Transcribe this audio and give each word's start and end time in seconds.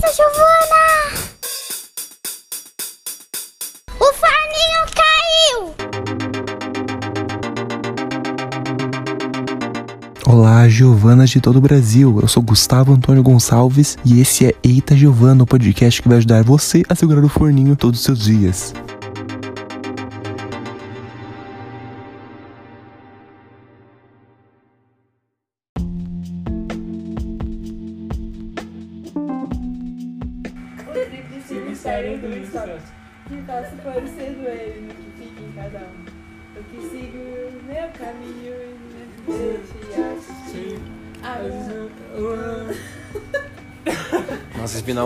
Eita, 0.00 0.14
Giovana! 0.14 0.94
O 3.98 4.04
forninho 4.14 4.82
caiu! 4.94 5.74
Olá, 10.24 10.68
Giovanas 10.68 11.30
de 11.30 11.40
todo 11.40 11.56
o 11.56 11.60
Brasil. 11.60 12.20
Eu 12.22 12.28
sou 12.28 12.40
Gustavo 12.44 12.92
Antônio 12.92 13.24
Gonçalves 13.24 13.98
e 14.04 14.20
esse 14.20 14.46
é 14.46 14.54
Eita 14.62 14.96
Giovana, 14.96 15.42
o 15.42 15.46
podcast 15.46 16.00
que 16.00 16.08
vai 16.08 16.18
ajudar 16.18 16.44
você 16.44 16.84
a 16.88 16.94
segurar 16.94 17.24
o 17.24 17.28
forninho 17.28 17.74
todos 17.74 17.98
os 17.98 18.04
seus 18.04 18.20
dias. 18.20 18.72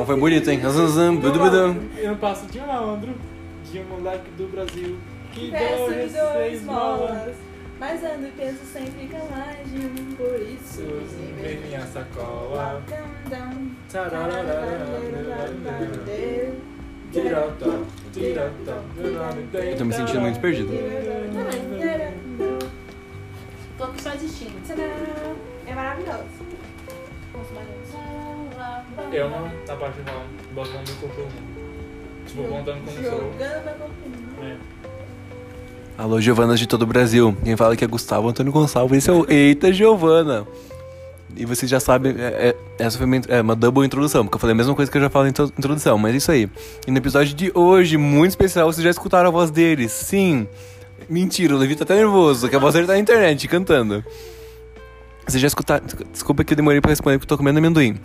Nossa, 0.03 0.07
foi 0.07 0.17
bonito, 0.21 0.51
hein? 0.51 0.61
Eu 1.97 2.09
não 2.09 2.17
passo 2.17 2.47
de 2.47 2.59
um 2.59 2.67
malandro, 2.67 3.15
de 3.71 3.79
um 3.79 3.85
moleque 3.85 4.31
do 4.37 4.51
Brasil. 4.51 4.99
Que 5.33 5.51
Peço 5.51 5.77
dou 5.77 5.89
seis 5.89 6.13
molas. 6.65 7.11
esmolas. 7.13 7.37
Mas 7.79 8.05
ando 8.05 8.27
e 8.27 8.31
penso 8.33 8.65
sempre 8.65 9.07
que 9.07 9.17
mais 9.31 9.71
de 9.71 9.87
um, 9.87 10.15
por 10.15 10.41
isso. 10.41 10.83
Vem 11.41 11.61
minha 11.61 11.81
sacola. 11.87 12.83
Eu 19.55 19.77
tô 19.77 19.85
me 19.85 19.93
sentindo 19.95 20.21
muito 20.21 20.41
perdido. 20.41 20.71
Tô 23.79 23.85
aqui 23.85 24.03
só 24.03 24.09
assistindo. 24.11 24.53
É 25.67 25.75
maravilhoso. 25.75 26.25
Vamos 27.33 27.51
mais 27.53 28.42
Eu 29.13 29.29
não, 29.31 29.51
na 29.67 29.77
parte 29.77 29.99
de 29.99 30.03
falar, 30.05 30.25
botando 30.55 30.89
o 30.89 30.95
corpo 30.97 31.23
Tipo, 32.27 32.43
contando 32.45 32.79
como 32.85 33.09
sou. 33.11 33.33
É. 34.43 34.57
Alô, 35.99 36.21
Giovanas 36.21 36.59
de 36.59 36.67
todo 36.67 36.83
o 36.83 36.87
Brasil. 36.87 37.37
Quem 37.45 37.57
fala 37.57 37.75
aqui 37.75 37.85
é 37.85 37.87
Gustavo 37.87 38.29
Antônio 38.29 38.51
Gonçalves. 38.53 38.99
Esse 38.99 39.11
é 39.11 39.13
o 39.13 39.27
Eita 39.31 39.73
Giovana. 39.73 40.47
E 41.37 41.45
vocês 41.47 41.71
já 41.71 41.81
sabem, 41.81 42.15
é- 42.19 42.49
é- 42.51 42.57
essa 42.79 42.97
foi 42.99 43.07
uma, 43.07 43.17
é 43.29 43.41
uma 43.41 43.57
double 43.57 43.85
introdução, 43.85 44.25
porque 44.25 44.37
eu 44.37 44.39
falei 44.41 44.53
a 44.53 44.57
mesma 44.57 44.75
coisa 44.75 44.91
que 44.91 44.97
eu 44.99 45.03
já 45.03 45.09
falo 45.11 45.27
em 45.27 45.31
intro- 45.31 45.53
introdução, 45.59 45.97
mas 45.99 46.15
é 46.15 46.17
isso 46.19 46.31
aí. 46.31 46.49
E 46.87 46.91
no 46.91 46.99
episódio 46.99 47.35
de 47.35 47.51
hoje, 47.55 47.97
muito 47.97 48.31
especial, 48.31 48.71
vocês 48.73 48.85
já 48.85 48.91
escutaram 48.91 49.29
a 49.29 49.33
voz 49.33 49.51
deles. 49.51 49.93
Sim. 49.93 50.47
Mentira, 51.09 51.55
o 51.55 51.59
Levi 51.59 51.75
tá 51.75 51.85
até 51.85 51.95
nervoso, 51.97 52.49
que 52.49 52.57
a 52.57 52.59
voz 52.59 52.75
dele 52.75 52.87
tá 52.87 52.93
na 52.95 52.99
internet 52.99 53.49
cantando. 53.49 54.05
Vocês 55.27 55.41
já 55.41 55.47
escutaram. 55.49 55.85
Desculpa 56.11 56.45
que 56.45 56.53
eu 56.53 56.57
demorei 56.57 56.81
pra 56.81 56.91
responder 56.91 57.19
porque 57.19 57.25
eu 57.25 57.37
tô 57.37 57.39
comendo 57.39 57.59
amendoim. 57.59 57.99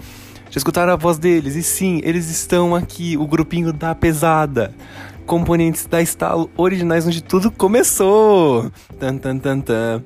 Já 0.49 0.57
escutaram 0.57 0.93
a 0.93 0.95
voz 0.95 1.17
deles? 1.17 1.55
E 1.55 1.63
sim, 1.63 1.99
eles 2.03 2.29
estão 2.29 2.73
aqui, 2.75 3.17
o 3.17 3.27
grupinho 3.27 3.73
da 3.73 3.93
pesada. 3.93 4.73
Componentes 5.25 5.85
da 5.85 6.01
estalo 6.01 6.49
originais 6.55 7.05
onde 7.05 7.21
tudo 7.21 7.51
começou. 7.51 8.71
Tan, 8.99 9.17
tan, 9.17 9.37
tan, 9.37 9.59
tan. 9.59 10.03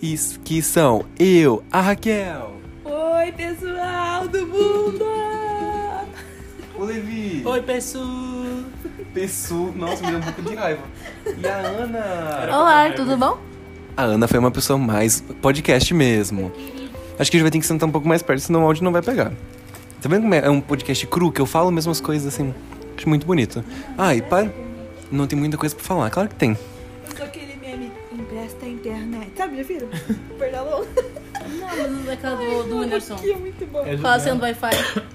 Is, 0.00 0.38
que 0.44 0.62
são 0.62 1.04
eu, 1.18 1.62
a 1.72 1.80
Raquel, 1.80 2.52
Oi, 2.84 3.32
pessoal 3.32 4.28
do 4.28 4.46
mundo! 4.46 5.04
o 6.78 6.84
Levi, 6.84 7.42
Oi, 7.44 7.62
pessoal. 7.62 8.04
Pessu, 9.14 9.72
nossa, 9.74 10.04
me 10.04 10.10
deu 10.10 10.18
um 10.18 10.22
pouco 10.22 10.42
de 10.42 10.54
raiva. 10.54 10.82
E 11.26 11.46
a 11.46 11.56
Ana. 11.56 12.56
Olá, 12.58 12.92
tudo 12.92 13.16
bom? 13.16 13.38
A 13.96 14.02
Ana 14.02 14.28
foi 14.28 14.38
uma 14.38 14.50
pessoa 14.50 14.78
mais 14.78 15.22
podcast 15.40 15.92
mesmo. 15.94 16.52
Acho 17.18 17.30
que 17.30 17.36
a 17.36 17.38
gente 17.38 17.42
vai 17.44 17.50
ter 17.50 17.58
que 17.58 17.66
sentar 17.66 17.88
um 17.88 17.92
pouco 17.92 18.06
mais 18.06 18.22
perto, 18.22 18.40
senão 18.40 18.62
o 18.62 18.66
áudio 18.66 18.84
não 18.84 18.92
vai 18.92 19.00
pegar. 19.00 19.32
Tá 20.00 20.08
vendo 20.08 20.22
como 20.22 20.34
é 20.34 20.38
é 20.38 20.50
um 20.50 20.60
podcast 20.60 21.06
cru, 21.06 21.32
que 21.32 21.40
eu 21.40 21.46
falo 21.46 21.76
as 21.76 22.00
coisas 22.00 22.32
assim? 22.32 22.54
Acho 22.96 23.08
muito 23.08 23.26
bonito. 23.26 23.64
Ah, 23.96 24.14
e 24.14 24.22
para... 24.22 24.52
Não 25.10 25.26
tem 25.26 25.38
muita 25.38 25.56
coisa 25.56 25.74
pra 25.74 25.84
falar. 25.84 26.10
Claro 26.10 26.28
que 26.28 26.34
tem. 26.34 26.56
Só 27.16 27.24
aquele 27.24 27.56
meme, 27.56 27.92
empresta 28.12 28.66
a 28.66 28.68
internet. 28.68 29.30
Sabe, 29.36 29.56
já 29.56 29.62
viram? 29.62 29.88
Perdão. 30.38 30.64
Não, 30.64 31.66
mas 31.66 31.90
não 31.90 32.10
é 32.10 32.14
aquela 32.14 32.36
do, 32.36 32.62
do 32.64 32.78
Whindersson. 32.80 33.16
Que 33.16 33.32
é 33.32 33.36
muito 33.36 33.66
bom. 33.70 33.84
É 33.86 33.96
Qual 33.96 34.12
a 34.12 34.18
senha 34.18 34.34
do. 34.34 34.42
Wi-Fi? 34.42 34.70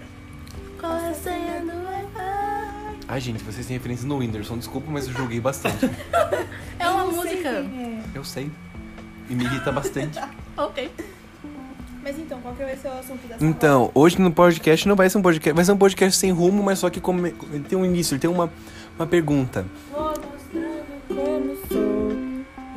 Qual 0.79 0.93
a 0.93 1.13
senha 1.13 1.59
do 1.59 1.67
Wi-Fi? 1.67 2.97
Ai, 3.07 3.19
gente, 3.19 3.43
vocês 3.43 3.65
têm 3.67 3.75
referência 3.75 4.07
no 4.07 4.17
Whindersson. 4.17 4.57
Desculpa, 4.57 4.89
mas 4.89 5.07
eu 5.07 5.13
joguei 5.13 5.39
bastante. 5.39 5.89
É 6.79 6.89
uma 6.89 7.05
sei 7.11 7.15
música. 7.15 7.51
quem 7.61 7.83
é. 7.83 8.03
Eu 8.15 8.23
sei. 8.23 8.49
E 9.29 9.35
me 9.35 9.43
irrita 9.43 9.71
bastante. 9.71 10.19
Ok. 10.57 10.91
Mas 12.03 12.17
então, 12.17 12.41
qual 12.41 12.55
que 12.55 12.63
vai 12.63 12.75
ser 12.75 12.87
o 12.87 12.93
assunto 12.93 13.27
dessa 13.27 13.45
Então, 13.45 13.91
hoje 13.93 14.19
no 14.19 14.31
podcast 14.31 14.87
não 14.87 14.95
vai 14.95 15.09
ser 15.09 15.17
um 15.19 15.21
podcast. 15.21 15.55
Vai 15.55 15.65
ser 15.65 15.71
um 15.71 15.77
podcast 15.77 16.19
sem 16.19 16.31
rumo, 16.31 16.63
mas 16.63 16.79
só 16.79 16.89
que 16.89 16.99
como... 16.99 17.27
ele 17.27 17.65
tem 17.69 17.77
um 17.77 17.85
início, 17.85 18.15
ele 18.15 18.21
tem 18.21 18.29
uma, 18.29 18.51
uma 18.97 19.05
pergunta. 19.05 19.65
Vou 19.91 20.07
mostrando 20.09 21.07
como 21.07 21.57
sou 21.67 22.11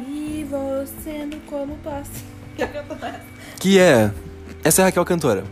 e 0.07 0.45
vou 0.49 0.87
sendo 1.03 1.37
como 1.47 1.77
posso. 1.79 2.35
Que 3.59 3.79
é. 3.79 4.13
Essa 4.63 4.83
é 4.83 4.85
a 4.85 4.87
Raquel 4.87 5.05
Cantora. 5.07 5.45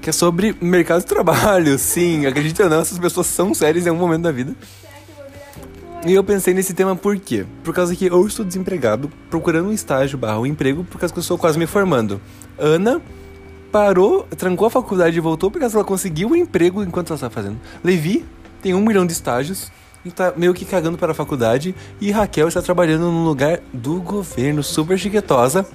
Que 0.00 0.08
é 0.08 0.12
sobre 0.12 0.56
mercado 0.58 1.00
de 1.00 1.06
trabalho. 1.06 1.76
Sim, 1.78 2.24
acredita 2.24 2.64
ou 2.64 2.70
não, 2.70 2.80
essas 2.80 2.98
pessoas 2.98 3.26
são 3.26 3.52
sérias 3.52 3.86
em 3.86 3.90
algum 3.90 4.00
momento 4.00 4.22
da 4.22 4.32
vida. 4.32 4.56
Será 4.80 4.94
que 4.94 5.10
eu 5.10 5.16
vou 5.16 5.24
virar 5.26 5.46
cantora? 5.52 6.10
E 6.10 6.14
eu 6.14 6.24
pensei 6.24 6.54
nesse 6.54 6.72
tema 6.72 6.96
por 6.96 7.18
quê? 7.18 7.44
Por 7.62 7.74
causa 7.74 7.94
que 7.94 8.06
eu 8.06 8.26
estou 8.26 8.42
desempregado, 8.42 9.12
procurando 9.28 9.68
um 9.68 9.72
estágio 9.72 10.16
barra 10.16 10.40
um 10.40 10.46
emprego, 10.46 10.82
por 10.82 10.98
causa 10.98 11.12
que 11.12 11.18
eu 11.18 11.22
estou 11.22 11.36
quase 11.36 11.58
me 11.58 11.66
formando. 11.66 12.18
Ana 12.58 13.00
parou, 13.70 14.26
trancou 14.36 14.66
a 14.66 14.70
faculdade 14.70 15.16
e 15.16 15.20
voltou 15.20 15.50
porque 15.50 15.64
ela 15.64 15.84
conseguiu 15.84 16.28
um 16.28 16.36
emprego 16.36 16.82
enquanto 16.82 17.08
ela 17.08 17.16
está 17.16 17.30
fazendo. 17.30 17.58
Levi 17.82 18.24
tem 18.62 18.74
um 18.74 18.80
milhão 18.80 19.06
de 19.06 19.12
estágios 19.12 19.70
e 20.04 20.10
tá 20.10 20.32
meio 20.36 20.54
que 20.54 20.64
cagando 20.64 20.96
para 20.96 21.12
a 21.12 21.14
faculdade. 21.14 21.74
E 22.00 22.10
Raquel 22.10 22.48
está 22.48 22.62
trabalhando 22.62 23.02
num 23.02 23.24
lugar 23.24 23.60
do 23.72 24.00
governo, 24.00 24.62
super 24.62 24.98
chiquetosa. 24.98 25.66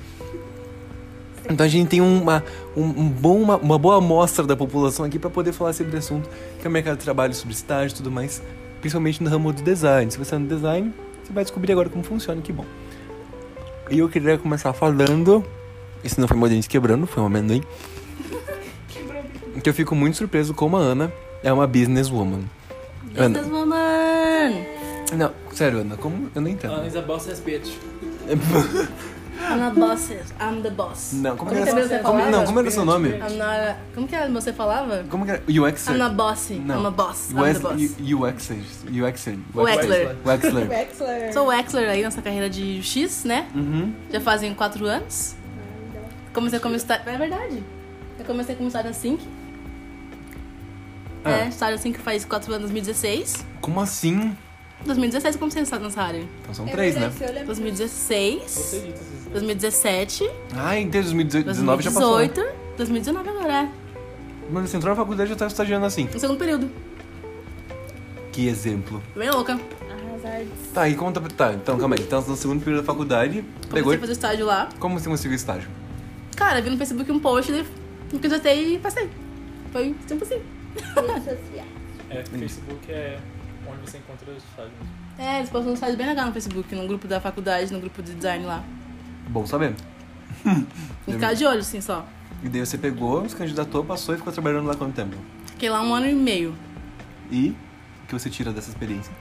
Então 1.49 1.65
a 1.65 1.69
gente 1.69 1.89
tem 1.89 2.01
uma, 2.01 2.43
um, 2.75 2.83
um 2.83 3.09
bom, 3.09 3.37
uma, 3.37 3.57
uma 3.57 3.77
boa 3.77 3.97
amostra 3.97 4.45
da 4.45 4.55
população 4.55 5.05
aqui 5.05 5.19
para 5.19 5.29
poder 5.29 5.51
falar 5.51 5.73
sobre 5.73 5.95
o 5.95 5.99
assunto, 5.99 6.29
que 6.59 6.65
é 6.65 6.69
o 6.69 6.71
mercado 6.71 6.97
de 6.97 7.03
trabalho, 7.03 7.33
sobre 7.33 7.53
estágio 7.53 7.93
e 7.93 7.97
tudo 7.97 8.09
mais, 8.09 8.41
principalmente 8.79 9.21
no 9.21 9.29
ramo 9.29 9.51
do 9.51 9.61
design. 9.61 10.09
Se 10.09 10.17
você 10.17 10.35
é 10.35 10.37
no 10.37 10.47
design, 10.47 10.93
você 11.21 11.33
vai 11.33 11.43
descobrir 11.43 11.73
agora 11.73 11.89
como 11.89 12.03
funciona, 12.03 12.41
que 12.41 12.53
bom. 12.53 12.65
E 13.91 13.99
eu 13.99 14.07
queria 14.07 14.37
começar 14.37 14.71
falando, 14.71 15.43
esse 16.03 16.19
não 16.19 16.27
foi 16.27 16.37
meu 16.37 16.49
dente 16.49 16.67
quebrando, 16.69 17.05
foi 17.07 17.23
um 17.23 17.25
amendoim, 17.27 17.63
que 19.61 19.69
eu 19.69 19.73
fico 19.73 19.95
muito 19.95 20.17
surpreso 20.17 20.53
como 20.53 20.75
a 20.77 20.79
Ana 20.79 21.11
é 21.43 21.51
uma 21.53 21.65
businesswoman. 21.67 22.41
Ana, 23.15 23.39
Businesswoman! 23.39 24.65
não, 25.17 25.31
sério, 25.53 25.79
Ana, 25.79 25.95
como? 25.97 26.29
Eu 26.35 26.41
não 26.41 26.49
entendo. 26.49 26.73
Ana 26.73 26.87
is 26.87 26.95
a 26.95 27.01
boss 27.01 27.29
ass 27.29 27.39
bitch. 27.39 27.69
I'm 29.45 29.57
not 29.59 29.75
bosses, 29.77 30.33
I'm 30.39 30.61
the 30.61 30.69
boss. 30.69 31.11
Não, 31.13 31.35
como, 31.35 31.51
Como 31.51 31.61
era, 31.61 31.73
que 31.75 31.87
você 31.87 31.99
como, 31.99 32.13
falava? 32.19 32.31
não, 32.31 32.45
como 32.45 32.59
era 32.59 32.71
seu 32.71 32.85
nome? 32.85 33.09
I'm 33.09 33.35
not 33.37 33.41
a... 33.43 33.77
Como 33.93 34.07
que 34.07 34.15
era 34.15 34.29
você 34.31 34.53
falava? 34.53 35.03
Como 35.09 35.25
que 35.25 35.31
era? 35.31 35.43
UX? 35.47 35.87
I'm 35.87 35.97
not 35.97 36.15
bossy, 36.15 36.53
Não. 36.55 36.81
I'm 36.81 36.85
a 36.87 36.91
boss, 36.91 37.31
I'm 37.31 37.39
Wes- 37.41 37.57
the 37.59 37.67
boss. 37.67 37.81
U- 38.13 38.25
UXer. 38.25 38.57
UXer. 38.87 39.37
Wexler. 39.53 40.15
Wexler. 40.25 40.69
Wexler. 40.69 41.33
Sou 41.33 41.43
o 41.45 41.47
Wexler 41.49 41.89
aí 41.89 42.01
nessa 42.03 42.21
carreira 42.21 42.49
de 42.49 42.81
X, 42.81 43.25
né? 43.25 43.47
Uhum. 43.53 43.93
Já 44.11 44.21
fazem 44.21 44.53
quatro 44.53 44.85
anos. 44.85 45.35
Comecei 46.33 46.59
como 46.59 46.75
estágio. 46.75 47.09
É 47.09 47.17
verdade. 47.17 47.63
Eu 48.19 48.25
comecei 48.25 48.55
como 48.55 48.67
estágio 48.67 48.89
assim. 48.91 49.17
Ah. 51.23 51.31
É, 51.45 51.47
estágio 51.47 51.75
assim 51.75 51.91
que 51.91 51.99
faz 51.99 52.25
quatro 52.25 52.51
anos, 52.53 52.63
2016. 52.69 53.45
Como 53.61 53.79
assim? 53.79 54.35
2016 54.85 55.35
eu 55.35 55.39
comecei 55.39 55.61
a 55.61 55.79
nessa 55.79 56.01
área. 56.01 56.23
Então 56.41 56.53
são 56.53 56.67
É 56.67 56.71
três, 56.71 56.95
né? 56.95 57.01
verdade, 57.01 57.17
se 57.17 57.23
eu 57.23 57.29
lembro- 57.29 57.45
2016, 57.47 58.41
Você 58.51 58.79
dita 58.79 58.89
esses 58.99 59.25
2017, 59.31 60.29
Ah, 60.55 60.77
em 60.77 60.89
2019 60.89 61.83
já 61.83 61.91
passou. 61.91 62.17
2018, 62.17 62.75
2019 62.77 63.29
agora, 63.29 63.53
é. 63.53 63.69
Mano, 64.51 64.67
você 64.67 64.75
entrou 64.75 64.89
na 64.93 64.95
faculdade 65.01 65.29
e 65.29 65.33
já 65.33 65.37
tava 65.39 65.49
estagiando 65.51 65.85
assim. 65.85 66.09
No 66.13 66.19
segundo 66.19 66.37
período. 66.37 66.69
Que 68.33 68.47
exemplo. 68.47 69.01
Bem 69.15 69.29
louca. 69.31 69.53
Arrasar. 69.53 70.41
Tá, 70.73 70.89
e 70.89 70.95
conta. 70.95 71.21
Tá, 71.21 71.53
então 71.53 71.77
calma 71.77 71.95
aí. 71.95 72.01
Então, 72.01 72.19
no 72.21 72.35
segundo 72.35 72.59
período 72.61 72.81
da 72.81 72.85
faculdade, 72.85 73.45
pegou. 73.69 73.83
Comecei 73.83 73.95
a 73.95 73.99
fazer 73.99 74.11
estágio 74.11 74.45
lá. 74.45 74.67
Como 74.79 74.99
você 74.99 75.07
conseguiu 75.07 75.35
estágio? 75.35 75.69
Cara, 76.35 76.61
vi 76.61 76.69
no 76.69 76.77
Facebook 76.77 77.11
um 77.11 77.19
post, 77.19 77.51
daí 77.51 77.65
me 78.11 78.19
candidatei 78.19 78.75
e 78.75 78.79
passei. 78.79 79.09
Foi 79.71 79.95
tipo 80.07 80.23
assim. 80.23 80.41
É, 82.09 82.23
Facebook 82.23 82.91
é 82.91 83.17
onde 83.67 83.89
você 83.89 83.97
encontra 83.97 84.29
os 84.29 84.43
estágios. 84.43 84.73
É, 85.17 85.37
eles 85.39 85.49
postam 85.49 85.73
um 85.73 85.75
site 85.75 85.95
bem 85.95 86.05
legal 86.05 86.27
no 86.27 86.31
Facebook, 86.33 86.75
no 86.75 86.87
grupo 86.87 87.07
da 87.07 87.19
faculdade, 87.19 87.73
no 87.73 87.79
grupo 87.79 88.03
de 88.03 88.13
design 88.13 88.45
lá. 88.45 88.63
Bom 89.29 89.47
saber. 89.47 89.73
Tem 90.43 90.67
ficar 91.15 91.33
de 91.33 91.43
olho, 91.43 91.61
assim, 91.61 91.81
só. 91.81 92.05
E 92.43 92.49
daí 92.49 92.63
você 92.63 92.77
pegou, 92.77 93.27
se 93.27 93.35
candidatou, 93.35 93.83
passou 93.83 94.13
e 94.13 94.17
ficou 94.19 94.31
trabalhando 94.31 94.67
lá 94.67 94.75
quanto 94.75 94.93
tempo? 94.93 95.15
fiquei 95.63 95.69
lá 95.69 95.81
um 95.81 95.93
ano 95.93 96.07
e 96.07 96.13
meio. 96.13 96.53
E 97.31 97.55
o 98.03 98.07
que 98.07 98.13
você 98.13 98.29
tira 98.29 98.51
dessa 98.51 98.69
experiência? 98.69 99.13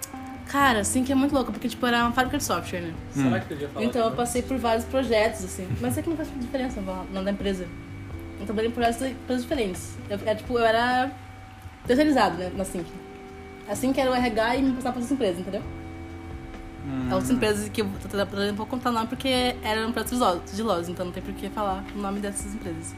Cara, 0.52 0.80
assim 0.80 1.02
que 1.02 1.10
é 1.10 1.14
muito 1.14 1.34
louco, 1.34 1.50
porque 1.50 1.66
tipo, 1.66 1.84
era 1.86 2.02
uma 2.04 2.12
fábrica 2.12 2.36
de 2.36 2.44
software, 2.44 2.82
né? 2.82 2.94
Será 3.10 3.40
que 3.40 3.46
podia 3.48 3.68
falar? 3.70 3.86
Então 3.86 4.04
eu 4.04 4.12
passei 4.14 4.42
por 4.42 4.58
vários 4.58 4.84
projetos, 4.84 5.42
assim. 5.44 5.66
Mas 5.80 5.92
isso 5.92 6.00
aqui 6.00 6.10
não 6.10 6.16
faz 6.16 6.28
diferença 6.38 6.78
no 6.80 6.94
nome 7.10 7.24
da 7.24 7.30
empresa. 7.30 7.66
Eu 8.38 8.44
trabalhei 8.44 8.70
em 8.70 8.74
projetos, 8.74 8.98
projetos 8.98 9.42
diferentes. 9.42 9.96
Eu, 10.10 10.18
é, 10.26 10.34
tipo, 10.34 10.58
eu 10.58 10.64
era 10.64 11.10
terceirizado, 11.86 12.36
né, 12.36 12.52
na 12.54 12.64
Sync. 12.66 12.84
A 13.66 13.74
Sync 13.74 13.98
era 13.98 14.10
o 14.10 14.14
RH 14.14 14.56
e 14.56 14.62
me 14.62 14.72
passava 14.72 14.92
para 14.92 15.00
outras 15.00 15.10
empresas, 15.12 15.40
entendeu? 15.40 15.62
As 17.06 17.12
outras 17.14 17.30
empresas 17.30 17.68
que 17.70 17.80
eu 17.80 17.88
tô 18.02 18.08
trabalhando, 18.08 18.48
não 18.48 18.54
vou 18.56 18.66
contar 18.66 18.90
o 18.90 18.92
nome 18.92 19.06
porque 19.06 19.54
eram 19.62 19.90
projetos 19.92 20.18
de 20.18 20.22
lojas- 20.24 20.56
de 20.56 20.62
lojas, 20.62 20.88
então 20.90 21.06
não 21.06 21.12
tem 21.12 21.22
por 21.22 21.32
que 21.32 21.48
falar 21.48 21.82
o 21.94 21.98
nome 21.98 22.20
dessas 22.20 22.54
empresas. 22.54 22.94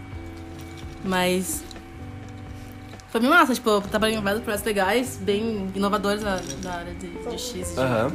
Mas 1.04 1.62
foi 3.14 3.20
bem 3.20 3.30
massa, 3.30 3.54
tipo, 3.54 3.70
eu 3.70 3.80
trabalhei 3.80 4.16
em 4.16 4.20
vários 4.20 4.42
projetos 4.42 4.66
legais, 4.66 5.16
bem 5.22 5.70
inovadores 5.72 6.20
na, 6.24 6.40
na 6.64 6.72
área 6.74 6.92
de, 6.94 7.06
de 7.06 7.38
X. 7.40 7.70
e 7.70 7.74
de- 7.74 7.80
Aham. 7.80 8.10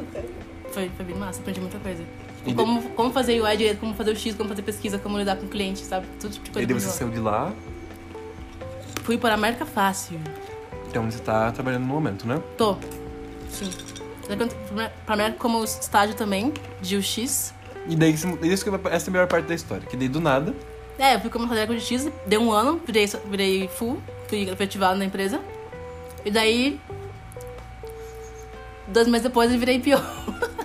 foi, 0.74 0.90
foi 0.90 1.06
bem 1.06 1.16
massa, 1.16 1.40
aprendi 1.40 1.62
muita 1.62 1.80
coisa. 1.80 2.04
E 2.46 2.54
Como, 2.54 2.82
como 2.90 3.14
fazer 3.14 3.40
UI 3.42 3.56
direito, 3.56 3.80
como 3.80 3.94
fazer 3.94 4.12
o 4.12 4.16
X, 4.18 4.36
como 4.36 4.50
fazer 4.50 4.62
pesquisa, 4.62 5.00
como 5.00 5.18
lidar 5.18 5.38
com 5.38 5.46
o 5.46 5.48
cliente, 5.48 5.80
sabe? 5.86 6.06
Tudo 6.20 6.34
tipo 6.34 6.44
de 6.44 6.50
E 6.50 6.54
coisa. 6.54 6.68
daí 6.68 6.74
muito 6.76 6.84
você 6.86 6.98
saiu 6.98 7.10
de 7.12 7.20
lá, 7.20 7.54
Fui 9.04 9.18
para 9.18 9.32
a 9.32 9.34
América 9.36 9.66
Fácil. 9.66 10.20
então 10.90 11.10
você 11.10 11.20
tá 11.20 11.50
trabalhando 11.54 11.84
no 11.84 11.88
momento, 11.88 12.28
né? 12.28 12.42
Tô. 12.58 12.76
Sim. 13.50 13.70
Pra 15.06 15.14
América 15.16 15.40
como 15.40 15.64
estágio 15.64 16.14
também, 16.16 16.54
de 16.82 16.98
UX. 16.98 17.54
E 17.88 17.96
daí, 17.96 18.12
isso 18.14 18.28
que 18.38 18.88
essa 18.90 19.08
é 19.08 19.10
a 19.10 19.12
melhor 19.14 19.28
parte 19.28 19.46
da 19.48 19.56
história. 19.56 19.88
Que 19.88 19.96
daí, 19.96 20.10
do 20.10 20.20
nada, 20.20 20.54
É, 21.00 21.16
eu 21.16 21.22
fui 21.22 21.30
como 21.30 21.46
estagiário 21.46 21.74
de 21.80 21.82
X, 21.86 22.10
deu 22.28 22.42
um 22.42 22.52
ano, 22.52 22.80
virei, 22.86 23.08
virei 23.32 23.68
full, 23.70 24.00
fui 24.30 24.50
efetivado 24.50 24.98
na 24.98 25.06
empresa. 25.06 25.40
E 26.24 26.32
daí, 26.32 26.80
dois 28.88 29.08
meses 29.08 29.24
depois, 29.24 29.52
eu 29.52 29.60
virei 29.60 29.80
pior. 29.80 30.04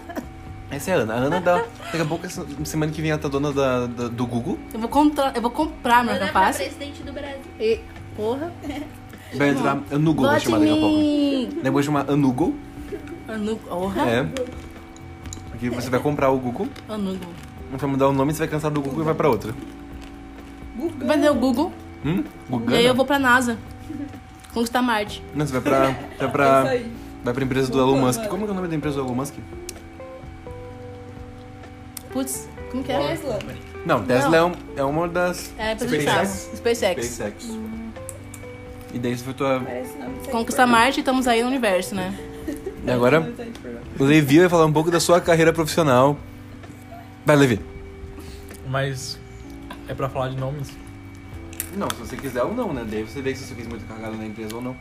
essa 0.70 0.90
é 0.90 0.94
a 0.94 0.96
Ana. 0.98 1.14
A 1.14 1.16
Ana, 1.16 1.40
dá, 1.40 1.64
daqui 1.86 2.00
a 2.00 2.04
pouco, 2.04 2.26
essa 2.26 2.46
semana 2.64 2.92
que 2.92 3.00
vem, 3.00 3.10
ela 3.10 3.20
tá 3.20 3.28
dona 3.28 3.52
da, 3.52 3.86
da- 3.86 4.08
do 4.08 4.26
Google. 4.26 4.58
Eu 4.72 4.80
vou, 4.80 4.88
contra, 4.88 5.32
eu 5.34 5.40
vou 5.42 5.50
comprar 5.50 5.98
América 6.00 6.26
pra 6.26 6.42
Fácil. 6.46 6.64
presidente 6.66 7.02
do 7.02 7.12
Brasil. 7.12 7.40
E, 7.58 7.80
porra. 8.16 8.52
Vai 9.34 9.48
entrar 9.48 9.78
Anugo, 9.90 10.22
vai 10.22 10.38
chamar 10.38 10.58
daqui 10.60 10.70
a 10.70 10.76
pouco. 10.76 10.96
Daí 11.56 11.66
eu 11.66 11.72
vou 11.72 11.82
chamar 11.82 12.10
Anugo. 12.10 12.54
Anu, 13.26 13.56
porra. 13.56 14.02
É. 14.08 14.28
Porque 15.50 15.70
você 15.70 15.88
vai 15.88 15.98
comprar 15.98 16.30
o 16.30 16.38
Google, 16.38 16.68
Anugo. 16.88 17.24
vai 17.72 17.90
mudar 17.90 18.08
o 18.08 18.12
nome, 18.12 18.32
você 18.32 18.40
vai 18.40 18.48
cansar 18.48 18.70
do 18.70 18.80
Google 18.82 19.00
e 19.00 19.04
vai 19.04 19.14
pra 19.14 19.28
outra. 19.28 19.54
Vai 21.04 21.18
ter 21.20 21.30
o 21.30 21.34
Google. 21.34 21.72
Hum? 22.04 22.22
E 22.68 22.74
aí 22.74 22.86
eu 22.86 22.94
vou 22.94 23.06
pra 23.06 23.18
NASA. 23.18 23.56
Conquistar 24.52 24.82
Marte. 24.82 25.22
Não, 25.34 25.46
você 25.46 25.52
vai 25.52 25.62
pra. 25.62 25.78
Vai 25.80 25.96
É 26.20 26.26
pra, 26.28 26.62
aí. 26.70 26.92
vai 27.24 27.34
pra 27.34 27.44
empresa 27.44 27.70
do 27.72 27.78
Elon 27.80 27.98
Musk. 27.98 28.22
Como 28.28 28.44
que 28.44 28.50
é 28.50 28.52
o 28.52 28.54
nome 28.56 28.68
da 28.68 28.76
empresa 28.76 28.96
do 28.96 29.06
Elon 29.06 29.14
Musk? 29.14 29.34
Putz, 32.12 32.48
como 32.70 32.84
que 32.84 32.92
é? 32.92 32.98
Tesla. 33.08 33.38
Não, 33.84 34.04
Tesla 34.04 34.36
É, 34.36 34.42
um- 34.44 34.52
é 34.76 34.84
uma 34.84 35.08
das. 35.08 35.52
É, 35.58 35.74
pra 35.74 35.86
SpaceX. 35.88 36.50
SpaceX. 36.56 37.04
SpaceX. 37.06 37.58
E 38.92 38.98
daí 38.98 39.16
você 39.18 39.24
foi 39.24 39.34
tua. 39.34 39.60
Parece 39.60 39.98
nome 39.98 40.18
de 40.20 40.28
Conquistar 40.28 40.66
Marte 40.66 40.98
e 40.98 41.00
estamos 41.00 41.26
aí 41.26 41.42
no 41.42 41.48
universo, 41.48 41.94
né? 41.94 42.16
E 42.86 42.90
agora, 42.90 43.32
o 43.98 44.04
Levi 44.04 44.38
vai 44.40 44.48
falar 44.48 44.66
um 44.66 44.72
pouco 44.72 44.90
da 44.90 45.00
sua 45.00 45.20
carreira 45.20 45.52
profissional. 45.52 46.16
Vai, 47.26 47.34
Levi. 47.34 47.58
Mas 48.68 49.18
é 49.88 49.94
pra 49.94 50.08
falar 50.08 50.28
de 50.28 50.36
nomes? 50.36 50.68
Não, 51.76 51.88
se 51.90 51.96
você 51.96 52.16
quiser 52.16 52.42
ou 52.42 52.54
não, 52.54 52.72
né? 52.72 52.84
Daí 52.88 53.02
você 53.02 53.20
vê 53.20 53.34
se 53.34 53.44
você 53.44 53.54
fez 53.54 53.66
muita 53.66 53.84
cagada 53.86 54.16
na 54.16 54.26
empresa 54.26 54.54
ou 54.54 54.62
não. 54.62 54.76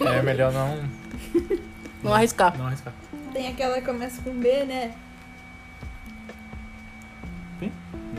É 0.00 0.22
melhor 0.22 0.52
não, 0.52 0.78
Não 2.02 2.14
arriscar. 2.14 2.56
não 2.56 2.66
arriscar. 2.66 2.92
Tem 3.32 3.48
aquela 3.48 3.74
que 3.78 3.86
começa 3.86 4.20
com 4.22 4.32
B, 4.32 4.64
né? 4.64 4.92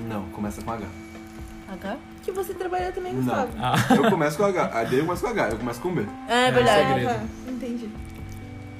Não, 0.07 0.23
começa 0.29 0.61
com 0.61 0.71
H. 0.71 0.85
H? 1.71 1.97
Que 2.23 2.31
você 2.31 2.53
trabalhou 2.53 2.91
também, 2.91 3.13
Não. 3.13 3.23
Gustavo. 3.23 3.51
Ah, 3.57 3.75
Eu 3.95 4.09
começo 4.09 4.37
com 4.37 4.43
H. 4.45 4.71
A 4.79 4.83
D 4.83 4.99
eu 4.99 5.05
começo 5.05 5.21
com 5.23 5.27
H, 5.29 5.49
eu 5.49 5.57
começo 5.57 5.81
com 5.81 5.93
B. 5.95 6.05
É 6.27 6.51
verdade. 6.51 6.87
segredo. 6.87 7.09
Ah, 7.09 7.13
tá. 7.45 7.51
Entendi. 7.51 7.89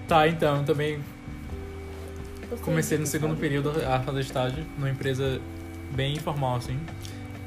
tá, 0.08 0.28
então, 0.28 0.58
eu 0.58 0.64
também 0.66 1.00
comecei 2.64 2.98
no 2.98 3.06
segundo 3.08 3.36
período 3.38 3.72
a 3.88 4.00
fazer 4.02 4.20
estágio 4.22 4.66
numa 4.78 4.90
empresa 4.90 5.42
bem 5.92 6.14
informal, 6.16 6.58
assim. 6.58 6.78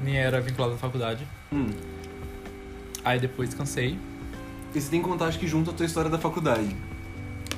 Nem 0.02 0.16
era 0.16 0.40
vinculada 0.40 0.74
à 0.74 0.78
faculdade. 0.78 1.26
Hum. 1.52 1.66
Aí 3.04 3.18
depois 3.20 3.52
cansei. 3.54 3.98
E 4.74 4.80
você 4.80 4.90
tem 4.90 5.00
que 5.02 5.08
contar, 5.08 5.26
acho 5.26 5.38
que 5.38 5.46
junto 5.46 5.70
a 5.70 5.72
tua 5.72 5.86
história 5.86 6.10
da 6.10 6.18
faculdade. 6.18 6.74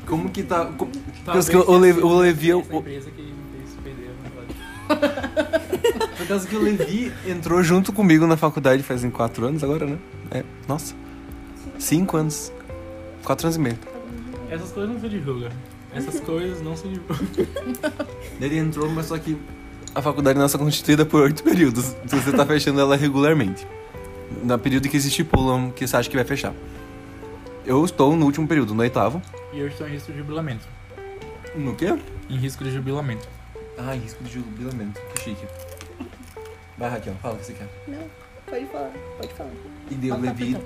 Como 0.06 0.28
que 0.30 0.42
tá. 0.42 0.66
como- 0.66 0.92
Talvez 1.24 1.48
que 1.48 1.56
o 1.56 1.78
Levi- 1.78 2.00
o 2.00 2.06
essa 2.06 2.20
Levi- 2.20 2.50
essa 2.50 2.74
o- 2.74 2.78
empresa 2.78 3.10
que 3.10 3.22
me 3.22 3.34
fez 3.56 3.76
perder 3.82 4.10
a 4.10 4.88
faculdade. 4.92 6.06
Por 6.16 6.26
causa 6.28 6.48
que 6.48 6.56
o 6.56 6.60
Levi 6.62 7.12
entrou 7.26 7.62
junto 7.62 7.92
comigo 7.92 8.26
na 8.26 8.36
faculdade 8.36 8.82
fazem 8.82 9.10
quatro 9.10 9.46
anos 9.46 9.62
agora, 9.64 9.86
né? 9.86 9.98
É, 10.30 10.44
nossa. 10.68 10.94
Cinco 11.78 12.16
anos. 12.16 12.52
Quatro 13.24 13.46
anos 13.46 13.56
e 13.56 13.60
meio. 13.60 13.78
Essas 14.50 14.70
coisas 14.72 14.92
não 14.94 15.00
se 15.00 15.08
divulgam. 15.08 15.48
Essas 15.92 16.20
coisas 16.20 16.62
não 16.62 16.76
se 16.76 16.88
divulgam. 16.88 17.26
Ele 18.40 18.58
entrou, 18.58 18.88
mas 18.90 19.06
só 19.06 19.18
que 19.18 19.36
a 19.96 20.02
faculdade 20.02 20.38
nossa 20.38 20.58
é 20.58 20.60
constituída 20.60 21.06
por 21.06 21.22
oito 21.22 21.43
períodos. 21.43 21.96
Então 22.04 22.20
você 22.20 22.31
tá 22.31 22.44
fechando 22.44 22.78
ela 22.78 22.94
regularmente. 22.96 23.66
No 24.43 24.58
período 24.58 24.90
que 24.90 25.00
se 25.00 25.08
estipulam 25.08 25.70
que 25.70 25.88
você 25.88 25.96
acha 25.96 26.10
que 26.10 26.14
vai 26.14 26.25
fechar. 26.25 26.52
Eu 27.64 27.82
estou 27.82 28.14
no 28.14 28.26
último 28.26 28.46
período, 28.46 28.75
no 28.75 28.82
oitavo. 28.82 29.22
E 29.54 29.58
eu 29.58 29.69
estou 29.69 29.88
em 29.88 29.93
risco 29.93 30.12
de 30.12 30.19
jubilamento. 30.19 30.69
No 31.54 31.75
quê? 31.75 31.98
Em 32.28 32.37
risco 32.37 32.62
de 32.62 32.70
jubilamento. 32.72 33.26
Ah, 33.78 33.94
risco 33.94 34.22
de 34.22 34.34
jubilamento. 34.34 35.00
Que 35.14 35.22
chique. 35.22 35.46
Vai, 36.76 36.90
Raquel, 36.90 37.14
fala 37.22 37.34
o 37.34 37.38
que 37.38 37.46
você 37.46 37.54
quer. 37.54 37.69
Não, 37.88 38.06
pode 38.44 38.66
falar, 38.66 38.93
pode 39.16 39.32
falar. 39.32 39.50
E 39.90 39.94
deu 39.94 40.20
Levi. 40.20 40.58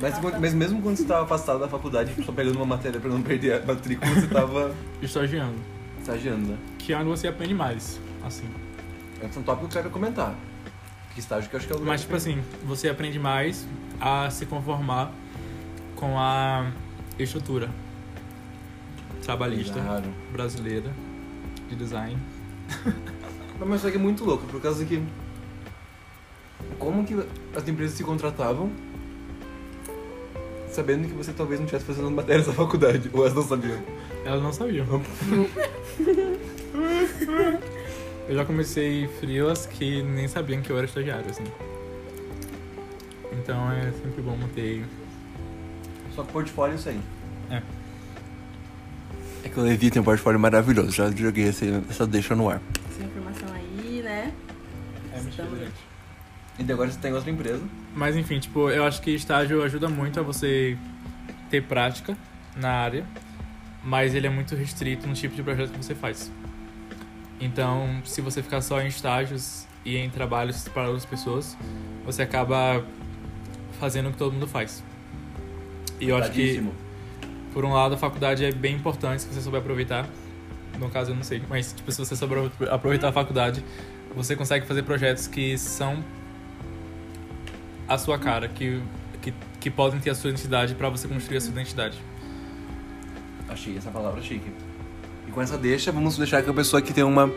Mas, 0.00 0.14
mas 0.40 0.52
mesmo 0.52 0.82
quando 0.82 0.96
você 0.96 1.02
estava 1.02 1.22
afastado 1.22 1.60
da 1.60 1.68
faculdade, 1.68 2.12
só 2.26 2.32
pegando 2.32 2.56
uma 2.56 2.66
matéria 2.66 2.98
pra 2.98 3.08
não 3.08 3.22
perder 3.22 3.62
a 3.62 3.64
matrícula, 3.64 4.12
você 4.12 4.26
tava 4.26 4.74
Estagiando. 5.00 5.81
Estagiando, 6.02 6.48
né? 6.48 6.58
Que 6.78 6.92
é 6.92 6.96
onde 6.98 7.08
você 7.08 7.28
aprende 7.28 7.54
mais, 7.54 7.98
assim. 8.24 8.44
Esse 9.22 9.36
é 9.38 9.40
um 9.40 9.44
tópico 9.44 9.68
que 9.68 9.76
eu 9.78 9.82
quero 9.82 9.92
comentar. 9.92 10.34
Que 11.14 11.20
estágio 11.20 11.48
que 11.48 11.54
eu 11.56 11.58
acho 11.58 11.66
que 11.66 11.72
é 11.72 11.76
o 11.76 11.78
lugar 11.78 11.92
Mas, 11.92 12.00
tipo 12.02 12.16
assim, 12.16 12.42
você 12.64 12.88
aprende 12.88 13.18
mais 13.18 13.66
a 14.00 14.28
se 14.30 14.46
conformar 14.46 15.12
com 15.94 16.18
a 16.18 16.70
estrutura 17.18 17.70
trabalhista 19.22 19.80
Claro. 19.80 20.12
brasileira 20.32 20.90
de 21.68 21.76
design. 21.76 22.18
Mas 23.64 23.80
só 23.80 23.90
que 23.90 23.96
é 23.96 24.00
muito 24.00 24.24
louco, 24.24 24.44
por 24.46 24.60
causa 24.60 24.84
que. 24.84 25.02
Como 26.78 27.04
que 27.04 27.14
as 27.54 27.68
empresas 27.68 27.96
se 27.96 28.02
contratavam 28.02 28.72
sabendo 30.68 31.06
que 31.06 31.12
você 31.14 31.32
talvez 31.32 31.60
não 31.60 31.66
estivesse 31.66 31.84
fazendo 31.86 32.10
matérias 32.10 32.46
da 32.46 32.52
faculdade, 32.54 33.08
ou 33.12 33.20
elas 33.20 33.34
não 33.34 33.42
sabiam? 33.42 33.78
Elas 34.24 34.42
não 34.42 34.52
sabiam. 34.52 34.86
Eu 38.28 38.36
já 38.36 38.44
comecei 38.44 39.08
frilas 39.20 39.66
que 39.66 40.02
nem 40.02 40.28
sabiam 40.28 40.62
que 40.62 40.70
eu 40.70 40.76
era 40.76 40.86
estagiário, 40.86 41.28
assim. 41.28 41.44
Então 43.32 43.70
é 43.72 43.90
sempre 43.92 44.22
bom 44.22 44.36
manter. 44.36 44.84
Só 46.14 46.22
que 46.22 46.32
portfólio 46.32 46.74
é 46.74 46.76
isso 46.76 46.88
aí. 46.88 47.00
É. 47.50 47.62
É 49.44 49.48
que 49.48 49.58
o 49.58 49.62
Levi 49.62 49.90
tem 49.90 50.00
um 50.00 50.04
portfólio 50.04 50.38
maravilhoso, 50.38 50.92
já 50.92 51.10
joguei 51.10 51.48
essa, 51.48 51.66
essa 51.90 52.06
deixa 52.06 52.36
no 52.36 52.48
ar. 52.48 52.60
Essa 52.88 53.02
informação 53.02 53.48
aí, 53.52 54.02
né? 54.02 54.32
É 55.12 55.20
mentira, 55.20 55.48
gente. 55.48 55.92
E 56.58 56.72
agora 56.72 56.90
você 56.90 56.98
tem 56.98 57.12
outra 57.12 57.30
empresa. 57.30 57.62
Mas 57.94 58.16
enfim, 58.16 58.38
tipo, 58.38 58.70
eu 58.70 58.84
acho 58.84 59.02
que 59.02 59.10
estágio 59.10 59.62
ajuda 59.64 59.88
muito 59.88 60.20
a 60.20 60.22
você 60.22 60.78
ter 61.50 61.62
prática 61.62 62.16
na 62.56 62.70
área, 62.70 63.04
mas 63.84 64.14
ele 64.14 64.26
é 64.26 64.30
muito 64.30 64.54
restrito 64.54 65.06
no 65.06 65.14
tipo 65.14 65.34
de 65.34 65.42
projeto 65.42 65.70
que 65.70 65.84
você 65.84 65.94
faz. 65.94 66.30
Então, 67.40 68.00
se 68.04 68.20
você 68.20 68.42
ficar 68.42 68.60
só 68.60 68.80
em 68.80 68.86
estágios 68.86 69.66
e 69.84 69.96
em 69.96 70.08
trabalhos 70.08 70.68
para 70.68 70.84
outras 70.84 71.04
pessoas, 71.04 71.56
você 72.04 72.22
acaba 72.22 72.84
fazendo 73.80 74.08
o 74.08 74.12
que 74.12 74.18
todo 74.18 74.32
mundo 74.32 74.46
faz. 74.46 74.84
E 76.00 76.08
eu 76.08 76.16
acho 76.16 76.30
que, 76.30 76.62
por 77.52 77.64
um 77.64 77.72
lado, 77.72 77.96
a 77.96 77.98
faculdade 77.98 78.44
é 78.44 78.52
bem 78.52 78.76
importante 78.76 79.22
se 79.22 79.28
você 79.28 79.40
souber 79.40 79.60
aproveitar. 79.60 80.08
No 80.78 80.88
caso, 80.88 81.10
eu 81.10 81.16
não 81.16 81.24
sei, 81.24 81.42
mas 81.48 81.72
tipo, 81.72 81.90
se 81.90 81.98
você 81.98 82.14
souber 82.14 82.50
aproveitar 82.70 83.08
a 83.08 83.12
faculdade, 83.12 83.64
você 84.14 84.36
consegue 84.36 84.66
fazer 84.66 84.84
projetos 84.84 85.26
que 85.26 85.58
são 85.58 86.02
a 87.88 87.98
sua 87.98 88.18
cara, 88.18 88.48
que, 88.48 88.80
que, 89.20 89.34
que 89.60 89.70
podem 89.70 90.00
ter 90.00 90.10
a 90.10 90.14
sua 90.14 90.30
identidade 90.30 90.74
para 90.74 90.88
você 90.88 91.08
construir 91.08 91.38
a 91.38 91.40
sua 91.40 91.50
identidade. 91.50 92.00
Achei 93.52 93.76
essa 93.76 93.90
palavra 93.90 94.22
chique. 94.22 94.50
E 95.28 95.30
com 95.30 95.42
essa 95.42 95.58
deixa, 95.58 95.92
vamos 95.92 96.16
deixar 96.16 96.42
que 96.42 96.48
a 96.48 96.54
pessoa 96.54 96.80
que 96.80 96.92
tem 96.92 97.04
uma. 97.04 97.30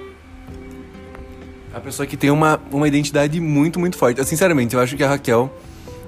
A 1.74 1.80
pessoa 1.80 2.08
que 2.08 2.16
tem 2.16 2.30
uma, 2.30 2.60
uma 2.72 2.88
identidade 2.88 3.40
muito, 3.42 3.80
muito 3.80 3.98
forte. 3.98 4.20
Eu, 4.20 4.24
sinceramente, 4.24 4.76
eu 4.76 4.82
acho 4.82 4.96
que 4.96 5.04
a 5.04 5.10
Raquel 5.10 5.54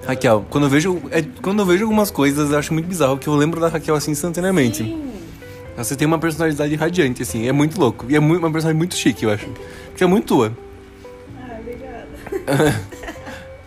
Raquel, 0.08 0.46
quando 0.50 0.64
eu 0.66 0.70
vejo. 0.70 1.02
é, 1.12 1.22
quando 1.42 1.60
eu 1.60 1.66
vejo 1.66 1.84
algumas 1.84 2.10
coisas, 2.10 2.52
eu 2.52 2.58
acho 2.58 2.74
muito 2.74 2.88
bizarro, 2.88 3.18
que 3.18 3.28
eu 3.28 3.36
lembro 3.36 3.60
da 3.60 3.68
Raquel 3.68 3.94
assim 3.94 4.12
instantaneamente. 4.12 4.78
Sim. 4.78 5.12
Você 5.76 5.96
tem 5.98 6.08
uma 6.08 6.18
personalidade 6.18 6.74
radiante, 6.76 7.22
assim, 7.22 7.48
é 7.48 7.52
muito 7.52 7.78
louco. 7.78 8.06
E 8.10 8.16
é 8.16 8.20
muito, 8.20 8.40
uma 8.40 8.52
personalidade 8.52 8.78
muito 8.78 8.96
chique, 8.96 9.26
eu 9.26 9.32
acho. 9.32 9.48
Que 9.96 10.04
é 10.06 10.08
muito 10.08 10.26
tua. 10.26 10.58
Ah, 11.38 11.58
obrigada. 11.60 12.82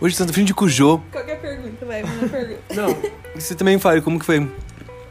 Hoje 0.01 0.15
você 0.15 0.25
tá 0.25 0.33
frente 0.33 0.47
de 0.47 0.53
Cujô. 0.55 0.99
Qualquer 1.11 1.39
pergunta, 1.39 1.85
vai, 1.85 2.01
manda 2.01 2.27
pergunta. 2.27 2.61
Não. 2.73 2.97
Você 3.35 3.53
também 3.53 3.77
fala 3.77 4.01
como 4.01 4.19
que 4.19 4.25
foi. 4.25 4.49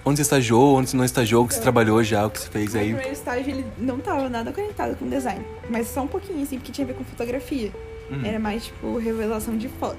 Onde 0.04 0.16
você 0.16 0.22
estagiou, 0.22 0.76
onde 0.76 0.90
você 0.90 0.96
não 0.96 1.04
estagiou, 1.04 1.44
o 1.44 1.48
que 1.48 1.54
você 1.54 1.60
trabalhou 1.60 2.02
já, 2.02 2.26
o 2.26 2.30
que 2.30 2.40
você 2.40 2.48
fez 2.48 2.74
aí. 2.74 2.86
primeiro 2.86 3.12
estágio, 3.12 3.50
ele 3.50 3.66
não 3.78 3.98
tava 3.98 4.28
nada 4.30 4.50
conectado 4.52 4.96
com 4.96 5.08
design. 5.08 5.44
Mas 5.68 5.88
só 5.88 6.02
um 6.02 6.06
pouquinho, 6.08 6.42
assim, 6.42 6.56
porque 6.56 6.72
tinha 6.72 6.86
a 6.86 6.88
ver 6.88 6.94
com 6.94 7.04
fotografia. 7.04 7.70
Uhum. 8.10 8.24
Era 8.24 8.38
mais, 8.38 8.64
tipo, 8.66 8.96
revelação 8.96 9.56
de 9.58 9.68
foto. 9.68 9.98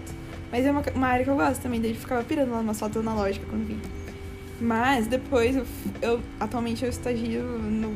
Mas 0.52 0.66
é 0.66 0.72
uma, 0.72 0.82
uma 0.96 1.08
área 1.08 1.24
que 1.24 1.30
eu 1.30 1.36
gosto 1.36 1.62
também, 1.62 1.80
daí 1.80 1.92
eu 1.92 1.96
ficava 1.96 2.24
pirando 2.24 2.52
lá 2.52 2.60
umas 2.60 2.80
fotos 2.80 2.98
analógicas 2.98 3.48
quando 3.50 3.66
vinha. 3.68 3.80
Mas 4.60 5.08
depois, 5.08 5.56
eu, 5.56 5.66
eu- 6.02 6.20
atualmente 6.40 6.84
eu 6.84 6.90
estagio 6.90 7.44
no, 7.44 7.96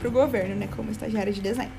pro 0.00 0.10
governo, 0.10 0.54
né, 0.56 0.68
como 0.76 0.90
estagiária 0.90 1.32
de 1.32 1.40
design. 1.40 1.70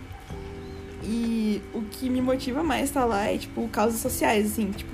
E 1.03 1.61
o 1.73 1.81
que 1.83 2.09
me 2.09 2.21
motiva 2.21 2.63
mais 2.63 2.85
estar 2.85 3.05
lá 3.05 3.25
é, 3.25 3.37
tipo, 3.37 3.67
causas 3.67 3.99
sociais, 3.99 4.45
assim, 4.51 4.71
tipo, 4.71 4.91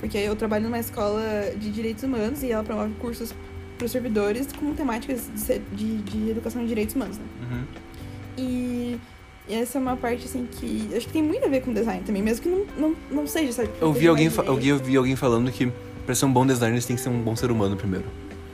porque 0.00 0.18
eu 0.18 0.34
trabalho 0.34 0.64
numa 0.64 0.78
escola 0.78 1.22
de 1.56 1.70
direitos 1.70 2.02
humanos 2.04 2.42
e 2.42 2.50
ela 2.50 2.62
promove 2.64 2.92
cursos 2.94 3.32
para 3.76 3.84
os 3.86 3.90
servidores 3.92 4.48
com 4.52 4.72
temáticas 4.74 5.28
de, 5.34 5.58
de, 5.76 5.96
de 6.02 6.30
educação 6.30 6.62
de 6.62 6.68
direitos 6.68 6.94
humanos, 6.94 7.18
né? 7.18 7.24
Uhum. 7.50 7.64
E 8.36 8.98
essa 9.48 9.78
é 9.78 9.80
uma 9.80 9.96
parte, 9.96 10.24
assim, 10.24 10.46
que 10.50 10.88
acho 10.96 11.06
que 11.06 11.12
tem 11.12 11.22
muito 11.22 11.44
a 11.44 11.48
ver 11.48 11.60
com 11.62 11.72
design 11.72 12.02
também, 12.04 12.22
mesmo 12.22 12.42
que 12.42 12.48
não, 12.48 12.64
não, 12.76 12.96
não 13.10 13.26
seja, 13.26 13.52
sabe? 13.52 13.70
Eu 13.80 13.92
vi, 13.92 14.06
alguém, 14.08 14.26
eu 14.26 14.56
vi- 14.56 14.68
eu 14.68 14.78
vi 14.78 14.96
alguém 14.96 15.16
falando 15.16 15.50
que 15.50 15.70
pra 16.06 16.14
ser 16.14 16.24
um 16.26 16.32
bom 16.32 16.46
designer 16.46 16.80
você 16.80 16.88
tem 16.88 16.96
que 16.96 17.02
ser 17.02 17.08
um 17.10 17.20
bom 17.20 17.34
ser 17.36 17.50
humano 17.50 17.76
primeiro. 17.76 18.04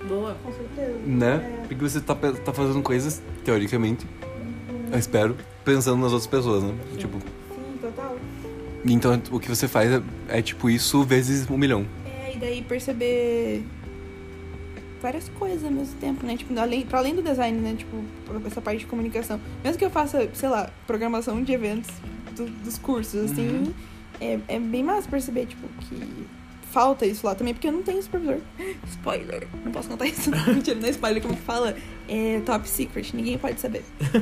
Boa. 0.08 0.36
Com 0.42 0.52
certeza. 0.52 0.98
Né? 1.06 1.60
É. 1.62 1.66
Porque 1.68 1.82
você 1.82 2.00
tá, 2.00 2.14
tá 2.14 2.52
fazendo 2.52 2.82
coisas, 2.82 3.22
teoricamente, 3.44 4.06
eu 4.92 4.98
espero, 4.98 5.36
pensando 5.64 6.00
nas 6.02 6.12
outras 6.12 6.26
pessoas, 6.26 6.64
né? 6.64 6.74
Tipo, 6.98 7.18
Sim, 7.18 7.78
total. 7.80 8.16
então 8.84 9.20
o 9.30 9.38
que 9.38 9.48
você 9.48 9.68
faz 9.68 9.90
é, 9.92 10.02
é 10.28 10.42
tipo 10.42 10.68
isso 10.68 11.04
vezes 11.04 11.48
um 11.48 11.56
milhão. 11.56 11.86
É, 12.04 12.34
e 12.34 12.38
daí 12.38 12.62
perceber 12.62 13.62
várias 15.00 15.28
coisas 15.30 15.64
ao 15.64 15.70
mesmo 15.70 15.94
tempo, 15.98 16.26
né? 16.26 16.36
Tipo, 16.36 16.58
além, 16.58 16.84
pra 16.84 16.98
além 16.98 17.14
do 17.14 17.22
design, 17.22 17.58
né? 17.58 17.74
Tipo, 17.76 18.02
essa 18.46 18.60
parte 18.60 18.80
de 18.80 18.86
comunicação. 18.86 19.40
Mesmo 19.64 19.78
que 19.78 19.84
eu 19.84 19.90
faça, 19.90 20.28
sei 20.34 20.48
lá, 20.48 20.68
programação 20.86 21.42
de 21.42 21.52
eventos 21.52 21.90
do- 22.36 22.46
dos 22.64 22.78
cursos, 22.78 23.30
assim, 23.30 23.48
Uhum. 23.48 23.72
é, 24.20 24.38
é 24.48 24.58
bem 24.60 24.82
massa 24.84 25.08
perceber, 25.08 25.46
tipo, 25.46 25.66
que 25.80 26.26
falta 26.70 27.04
isso 27.04 27.26
lá 27.26 27.34
também, 27.34 27.52
porque 27.52 27.66
eu 27.66 27.72
não 27.72 27.82
tenho 27.82 28.00
supervisor. 28.02 28.38
Spoiler! 28.88 29.48
Não 29.64 29.72
posso 29.72 29.88
contar 29.88 30.06
isso. 30.06 30.30
Mentira, 30.46 30.78
não 30.78 30.86
é 30.86 30.90
spoiler, 30.90 31.20
como 31.22 31.34
que 31.34 31.42
fala? 31.42 31.74
É 32.08 32.40
top 32.46 32.68
secret, 32.68 33.12
ninguém 33.14 33.36
pode 33.38 33.60
saber. 33.60 33.82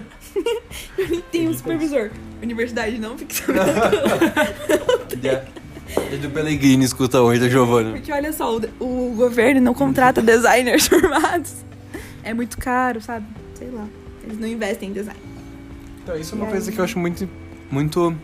eu 0.96 1.08
nem 1.08 1.20
tenho 1.30 1.50
um 1.50 1.54
supervisor. 1.54 2.10
Universidade 2.42 2.98
não 2.98 3.18
fique 3.18 3.34
sabendo. 3.34 3.64
É 5.96 6.16
do 6.16 6.30
Pellegrini, 6.30 6.84
escuta 6.84 7.20
hoje 7.20 7.40
da 7.40 7.48
Giovanna. 7.48 7.92
Porque 7.92 8.12
olha 8.12 8.32
só, 8.32 8.56
o, 8.56 9.10
o 9.10 9.14
governo 9.16 9.60
não 9.60 9.74
contrata 9.74 10.20
designers 10.22 10.86
formados. 10.88 11.52
É 12.22 12.34
muito 12.34 12.58
caro, 12.58 13.00
sabe? 13.00 13.26
Sei 13.54 13.68
lá. 13.70 13.86
Eles 14.24 14.38
não 14.38 14.46
investem 14.46 14.90
em 14.90 14.92
design. 14.92 15.18
Então, 16.02 16.16
isso 16.16 16.34
é 16.34 16.38
uma 16.38 16.46
E 16.46 16.50
coisa 16.50 16.68
aí? 16.70 16.74
que 16.74 16.80
eu 16.80 16.84
acho 16.84 16.98
muito, 16.98 17.28
muito 17.70 18.14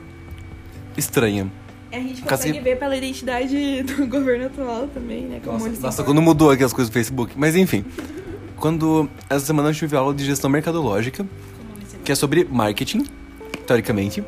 estranha. 0.97 1.51
E 1.91 1.97
a 1.97 2.01
gente 2.01 2.23
Caso 2.23 2.43
consegue 2.43 2.61
ver 2.61 2.79
pela 2.79 2.97
identidade 2.97 3.83
do 3.85 4.07
governo 4.09 4.47
atual 4.47 4.89
também, 4.89 5.23
né? 5.25 5.41
Como 5.45 5.59
Nossa, 5.59 5.81
nossa, 5.81 6.03
quando 6.05 6.21
mudou 6.21 6.51
aqui 6.51 6.65
as 6.65 6.73
coisas 6.73 6.91
do 6.91 6.93
Facebook. 6.93 7.33
Mas 7.37 7.57
enfim. 7.57 7.85
Quando 8.57 9.09
essa 9.29 9.45
semana 9.47 9.71
eu 9.71 9.75
tive 9.75 9.97
aula 9.97 10.15
de 10.15 10.25
gestão 10.25 10.49
mercadológica, 10.49 11.27
que 12.05 12.13
é 12.13 12.15
sobre 12.15 12.45
marketing, 12.45 13.05
teoricamente. 13.67 14.23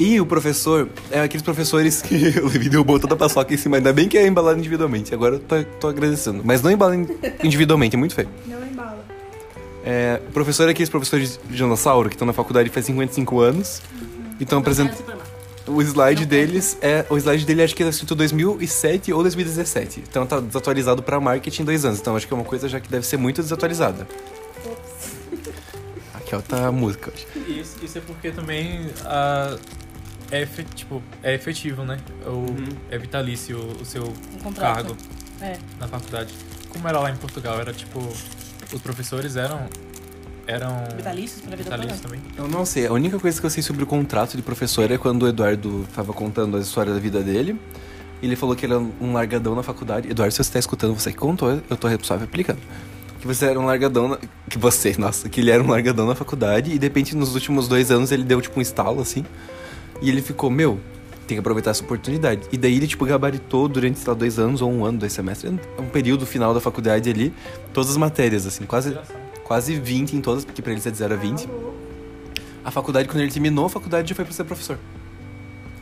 E 0.00 0.20
o 0.20 0.26
professor 0.26 0.88
é 1.10 1.20
aqueles 1.20 1.42
professores 1.42 2.00
que 2.00 2.14
o 2.40 2.46
Levi 2.48 2.68
derrubou 2.68 3.00
toda 3.00 3.14
a 3.14 3.16
paçoca 3.16 3.52
em 3.52 3.56
cima. 3.56 3.76
Ainda 3.78 3.92
bem 3.92 4.08
que 4.08 4.16
é 4.16 4.26
embalado 4.26 4.58
individualmente. 4.58 5.12
Agora 5.12 5.34
eu 5.36 5.40
tô, 5.40 5.62
tô 5.80 5.88
agradecendo. 5.88 6.42
Mas 6.44 6.62
não 6.62 6.70
embala 6.70 6.94
in- 6.94 7.08
individualmente, 7.42 7.96
é 7.96 7.98
muito 7.98 8.14
feio. 8.14 8.28
Não 8.46 8.64
embala. 8.66 9.04
É, 9.84 10.20
o 10.28 10.32
professor 10.32 10.68
é 10.68 10.70
aqueles 10.70 10.88
professores 10.88 11.40
de 11.48 11.56
dinossauro 11.56 12.08
que 12.08 12.14
estão 12.14 12.26
na 12.26 12.32
faculdade 12.32 12.68
faz 12.70 12.86
55 12.86 13.40
anos. 13.40 13.82
E 14.38 14.44
estão 14.44 14.60
apresentando. 14.60 15.18
O 15.66 15.82
slide 15.82 16.24
deles 16.24 16.78
é. 16.80 17.04
O 17.10 17.16
slide 17.18 17.44
dele 17.44 17.62
acho 17.62 17.74
que 17.74 17.82
é 17.82 17.88
escrito 17.88 18.14
2007 18.14 19.12
ou 19.12 19.20
2017. 19.22 20.04
Então 20.08 20.24
tá 20.24 20.38
desatualizado 20.40 21.02
pra 21.02 21.18
marketing 21.20 21.64
dois 21.64 21.84
anos. 21.84 21.98
Então 21.98 22.14
acho 22.16 22.26
que 22.26 22.32
é 22.32 22.36
uma 22.36 22.44
coisa 22.44 22.68
já 22.68 22.78
que 22.78 22.88
deve 22.88 23.04
ser 23.04 23.16
muito 23.16 23.42
desatualizada. 23.42 24.06
Raquel 26.14 26.40
tá 26.42 26.70
música 26.72 27.12
hoje. 27.12 27.26
Isso, 27.60 27.76
isso 27.82 27.98
é 27.98 28.00
porque 28.00 28.30
também 28.30 28.86
ah, 29.04 29.56
é, 30.30 30.46
tipo, 30.74 31.02
é 31.22 31.34
efetivo, 31.34 31.84
né? 31.84 31.98
Ou 32.26 32.46
é 32.90 32.98
vitalício 32.98 33.58
o 33.80 33.84
seu 33.84 34.12
Um 34.44 34.52
cargo 34.52 34.96
É. 35.40 35.56
na 35.80 35.88
faculdade. 35.88 36.32
Como 36.68 36.86
era 36.86 36.98
lá 37.00 37.10
em 37.10 37.16
Portugal, 37.16 37.60
era 37.60 37.72
tipo. 37.72 38.00
Os 38.72 38.82
professores 38.82 39.36
eram. 39.36 39.66
Eram. 40.46 40.84
Vitalícios 40.96 41.40
pra 41.40 41.56
vida 41.56 41.64
vitalícios 41.64 42.00
também. 42.00 42.20
Eu 42.36 42.48
não 42.48 42.64
sei. 42.64 42.86
A 42.86 42.92
única 42.92 43.18
coisa 43.18 43.40
que 43.40 43.46
eu 43.46 43.50
sei 43.50 43.62
sobre 43.62 43.82
o 43.82 43.86
contrato 43.86 44.36
de 44.36 44.42
professor 44.42 44.90
é 44.90 44.98
quando 44.98 45.22
o 45.22 45.28
Eduardo 45.28 45.86
tava 45.94 46.12
contando 46.12 46.56
a 46.56 46.60
história 46.60 46.92
da 46.92 46.98
vida 46.98 47.22
dele. 47.22 47.58
Ele 48.22 48.34
falou 48.34 48.56
que 48.56 48.66
ele 48.66 48.74
era 48.74 48.82
um 49.00 49.12
largadão 49.12 49.54
na 49.54 49.62
faculdade. 49.62 50.10
Eduardo, 50.10 50.34
se 50.34 50.42
você 50.42 50.52
tá 50.52 50.58
escutando, 50.58 50.92
você 50.98 51.12
que 51.12 51.18
contou, 51.18 51.50
eu 51.70 51.76
tô 51.76 51.88
só 52.02 52.14
aplicando. 52.14 52.58
Que 53.20 53.26
você 53.26 53.46
era 53.46 53.58
um 53.58 53.64
largadão. 53.66 54.08
Na... 54.08 54.18
Que 54.50 54.58
você, 54.58 54.94
nossa, 54.98 55.28
que 55.28 55.40
ele 55.40 55.50
era 55.50 55.62
um 55.62 55.68
largadão 55.68 56.06
na 56.06 56.14
faculdade 56.14 56.72
e 56.72 56.78
de 56.78 56.86
repente 56.86 57.14
nos 57.14 57.34
últimos 57.34 57.68
dois 57.68 57.90
anos 57.90 58.10
ele 58.10 58.24
deu 58.24 58.40
tipo 58.40 58.58
um 58.58 58.62
estalo 58.62 59.00
assim. 59.00 59.24
E 60.00 60.08
ele 60.08 60.22
ficou, 60.22 60.48
meu, 60.50 60.78
tem 61.26 61.36
que 61.36 61.40
aproveitar 61.40 61.70
essa 61.72 61.82
oportunidade. 61.82 62.42
E 62.52 62.56
daí 62.56 62.76
ele, 62.76 62.86
tipo, 62.86 63.04
gabaritou 63.04 63.68
durante, 63.68 63.98
sei 63.98 64.08
lá, 64.08 64.14
dois 64.18 64.38
anos 64.38 64.62
ou 64.62 64.70
um 64.72 64.84
ano, 64.84 64.98
dois 64.98 65.12
semestres, 65.12 65.52
um 65.78 65.88
período 65.88 66.24
final 66.24 66.54
da 66.54 66.60
faculdade 66.60 67.10
ali, 67.10 67.32
todas 67.72 67.90
as 67.90 67.96
matérias, 67.96 68.46
assim, 68.46 68.64
quase, 68.64 68.96
quase 69.44 69.74
20 69.74 70.14
em 70.16 70.20
todas, 70.20 70.44
porque 70.44 70.62
pra 70.62 70.72
ele 70.72 70.80
é 70.84 70.90
de 70.90 70.96
0 70.96 71.14
a 71.14 71.16
20. 71.16 71.48
A 72.64 72.70
faculdade, 72.70 73.08
quando 73.08 73.20
ele 73.20 73.30
terminou 73.32 73.66
a 73.66 73.70
faculdade, 73.70 74.08
já 74.08 74.14
foi 74.14 74.24
pra 74.24 74.32
ser 74.34 74.44
professor. 74.44 74.78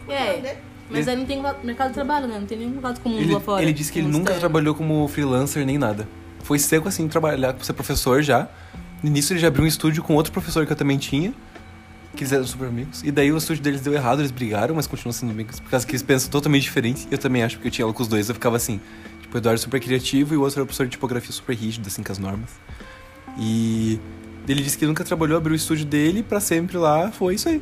É. 0.09 0.57
Mas 0.89 1.09
aí 1.09 1.17
não 1.17 1.27
tem 1.27 1.43
mercado 1.65 1.89
de 1.89 1.95
trabalho, 1.95 2.29
né? 2.29 2.39
Não 2.39 2.47
tem 2.47 2.59
nenhum 2.59 2.75
contato 2.75 3.01
com 3.01 3.09
o 3.09 3.13
mundo 3.13 3.23
Ele, 3.23 3.35
lá 3.35 3.41
fora. 3.41 3.61
ele 3.63 3.73
disse 3.73 3.91
que 3.91 3.99
ele 3.99 4.07
nunca 4.07 4.19
externo. 4.33 4.41
trabalhou 4.41 4.73
como 4.75 5.07
freelancer 5.09 5.67
nem 5.67 5.79
nada. 5.79 6.07
Foi 6.45 6.61
seco 6.61 6.87
assim, 6.87 7.09
trabalhar 7.09 7.55
pra 7.55 7.65
ser 7.65 7.73
professor 7.73 8.23
já. 8.23 8.49
No 9.03 9.09
início 9.09 9.33
ele 9.33 9.41
já 9.41 9.49
abriu 9.49 9.65
um 9.65 9.67
estúdio 9.67 10.01
com 10.05 10.15
outro 10.15 10.33
professor 10.33 10.65
que 10.65 10.73
eu 10.73 10.77
também 10.77 10.97
tinha. 10.97 11.35
Que 12.17 12.23
eles 12.25 12.33
eram 12.33 12.47
super 12.47 12.69
amigos. 12.69 13.03
E 13.05 13.11
daí 13.11 13.31
o 13.31 13.37
estúdio 13.37 13.63
deles 13.63 13.83
deu 13.83 13.93
errado, 13.93 14.21
eles 14.21 14.31
brigaram, 14.31 14.75
mas 14.75 14.87
continuam 14.87 15.13
sendo 15.13 15.31
amigos. 15.33 15.61
Por 15.61 15.71
causa 15.71 15.87
que 15.87 15.93
eles 15.93 16.03
pensam 16.03 16.31
totalmente 16.31 16.63
diferente. 16.63 17.07
Eu 17.11 17.19
também 17.19 17.43
acho, 17.43 17.57
porque 17.57 17.69
eu 17.69 17.73
tinha 17.73 17.85
aula 17.85 17.93
com 17.95 18.03
os 18.03 18.09
dois. 18.09 18.29
Eu 18.31 18.35
ficava 18.35 18.57
assim, 18.57 18.81
tipo, 19.21 19.35
o 19.35 19.39
Eduardo 19.39 19.61
super 19.61 19.79
criativo 19.81 20.33
e 20.33 20.37
o 20.37 20.41
outro 20.41 20.59
era 20.61 20.65
professor 20.65 20.87
de 20.87 20.93
tipografia 20.93 21.31
super 21.31 21.55
rígido, 21.55 21.87
assim, 21.87 22.03
com 22.03 22.11
as 22.11 22.19
normas. 22.19 22.51
E 23.39 24.01
ele 24.49 24.63
disse 24.63 24.79
que 24.79 24.87
nunca 24.87 25.05
trabalhou, 25.05 25.37
abriu 25.37 25.53
o 25.53 25.57
estúdio 25.57 25.85
dele 25.85 26.23
pra 26.23 26.41
sempre 26.41 26.79
lá. 26.79 27.11
Foi 27.13 27.35
isso 27.35 27.49
aí. 27.51 27.61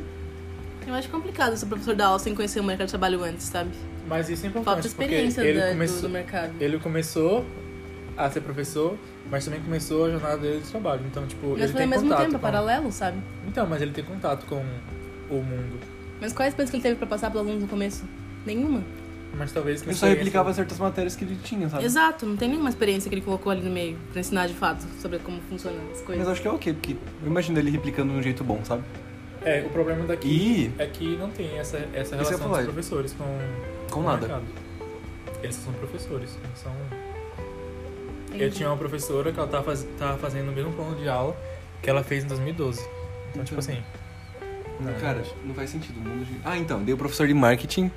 Eu 0.87 0.93
acho 0.93 1.09
complicado 1.09 1.57
ser 1.57 1.65
professor 1.65 1.95
da 1.95 2.05
aula 2.07 2.19
sem 2.19 2.33
conhecer 2.33 2.59
o 2.59 2.63
mercado 2.63 2.85
de 2.87 2.91
trabalho 2.91 3.23
antes, 3.23 3.47
sabe? 3.47 3.71
Mas 4.07 4.29
isso 4.29 4.45
é 4.45 4.49
importante. 4.49 4.73
Falta 4.73 4.87
experiência 4.87 5.43
porque 5.43 5.49
ele 5.49 5.59
da- 5.59 5.65
do- 5.67 5.71
começou, 5.73 6.01
do, 6.03 6.09
mercado. 6.09 6.51
Ele 6.61 6.79
começou 6.79 7.45
a 8.15 8.29
ser 8.29 8.39
professor, 8.41 8.95
mas 9.29 9.45
também 9.45 9.59
começou 9.61 10.05
a 10.05 10.11
jornada 10.11 10.37
dele 10.37 10.61
de 10.61 10.69
trabalho. 10.69 11.01
Então, 11.09 11.25
tipo, 11.25 11.47
Mas 11.49 11.61
ele 11.61 11.67
foi 11.69 11.77
tem 11.77 11.83
ao 11.83 11.89
mesmo 11.89 12.03
contato 12.09 12.23
tempo, 12.23 12.35
é 12.35 12.39
com... 12.39 12.41
paralelo, 12.41 12.91
sabe? 12.91 13.17
Então, 13.47 13.67
mas 13.67 13.81
ele 13.81 13.91
tem 13.91 14.03
contato 14.03 14.45
com 14.45 14.63
o 15.29 15.35
mundo. 15.35 15.79
Mas 16.21 16.31
quais 16.33 16.49
experiências 16.49 16.69
que 16.69 16.75
ele 16.77 16.83
teve 16.83 16.95
pra 16.95 17.07
passar 17.07 17.31
pelos 17.31 17.45
alunos 17.45 17.63
no 17.63 17.67
começo? 17.67 18.05
Nenhuma. 18.45 18.83
Mas 19.37 19.51
talvez... 19.51 19.81
com 19.81 19.89
Ele 19.89 19.97
só 19.97 20.05
replicava 20.07 20.53
certas 20.53 20.79
matérias 20.79 21.15
que 21.15 21.25
ele 21.25 21.37
tinha, 21.43 21.67
sabe? 21.67 21.83
Exato, 21.83 22.25
não 22.25 22.37
tem 22.37 22.47
nenhuma 22.49 22.69
experiência 22.69 23.09
que 23.09 23.15
ele 23.15 23.21
colocou 23.21 23.51
ali 23.51 23.61
no 23.61 23.71
meio 23.71 23.97
pra 24.11 24.21
ensinar 24.21 24.47
de 24.47 24.53
fato 24.53 24.85
sobre 25.01 25.19
como 25.19 25.41
funcionam 25.49 25.81
as 25.91 25.97
Mas 25.97 26.01
coisas. 26.01 26.25
eu 26.25 26.31
acho 26.31 26.41
que 26.41 26.47
é 26.47 26.51
ok, 26.51 26.73
porque 26.73 26.93
eu 27.21 27.27
imagino 27.27 27.59
ele 27.59 27.69
replicando 27.69 28.13
de 28.13 28.19
um 28.19 28.23
jeito 28.23 28.43
bom, 28.43 28.63
sabe? 28.63 28.83
É, 29.43 29.61
o 29.65 29.69
problema 29.69 30.05
daqui 30.05 30.27
E 30.27 30.81
é 30.81 30.87
que 30.87 31.17
não 31.17 31.29
tem 31.29 31.57
essa, 31.59 31.77
essa 31.93 32.15
relação 32.15 32.49
dos 32.49 32.63
professores 32.63 33.13
com, 33.13 33.25
com 33.91 33.99
o 33.99 34.03
nada. 34.03 34.19
mercado. 34.21 34.45
Eles 35.43 35.55
são 35.55 35.73
professores, 35.73 36.37
não 36.43 36.55
são... 36.55 36.71
Eu 38.35 38.47
Entendi. 38.47 38.55
tinha 38.57 38.69
uma 38.69 38.77
professora 38.77 39.31
que 39.31 39.39
ela 39.39 39.47
tava, 39.47 39.63
faz... 39.63 39.87
tava 39.97 40.17
fazendo 40.17 40.49
o 40.49 40.51
mesmo 40.51 40.73
plano 40.73 40.95
de 40.95 41.07
aula 41.07 41.35
que 41.81 41.89
ela 41.89 42.03
fez 42.03 42.23
em 42.23 42.27
2012. 42.27 42.85
Então, 43.31 43.43
tipo 43.43 43.59
assim... 43.59 43.81
Não, 44.79 44.93
cara, 44.95 45.23
não 45.45 45.53
faz 45.55 45.69
sentido. 45.69 45.97
O 45.97 46.03
mundo 46.03 46.25
de... 46.25 46.33
Ah, 46.43 46.57
então, 46.57 46.83
daí 46.83 46.93
o 46.93 46.97
professor 46.97 47.27
de 47.27 47.33
marketing 47.33 47.89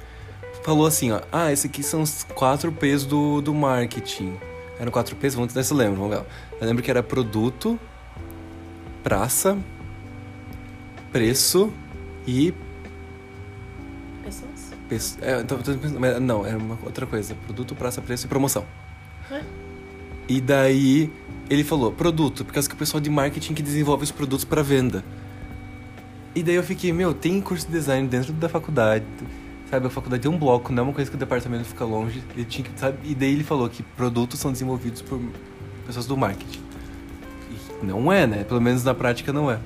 falou 0.62 0.86
assim, 0.86 1.10
ó. 1.10 1.20
Ah, 1.32 1.50
esse 1.52 1.66
aqui 1.66 1.82
são 1.82 2.02
os 2.02 2.22
quatro 2.22 2.70
P's 2.70 3.04
do, 3.04 3.40
do 3.40 3.52
marketing. 3.52 4.36
Eram 4.78 4.92
quatro 4.92 5.16
P's? 5.16 5.34
Vamos 5.34 5.52
ver 5.52 5.64
se 5.64 5.72
eu 5.72 5.76
lembro, 5.76 5.96
vamos 6.00 6.16
ver. 6.16 6.24
Eu 6.60 6.66
lembro 6.68 6.82
que 6.84 6.90
era 6.90 7.02
produto, 7.02 7.78
praça, 9.02 9.58
preço 11.10 11.72
e... 12.26 12.54
Pessoas? 14.22 14.72
Pes- 14.88 15.18
é, 15.20 15.40
então, 15.40 15.58
tô 15.58 15.72
pensando- 15.74 15.98
mas 16.00 16.20
não, 16.20 16.46
era 16.46 16.56
uma 16.56 16.78
outra 16.84 17.06
coisa. 17.06 17.34
Produto, 17.46 17.74
praça, 17.74 18.00
preço 18.00 18.26
e 18.26 18.28
promoção. 18.28 18.64
Ué? 19.30 19.42
E 20.28 20.40
daí 20.40 21.10
ele 21.48 21.64
falou, 21.64 21.90
produto, 21.90 22.44
por 22.44 22.52
causa 22.52 22.68
que 22.68 22.74
o 22.74 22.78
pessoal 22.78 23.00
de 23.00 23.08
marketing 23.08 23.54
que 23.54 23.62
desenvolve 23.62 24.04
os 24.04 24.12
produtos 24.12 24.44
para 24.44 24.62
venda. 24.62 25.02
E 26.34 26.42
daí 26.42 26.54
eu 26.54 26.62
fiquei, 26.62 26.92
meu, 26.92 27.14
tem 27.14 27.40
curso 27.40 27.66
de 27.66 27.72
design 27.72 28.06
dentro 28.06 28.32
da 28.34 28.48
faculdade. 28.48 29.04
Sabe, 29.70 29.86
a 29.86 29.90
faculdade 29.90 30.22
tem 30.22 30.30
um 30.30 30.38
bloco, 30.38 30.72
não 30.72 30.82
é 30.82 30.86
uma 30.86 30.92
coisa 30.92 31.10
que 31.10 31.16
o 31.16 31.18
departamento 31.18 31.64
fica 31.64 31.84
longe. 31.84 32.22
Ele 32.34 32.44
tinha 32.44 32.66
que, 32.66 32.78
sabe? 32.78 32.98
E 33.04 33.14
daí 33.14 33.32
ele 33.32 33.44
falou 33.44 33.68
que 33.68 33.82
produtos 33.82 34.38
são 34.38 34.52
desenvolvidos 34.52 35.02
por 35.02 35.20
pessoas 35.86 36.06
do 36.06 36.16
marketing. 36.16 36.60
E 37.82 37.86
não 37.86 38.12
é, 38.12 38.26
né? 38.26 38.44
Pelo 38.44 38.60
menos 38.60 38.84
na 38.84 38.94
prática 38.94 39.32
não 39.32 39.50
é. 39.50 39.58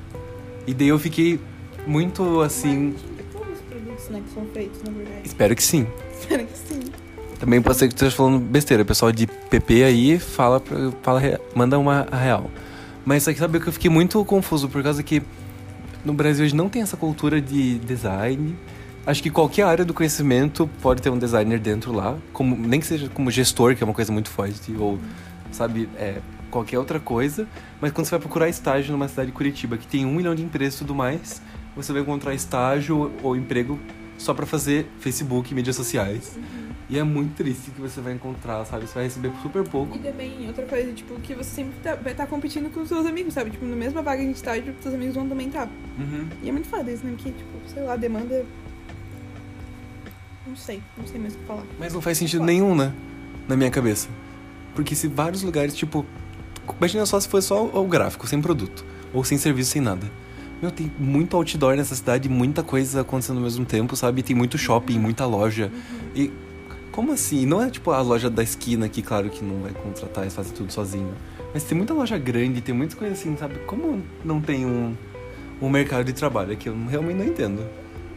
E 0.67 0.73
daí 0.75 0.89
eu 0.89 0.99
fiquei 0.99 1.41
muito 1.87 2.41
assim. 2.41 2.95
É 3.19 3.23
todos 3.33 3.53
os 3.53 3.61
produtos, 3.61 4.09
né, 4.09 4.23
que 4.27 4.35
são 4.35 4.47
feitos, 4.47 4.83
na 4.83 4.93
verdade. 4.93 5.21
Espero 5.25 5.57
que 5.57 5.63
sim. 5.63 5.87
Espero 6.19 6.47
que 6.47 6.59
sim. 6.59 7.02
Também 7.43 7.61
pode 7.61 7.77
ser 7.77 7.89
que 7.89 7.95
tu 7.95 7.97
esteja 7.97 8.15
falando 8.15 8.39
besteira. 8.39 8.85
O 8.85 8.87
pessoal 8.87 9.11
de 9.11 9.27
PP 9.27 9.83
aí 9.83 10.17
fala, 10.21 10.63
fala 11.03 11.21
manda 11.57 11.77
uma 11.77 12.07
real. 12.13 12.49
Mas 13.05 13.25
que 13.25 13.35
sabe 13.35 13.59
que 13.59 13.67
eu 13.67 13.73
fiquei 13.73 13.91
muito 13.91 14.25
confuso 14.25 14.69
por 14.69 14.81
causa 14.81 15.03
que 15.03 15.21
no 16.05 16.15
Brasil 16.15 16.45
hoje 16.45 16.55
não 16.55 16.69
tem 16.69 16.83
essa 16.83 16.97
cultura 16.97 17.41
de 17.41 17.81
design. 17.81 18.57
Acho 19.05 19.21
que 19.21 19.29
qualquer 19.29 19.65
área 19.65 19.85
do 19.85 19.93
conhecimento 19.93 20.71
pode 20.81 21.03
ter 21.03 21.11
um 21.11 21.19
designer 21.19 21.59
dentro 21.59 21.91
lá, 21.93 22.17
como 22.33 22.57
nem 22.57 22.79
que 22.79 22.87
seja 22.87 23.09
como 23.09 23.29
gestor, 23.29 23.75
que 23.75 23.83
é 23.83 23.85
uma 23.85 23.93
coisa 23.93 24.13
muito 24.13 24.31
forte, 24.31 24.73
ou 24.79 25.01
sabe, 25.51 25.89
é, 25.97 26.19
qualquer 26.49 26.79
outra 26.79 27.01
coisa. 27.01 27.49
Mas 27.81 27.91
quando 27.91 28.05
você 28.05 28.13
vai 28.13 28.21
procurar 28.21 28.49
estágio 28.49 28.93
numa 28.93 29.09
cidade 29.09 29.33
de 29.33 29.37
Curitiba, 29.37 29.77
que 29.77 29.89
tem 29.89 30.07
um 30.07 30.15
milhão 30.15 30.33
de 30.33 30.45
empresas 30.45 30.77
e 30.77 30.79
tudo 30.79 30.95
mais, 30.95 31.43
você 31.75 31.93
vai 31.93 32.03
encontrar 32.03 32.35
estágio 32.35 33.11
ou 33.21 33.35
emprego 33.37 33.81
só 34.19 34.33
pra 34.35 34.47
fazer 34.47 34.87
Facebook 35.01 35.51
e 35.51 35.55
mídias 35.55 35.77
sociais. 35.77 36.39
E 36.91 36.99
é 36.99 37.03
muito 37.03 37.35
triste 37.37 37.71
que 37.71 37.81
você 37.81 38.01
vai 38.01 38.13
encontrar, 38.13 38.65
sabe? 38.67 38.87
Você 38.87 38.95
vai 38.95 39.05
receber 39.05 39.33
super 39.43 39.63
pouco. 39.67 39.97
E 39.97 39.99
também, 39.99 40.47
outra 40.47 40.67
coisa, 40.67 40.93
tipo, 40.93 41.15
que 41.21 41.35
você 41.35 41.49
sempre 41.51 41.75
tá- 41.83 41.95
vai 41.95 42.13
estar 42.13 42.27
competindo 42.27 42.71
com 42.73 42.81
os 42.81 42.89
seus 42.89 43.07
amigos, 43.07 43.33
sabe? 43.35 43.51
Tipo, 43.51 43.65
na 43.65 43.77
mesma 43.77 44.03
vaga 44.03 44.23
de 44.23 44.31
estágio, 44.31 44.75
seus 44.83 44.95
amigos 44.95 45.15
vão 45.15 45.27
também 45.29 45.47
estar. 45.49 45.67
Uhum. 45.99 46.29
E 46.43 46.49
é 46.49 46.53
muito 46.53 46.69
foda 46.69 46.91
isso, 46.91 47.05
né? 47.07 47.15
Que, 47.17 47.31
tipo, 47.33 47.51
sei 47.73 47.83
lá, 47.83 47.97
demanda. 47.97 48.45
Não 50.47 50.57
sei, 50.57 50.83
não 50.99 51.07
sei 51.07 51.21
mais 51.21 51.35
o 51.35 51.39
que 51.39 51.45
falar. 51.47 51.65
Mas 51.79 51.95
não 51.95 52.01
faz 52.01 52.19
sentido 52.19 52.45
nenhum, 52.45 52.75
né? 52.75 52.93
Na 53.49 53.57
minha 53.57 53.71
cabeça. 53.71 54.09
Porque 54.75 54.95
se 54.95 55.07
vários 55.09 55.43
lugares, 55.43 55.75
tipo. 55.75 56.05
Imagina 56.79 57.07
só 57.07 57.19
se 57.19 57.29
fosse 57.29 57.49
só 57.49 57.65
o 57.65 57.87
gráfico, 57.87 58.27
sem 58.27 58.41
produto. 58.41 58.85
Ou 59.13 59.25
sem 59.25 59.39
serviço, 59.39 59.71
sem 59.71 59.83
nada. 59.83 60.07
Meu, 60.63 60.71
tem 60.71 60.93
muito 60.97 61.37
outdoor 61.37 61.75
nessa 61.75 61.97
cidade, 61.97 62.29
muita 62.29 62.63
coisa 62.63 63.01
acontecendo 63.01 63.39
ao 63.39 63.43
mesmo 63.43 63.67
tempo, 63.67 63.97
sabe? 63.97 64.23
Tem 64.23 64.37
muito 64.37 64.57
shopping, 64.57 64.97
muita 64.97 65.27
loja. 65.27 65.73
E 66.15 66.31
como 66.93 67.11
assim? 67.11 67.45
Não 67.45 67.61
é 67.61 67.69
tipo 67.69 67.91
a 67.91 68.01
loja 68.01 68.31
da 68.31 68.45
esquina 68.45 68.89
que, 68.89 69.03
claro, 69.03 69.29
que 69.29 69.45
não 69.45 69.61
vai 69.61 69.73
contratar 69.73 70.25
e 70.25 70.31
fazer 70.31 70.53
tudo 70.53 70.73
sozinho. 70.73 71.13
Mas 71.53 71.65
tem 71.65 71.77
muita 71.77 71.93
loja 71.93 72.17
grande, 72.17 72.61
tem 72.61 72.73
muitas 72.73 72.97
coisas 72.97 73.19
assim, 73.19 73.37
sabe? 73.37 73.57
Como 73.67 74.03
não 74.25 74.41
tem 74.41 74.65
um, 74.65 74.95
um 75.61 75.69
mercado 75.69 76.05
de 76.05 76.13
trabalho? 76.13 76.53
É 76.53 76.57
que 76.57 76.69
eu 76.69 76.87
realmente 76.87 77.17
não 77.17 77.27
entendo. 77.27 77.67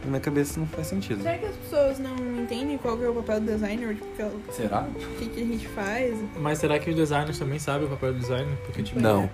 Na 0.04 0.10
minha 0.10 0.20
cabeça 0.20 0.60
não 0.60 0.68
faz 0.68 0.86
sentido. 0.86 1.22
Será 1.24 1.36
que 1.36 1.46
as 1.46 1.56
pessoas 1.56 1.98
não 1.98 2.14
entendem 2.40 2.78
qual 2.78 2.96
que 2.96 3.02
é 3.02 3.08
o 3.08 3.14
papel 3.14 3.40
do 3.40 3.46
designer? 3.46 3.96
Tipo, 3.96 4.22
é 4.22 4.24
o 4.26 4.52
Será? 4.52 4.82
o 4.82 5.18
que, 5.18 5.28
que 5.30 5.42
a 5.42 5.44
gente 5.44 5.66
faz? 5.66 6.16
Mas 6.40 6.58
será 6.60 6.78
que 6.78 6.88
os 6.90 6.94
designers 6.94 7.36
também 7.40 7.58
sabem 7.58 7.88
o 7.88 7.90
papel 7.90 8.12
do 8.12 8.20
designer? 8.20 8.56
Porque, 8.64 8.84
tipo, 8.84 9.00
Não. 9.00 9.24
É, 9.24 9.30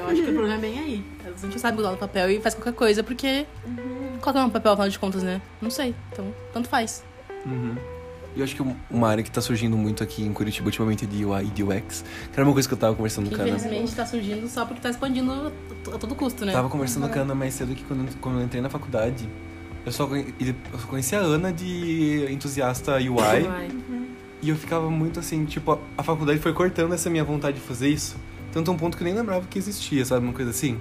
eu 0.00 0.06
acho 0.06 0.22
que 0.22 0.30
o 0.30 0.32
problema 0.34 0.54
é 0.54 0.58
bem 0.58 0.78
aí. 0.78 1.04
A 1.24 1.46
gente 1.46 1.60
sabe 1.60 1.78
usar 1.80 1.92
o 1.92 1.96
papel 1.96 2.30
e 2.30 2.40
faz 2.40 2.54
qualquer 2.54 2.72
coisa, 2.74 3.02
porque. 3.02 3.46
Qual 4.20 4.32
que 4.32 4.38
é 4.40 4.44
o 4.44 4.50
papel, 4.50 4.72
afinal 4.72 4.88
de 4.88 4.98
contas, 4.98 5.22
né? 5.22 5.40
Não 5.62 5.70
sei. 5.70 5.94
Então, 6.12 6.32
tanto 6.52 6.68
faz. 6.68 7.04
Uhum. 7.46 7.76
E 8.36 8.40
eu 8.40 8.44
acho 8.44 8.54
que 8.54 8.62
uma 8.90 9.08
área 9.08 9.22
que 9.24 9.30
tá 9.30 9.40
surgindo 9.40 9.76
muito 9.76 10.02
aqui 10.02 10.22
em 10.22 10.32
Curitiba 10.32 10.66
ultimamente 10.66 11.04
é 11.04 11.08
de 11.08 11.24
UI 11.24 11.44
e 11.44 11.46
de 11.46 11.62
UX. 11.62 12.04
Que 12.32 12.38
era 12.38 12.44
uma 12.44 12.52
coisa 12.52 12.68
que 12.68 12.74
eu 12.74 12.78
tava 12.78 12.94
conversando 12.94 13.30
com 13.30 13.36
a 13.36 13.38
Ana. 13.44 13.56
infelizmente 13.56 13.94
tá 13.94 14.04
surgindo 14.06 14.48
só 14.48 14.64
porque 14.64 14.80
tá 14.80 14.90
expandindo 14.90 15.52
a 15.94 15.98
todo 15.98 16.14
custo, 16.14 16.44
né? 16.44 16.52
Tava 16.52 16.68
conversando 16.68 17.08
com 17.08 17.18
a 17.18 17.22
Ana 17.22 17.34
mais 17.34 17.54
cedo 17.54 17.74
que 17.74 17.84
quando, 17.84 18.16
quando 18.20 18.38
eu 18.38 18.44
entrei 18.44 18.60
na 18.60 18.68
faculdade. 18.68 19.28
Eu 19.86 19.92
só, 19.92 20.06
conhe- 20.06 20.34
eu 20.40 20.78
só 20.78 20.86
conhecia 20.86 21.18
a 21.20 21.22
Ana 21.22 21.52
de 21.52 22.26
entusiasta 22.30 22.96
UI. 22.96 23.14
Vai. 23.14 23.70
E 24.42 24.50
eu 24.50 24.56
ficava 24.56 24.88
muito 24.90 25.18
assim, 25.18 25.44
tipo, 25.44 25.72
a, 25.72 25.78
a 25.96 26.02
faculdade 26.02 26.38
foi 26.38 26.52
cortando 26.52 26.92
essa 26.94 27.08
minha 27.10 27.24
vontade 27.24 27.58
de 27.58 27.62
fazer 27.66 27.88
isso. 27.88 28.16
Tanto 28.52 28.70
a 28.70 28.74
um 28.74 28.76
ponto 28.76 28.96
que 28.96 29.02
eu 29.02 29.06
nem 29.06 29.14
lembrava 29.14 29.46
que 29.48 29.58
existia, 29.58 30.04
sabe? 30.04 30.24
Uma 30.24 30.32
coisa 30.32 30.50
assim. 30.50 30.78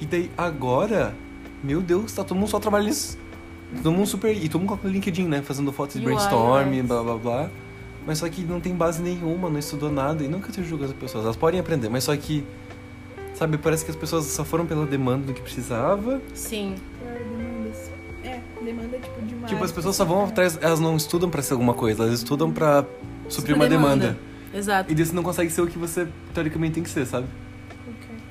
E 0.00 0.06
daí, 0.06 0.30
agora, 0.36 1.14
meu 1.62 1.80
Deus, 1.80 2.12
tá 2.12 2.22
todo 2.22 2.36
mundo 2.38 2.48
só 2.48 2.58
trabalhando 2.58 2.88
nisso. 2.88 3.18
Todo 3.82 3.92
mundo 3.92 4.06
super. 4.06 4.36
E 4.36 4.48
todo 4.48 4.60
mundo 4.60 4.76
com 4.76 4.86
o 4.86 4.90
LinkedIn, 4.90 5.26
né? 5.26 5.42
Fazendo 5.42 5.72
fotos 5.72 5.98
de 5.98 6.04
brainstorm, 6.04 6.82
blá 6.82 7.02
blá 7.02 7.16
blá. 7.16 7.50
Mas 8.06 8.18
só 8.18 8.28
que 8.28 8.42
não 8.42 8.60
tem 8.60 8.74
base 8.74 9.02
nenhuma, 9.02 9.50
não 9.50 9.58
estudou 9.58 9.90
nada. 9.90 10.22
E 10.22 10.28
nunca 10.28 10.52
te 10.52 10.62
julgando 10.62 10.92
as 10.92 10.98
pessoas. 10.98 11.24
Elas 11.24 11.36
podem 11.36 11.58
aprender, 11.58 11.88
mas 11.88 12.04
só 12.04 12.16
que. 12.16 12.44
Sabe, 13.34 13.58
parece 13.58 13.84
que 13.84 13.90
as 13.90 13.96
pessoas 13.96 14.24
só 14.26 14.44
foram 14.44 14.64
pela 14.64 14.86
demanda 14.86 15.26
do 15.26 15.34
que 15.34 15.42
precisava. 15.42 16.22
Sim. 16.32 16.76
Por 16.98 17.12
demandas. 17.12 17.90
É, 18.24 18.40
demanda, 18.64 18.98
tipo, 18.98 19.20
demais. 19.22 19.50
Tipo, 19.50 19.64
as 19.64 19.72
pessoas 19.72 19.96
só 19.96 20.04
vão 20.04 20.24
atrás. 20.24 20.58
Elas 20.62 20.80
não 20.80 20.96
estudam 20.96 21.28
pra 21.28 21.42
ser 21.42 21.54
alguma 21.54 21.74
coisa, 21.74 22.04
elas 22.04 22.20
estudam 22.20 22.50
pra 22.52 22.84
suprir 23.28 23.54
uma 23.54 23.66
demanda. 23.66 24.16
Exato. 24.54 24.90
E 24.90 24.94
daí 24.94 25.04
você 25.04 25.14
não 25.14 25.22
consegue 25.22 25.50
ser 25.50 25.60
o 25.62 25.66
que 25.66 25.78
você 25.78 26.06
teoricamente 26.34 26.74
tem 26.74 26.82
que 26.82 26.90
ser, 26.90 27.06
sabe? 27.06 27.26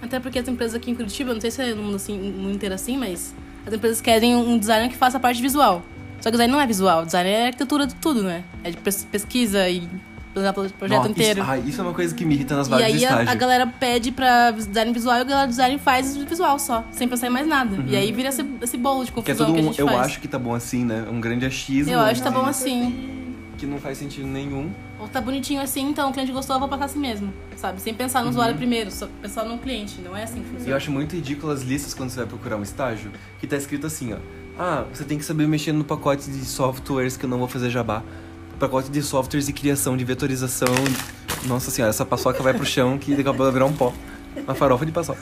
Até 0.02 0.20
porque 0.20 0.40
as 0.40 0.48
empresas 0.48 0.76
aqui 0.76 0.92
em 0.92 0.96
Curitiba, 0.96 1.34
não 1.34 1.42
sei 1.42 1.52
se 1.52 1.62
é 1.62 1.74
no 1.74 1.84
mundo, 1.84 1.96
assim, 1.96 2.18
no 2.18 2.44
mundo 2.44 2.56
inteiro 2.56 2.76
assim, 2.76 2.98
mas 2.98 3.34
as 3.66 3.74
empresas 3.74 4.02
querem 4.02 4.36
um 4.36 4.58
designer 4.58 4.90
que 4.90 4.96
faça 4.96 5.18
a 5.18 5.20
parte 5.20 5.42
visual. 5.42 5.84
Só 6.22 6.24
que 6.24 6.30
o 6.30 6.32
design 6.32 6.52
não 6.52 6.62
é 6.62 6.68
visual, 6.68 7.04
o 7.04 7.06
design 7.06 7.30
é 7.30 7.48
arquitetura 7.48 7.86
de 7.88 7.96
tudo, 7.96 8.24
né? 8.24 8.44
É 8.64 8.72
de 8.72 8.78
pes- 8.78 9.04
pesquisa 9.12 9.68
e 9.70 9.88
planejar 10.34 10.54
projeto 10.54 10.98
Nossa, 10.98 11.10
inteiro. 11.10 11.42
Isso, 11.42 11.50
ah, 11.50 11.58
isso 11.58 11.82
é 11.82 11.84
uma 11.84 11.94
coisa 11.94 12.14
que 12.14 12.26
me 12.26 12.36
irrita 12.36 12.56
nas 12.56 12.68
e 12.68 12.70
vagas 12.70 12.88
de 12.88 12.94
aí 12.94 13.06
a, 13.06 13.10
estágio. 13.10 13.32
a 13.32 13.36
galera 13.36 13.68
pede 13.68 14.12
pra 14.12 14.52
design 14.52 14.92
visual 14.92 15.18
e 15.18 15.22
a 15.22 15.24
galera 15.24 15.48
do 15.48 15.50
design 15.52 15.78
faz 15.80 16.16
visual 16.18 16.60
só, 16.60 16.84
sem 16.92 17.08
pensar 17.08 17.28
em 17.28 17.30
mais 17.32 17.48
nada. 17.48 17.78
E 17.88 17.96
aí 17.96 18.12
vira 18.12 18.30
esse, 18.30 18.46
esse 18.62 18.78
bolo 18.78 19.04
de 19.06 19.12
Uhum. 19.12 19.22
Que 19.24 19.32
é 19.32 19.34
confusão 19.36 19.54
que, 19.54 19.60
a 19.60 19.64
um, 19.64 19.66
gente 19.68 19.80
eu 19.80 19.88
faz. 19.88 20.00
acho 20.02 20.20
que 20.20 20.28
tá 20.28 20.38
bom 20.40 20.54
assim, 20.54 20.84
né? 20.86 21.06
Um 21.12 21.20
grande 21.20 21.46
achismo. 21.46 21.92
Eu 21.94 22.00
acho 22.00 22.22
que 22.22 22.28
tá 22.30 22.32
bom 22.32 22.46
assim. 22.46 23.34
Que 23.58 23.66
não 23.66 23.78
faz 23.80 23.98
sentido 23.98 24.28
nenhum. 24.28 24.70
Ou 25.06 25.10
tá 25.12 25.22
bonitinho 25.22 25.62
assim, 25.62 25.88
então 25.88 26.10
o 26.10 26.14
cliente 26.14 26.32
gostou, 26.32 26.56
eu 26.56 26.60
vou 26.60 26.68
passar 26.68 26.86
assim 26.86 26.98
mesmo. 27.00 27.32
Sabe? 27.56 27.80
Sem 27.80 27.94
pensar 27.94 28.24
no 28.24 28.30
usuário 28.32 28.56
primeiro, 28.56 28.90
só 28.90 29.08
pensar 29.22 29.44
no 29.44 29.60
cliente. 29.60 30.02
Não 30.02 30.18
é 30.18 30.24
assim 30.24 30.40
que 30.42 30.48
Uhum. 30.48 30.54
Funciona. 30.54 30.72
eu 30.72 30.76
acho 30.76 30.92
muito 30.92 31.16
ridículo 31.16 31.52
as 31.54 31.62
listas 31.62 31.94
quando 31.94 32.10
você 32.10 32.18
vai 32.18 32.26
procurar 32.26 32.58
um 32.58 32.64
estágio, 32.64 33.12
que 33.40 33.46
tá 33.46 33.56
escrito 33.56 33.86
assim, 33.86 34.14
ó. 34.14 34.18
Ah, 34.58 34.84
você 34.92 35.04
tem 35.04 35.18
que 35.20 35.24
saber 35.26 35.48
mexer 35.48 35.72
no 35.74 35.84
pacote 35.84 36.30
de 36.30 36.44
softwares 36.44 37.16
que 37.18 37.26
eu 37.26 37.30
não 37.30 37.38
vou 37.38 37.48
fazer 37.48 37.70
jabá. 37.70 38.02
Pacote 38.60 38.90
de 38.90 39.02
softwares 39.04 39.46
de 39.46 39.54
criação, 39.54 39.96
de 39.96 40.04
vetorização. 40.04 40.74
Nossa 41.46 41.70
senhora, 41.70 41.90
essa 41.92 42.06
paçoca 42.06 42.42
vai 42.42 42.54
pro 42.54 42.66
chão 42.66 42.98
que 42.98 43.12
daqui 43.12 43.22
a 43.22 43.26
pouco 43.26 43.44
vai 43.44 43.52
virar 43.52 43.66
um 43.66 43.74
pó. 43.74 43.94
Uma 44.44 44.56
farofa 44.56 44.86
de 44.86 44.92
paçoca. 44.92 45.20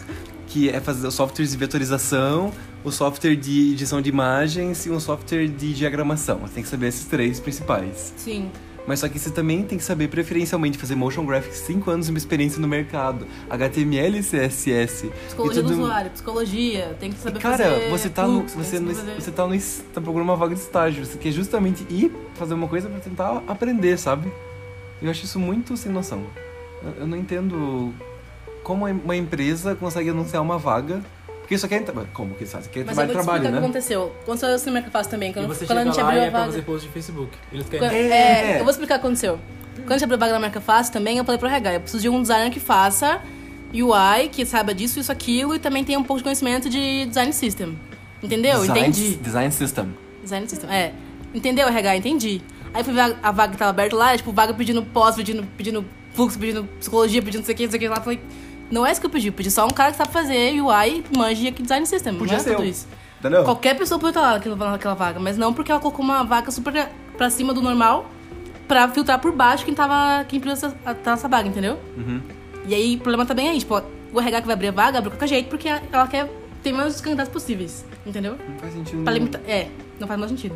Que 0.48 0.70
é 0.70 0.80
fazer 0.80 1.10
softwares 1.12 1.52
de 1.52 1.58
vetorização, 1.58 2.52
o 2.84 2.92
software 2.92 3.36
de 3.36 3.74
edição 3.74 4.02
de 4.02 4.10
imagens 4.10 4.86
e 4.86 4.92
um 4.92 5.00
software 5.00 5.48
de 5.48 5.74
diagramação. 5.74 6.38
Você 6.40 6.54
tem 6.54 6.64
que 6.64 6.70
saber 6.70 6.88
esses 6.88 7.06
três 7.06 7.40
principais. 7.40 8.14
Sim. 8.16 8.50
Mas 8.86 9.00
só 9.00 9.08
que 9.08 9.18
você 9.18 9.30
também 9.30 9.64
tem 9.64 9.78
que 9.78 9.84
saber 9.84 10.10
preferencialmente 10.10 10.78
fazer 10.78 10.96
motion 10.96 11.26
graphics 11.26 11.60
5 11.60 11.90
anos 11.90 12.06
de 12.08 12.12
uma 12.12 12.18
experiência 12.18 12.60
no 12.60 12.68
mercado, 12.68 13.26
HTML 13.50 14.18
e 14.20 14.22
CSS. 14.22 15.10
Psicologia 15.28 15.60
e 15.62 15.64
do 15.64 15.70
tudo... 15.70 15.82
usuário, 15.84 16.12
psicologia, 16.12 16.98
tem 17.00 17.10
que 17.10 17.16
E, 17.18 17.20
saber 17.20 17.40
cara, 17.40 17.64
fazer 17.64 17.90
você 17.90 18.10
tá 18.10 18.28
no, 18.28 18.42
você 18.44 18.80
no, 18.80 18.94
saber- 18.94 19.22
você 19.22 19.32
tá 19.32 19.48
no 19.48 19.58
tá 19.94 20.02
procurando 20.02 20.28
uma 20.28 20.36
vaga 20.36 20.54
de 20.54 20.62
estágio, 20.62 21.06
você 21.06 21.18
quer 21.18 21.32
justamente 21.32 21.86
ir 21.90 22.12
fazer 22.36 22.54
uma 22.54 22.68
coisa 22.68 22.90
pra 22.90 23.00
tentar 23.00 23.42
aprender, 23.48 23.98
sabe? 23.98 24.30
Eu 25.02 25.10
acho 25.10 25.24
isso 25.24 25.40
muito 25.40 25.78
sem 25.78 25.92
noção. 25.92 26.22
Eu, 26.84 26.92
eu 27.02 27.08
não 27.08 27.18
entendo 27.18 27.94
como 28.64 28.86
uma 28.86 29.16
empresa 29.16 29.76
consegue 29.76 30.10
anunciar 30.10 30.42
uma 30.42 30.58
vaga, 30.58 31.02
porque 31.44 31.58
só 31.58 31.68
quer 31.68 31.84
como 32.14 32.34
que 32.36 32.44
eles 32.44 32.52
fazem? 32.52 32.72
Quer 32.72 32.86
Mas 32.86 32.90
eu 32.90 32.96
trabalho 32.96 33.14
vou 33.14 33.22
te 33.22 33.24
trabalho, 33.26 33.38
explicar 33.38 33.40
o 33.40 33.42
que 33.42 33.52
né? 33.52 33.58
aconteceu. 33.60 34.16
Aconteceu 34.24 34.56
isso 34.56 34.66
no 34.68 34.72
Mercafaz 34.72 35.08
também, 35.08 35.30
E 35.30 35.34
quando, 35.34 35.48
você 35.48 35.66
quando 35.66 35.78
a 35.80 35.84
gente 35.86 35.98
lá 35.98 36.04
abriu 36.04 36.20
e 36.20 36.24
a 36.24 36.26
é 36.26 36.30
pra 36.30 36.40
vaga. 36.40 36.52
fazer 36.52 36.62
post 36.64 36.88
de 36.88 36.94
Facebook. 36.94 37.32
Eles 37.52 37.66
Quando- 37.70 37.80
querem... 37.82 38.12
é, 38.12 38.56
eu 38.60 38.64
vou 38.64 38.72
explicar 38.72 38.96
o 38.96 39.00
que 39.00 39.06
aconteceu. 39.06 39.40
Quando 39.76 39.92
a 39.92 39.94
gente 39.98 40.04
abriu 40.06 40.16
a 40.16 40.20
vaga 40.20 40.34
na 40.34 40.40
Marca 40.40 40.62
Fácil 40.62 40.94
também, 40.94 41.18
eu 41.18 41.26
falei 41.26 41.38
pro 41.38 41.48
RH, 41.48 41.74
eu 41.74 41.82
preciso 41.82 42.02
de 42.02 42.10
um 42.10 42.22
designer 42.22 42.50
que 42.50 42.60
faça 42.60 43.22
UI, 43.74 44.30
que 44.32 44.46
saiba 44.46 44.74
disso, 44.74 45.00
isso, 45.00 45.12
aquilo, 45.12 45.56
e 45.56 45.60
também 45.60 45.84
tenha 45.84 45.98
um 46.00 46.04
pouco 46.04 46.20
de 46.20 46.24
conhecimento 46.24 46.70
de 46.70 47.06
design 47.08 47.34
system. 47.34 47.78
Entendeu? 48.22 48.60
Design, 48.62 48.80
Entendi. 48.80 49.16
Design 49.18 49.52
System. 49.52 49.94
Design 50.22 50.48
system, 50.50 50.70
é. 50.72 50.94
Entendeu, 51.34 51.68
RH? 51.68 51.98
Entendi. 51.98 52.42
Aí 52.74 52.84
fui 52.84 52.94
ver 52.94 53.02
a, 53.02 53.16
a 53.24 53.32
vaga 53.32 53.52
que 53.52 53.58
tava 53.58 53.72
aberta 53.72 53.96
lá, 53.96 54.14
é, 54.14 54.18
tipo, 54.18 54.32
vaga 54.32 54.54
pedindo 54.54 54.82
pós, 54.84 55.16
pedindo, 55.16 55.44
pedindo 55.58 55.84
fluxo, 56.14 56.40
pedindo 56.40 56.64
psicologia, 56.80 57.22
pedindo 57.22 57.42
não 57.42 57.46
sei 57.46 57.54
o 57.54 57.58
que, 57.58 57.64
não 57.66 57.72
sei 57.72 57.78
o 57.78 57.82
que 57.82 57.90
lá. 57.90 57.96
Falei, 58.00 58.20
não 58.74 58.86
é 58.86 58.92
isso 58.92 59.00
que 59.00 59.06
eu 59.06 59.12
pedi, 59.12 59.28
eu 59.28 59.34
pedi 59.34 59.52
só 59.52 59.66
um 59.66 59.70
cara 59.70 59.92
que 59.92 59.98
sabe 59.98 60.12
fazer 60.12 60.60
UI, 60.60 61.04
manja 61.16 61.48
aqui 61.48 61.62
design 61.62 61.86
system. 61.86 62.16
Podia 62.16 62.34
não 62.34 62.42
é 62.42 62.44
ser 62.44 62.56
tudo 62.56 62.66
eu. 62.66 62.70
isso. 62.70 62.88
Entendeu? 63.20 63.44
Qualquer 63.44 63.78
pessoa 63.78 64.00
pode 64.00 64.10
estar 64.10 64.22
lá 64.22 64.34
naquela, 64.34 64.56
naquela 64.72 64.96
vaga, 64.96 65.20
mas 65.20 65.38
não 65.38 65.54
porque 65.54 65.72
ela 65.72 65.80
colocou 65.80 66.04
uma 66.04 66.24
vaga 66.24 66.50
super 66.50 66.90
pra 67.16 67.30
cima 67.30 67.54
do 67.54 67.62
normal 67.62 68.10
pra 68.68 68.90
filtrar 68.90 69.20
por 69.20 69.32
baixo 69.32 69.64
quem 69.64 69.76
tava. 69.76 70.26
quem 70.26 70.40
precisa 70.40 70.76
estar 70.90 71.12
nessa 71.12 71.28
vaga, 71.28 71.48
entendeu? 71.48 71.80
Uhum. 71.96 72.20
E 72.66 72.74
aí 72.74 72.96
o 72.96 73.00
problema 73.00 73.26
também 73.26 73.48
é 73.48 73.52
aí, 73.52 73.60
tipo, 73.60 73.80
o 74.12 74.20
RH 74.20 74.42
que 74.42 74.48
vai 74.48 74.56
abrir 74.56 74.70
a 74.70 74.72
vaga 74.72 74.98
abre 74.98 75.12
qualquer 75.12 75.28
jeito 75.28 75.50
porque 75.50 75.70
ela 75.70 76.08
quer 76.08 76.28
ter 76.64 76.72
menos 76.72 77.00
candidatos 77.00 77.32
possíveis, 77.32 77.86
entendeu? 78.06 78.38
Não 78.50 78.58
faz 78.58 78.74
sentido 78.74 79.04
Pra 79.04 79.14
limitar. 79.14 79.42
É, 79.48 79.68
não 80.00 80.08
faz 80.08 80.20
mais 80.20 80.32
sentido. 80.32 80.56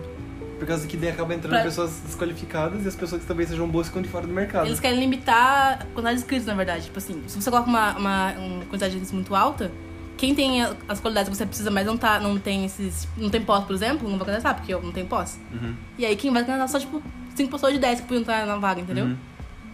Por 0.58 0.68
causa 0.68 0.88
que 0.88 0.98
daí 0.98 1.10
acaba 1.10 1.34
entrando 1.36 1.54
Pra- 1.54 1.64
pessoas 1.64 2.00
desqualificadas 2.06 2.84
e 2.84 2.88
as 2.88 2.96
pessoas 2.96 3.22
que 3.22 3.28
também 3.28 3.46
sejam 3.46 3.68
boas 3.68 3.88
ficam 3.88 4.02
de 4.02 4.10
fora 4.10 4.26
do 4.26 4.34
mercado. 4.34 4.66
Eles 4.66 4.80
querem 4.80 5.00
limitar 5.00 5.74
a 5.82 5.86
quantidade 5.86 6.16
de 6.16 6.22
inscritos, 6.24 6.48
na 6.48 6.56
verdade. 6.56 6.86
Tipo 6.86 6.98
assim, 6.98 7.24
se 7.28 7.40
você 7.42 7.50
coloca 7.52 7.70
uma, 7.70 7.96
uma, 7.98 8.32
uma 8.34 8.66
quantidade 8.66 8.92
de 8.94 8.98
inscritos 9.02 9.12
muito 9.12 9.36
alta, 9.36 9.72
quem 10.18 10.34
tem 10.34 10.64
as 10.64 11.00
qualidades 11.00 11.30
que 11.30 11.36
você 11.38 11.46
precisa, 11.46 11.70
mas 11.70 11.86
não, 11.86 11.96
tá, 11.96 12.20
não 12.20 12.40
tem 12.40 12.66
esses. 12.66 13.08
não 13.16 13.30
tem 13.30 13.40
pós, 13.42 13.66
por 13.66 13.74
exemplo, 13.76 14.10
não 14.10 14.18
vai 14.18 14.26
candidatar, 14.26 14.56
porque 14.56 14.74
eu 14.74 14.82
não 14.82 14.92
tenho 14.92 15.06
pós. 15.06 15.40
Uhum. 15.54 15.76
E 15.98 16.06
aí 16.06 16.16
quem 16.16 16.32
vai 16.34 16.44
candidatar 16.44 16.68
só, 16.68 16.80
tipo, 16.80 17.04
5 17.36 17.52
pessoas 17.52 17.74
de 17.74 17.80
10 17.80 18.02
que 18.02 18.08
podiam 18.08 18.22
estar 18.22 18.46
na 18.48 18.56
vaga, 18.58 18.82
entendeu? 18.82 19.06
Uhum. 19.06 19.18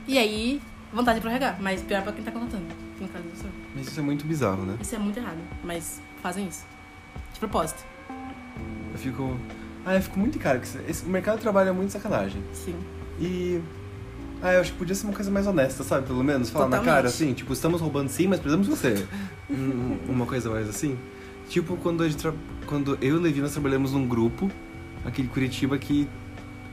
E 0.06 0.18
aí, 0.18 0.62
vantagem 0.92 1.22
pra 1.22 1.32
regar, 1.32 1.58
mas 1.62 1.82
pior 1.82 2.02
pra 2.04 2.12
quem 2.12 2.26
tá 2.26 2.32
contratando. 2.32 2.66
No 3.00 3.08
caso 3.08 3.24
do 3.24 3.38
senhor. 3.38 3.54
Mas 3.74 3.88
isso 3.88 4.00
é 4.00 4.04
muito 4.04 4.26
bizarro, 4.26 4.64
né? 4.66 4.76
Isso 4.82 4.94
é 4.96 5.00
muito 5.00 5.18
errado, 5.18 5.38
mas 5.64 6.02
fazem 6.22 6.46
isso. 6.46 6.66
De 7.34 7.40
propósito. 7.40 7.84
Eu 8.92 9.00
fico. 9.00 9.40
Ah, 9.86 9.96
eu 9.96 10.02
fico 10.02 10.20
muito 10.20 10.40
caro. 10.40 10.60
que 10.60 10.68
Esse, 10.90 11.06
o 11.06 11.10
mercado 11.10 11.36
de 11.38 11.42
trabalho 11.42 11.70
é 11.70 11.74
muito 11.74 11.92
sacanagem. 11.92 12.42
Sim. 12.54 12.76
E. 13.20 13.62
Ah, 14.42 14.54
eu 14.54 14.62
acho 14.62 14.74
que 14.74 14.78
podia 14.78 14.94
ser 14.96 15.06
uma 15.06 15.14
coisa 15.14 15.32
mais 15.32 15.48
honesta, 15.48 15.84
sabe? 15.84 16.06
Pelo 16.08 16.24
menos. 16.24 16.50
Falar 16.50 16.66
na 16.66 16.78
Totalmente. 16.78 16.96
cara, 16.96 17.08
assim, 17.08 17.34
tipo, 17.34 17.54
estamos 17.54 17.80
roubando 17.80 18.10
sim, 18.10 18.28
mas 18.28 18.40
precisamos 18.40 18.68
de 18.68 18.76
você. 18.76 19.06
Uma 20.08 20.26
coisa 20.26 20.50
mais 20.50 20.68
assim. 20.68 20.98
Tipo, 21.50 21.78
quando 21.78 22.04
a 22.04 22.08
gente 22.08 22.18
tra... 22.18 22.34
quando 22.66 22.98
eu 23.02 23.16
e 23.16 23.20
o 23.20 23.22
Levi 23.22 23.42
nós 23.42 23.52
trabalhamos 23.52 23.94
num 23.94 24.08
grupo, 24.08 24.50
aqui 25.06 25.22
de 25.22 25.28
Curitiba, 25.30 25.78
que 25.78 26.08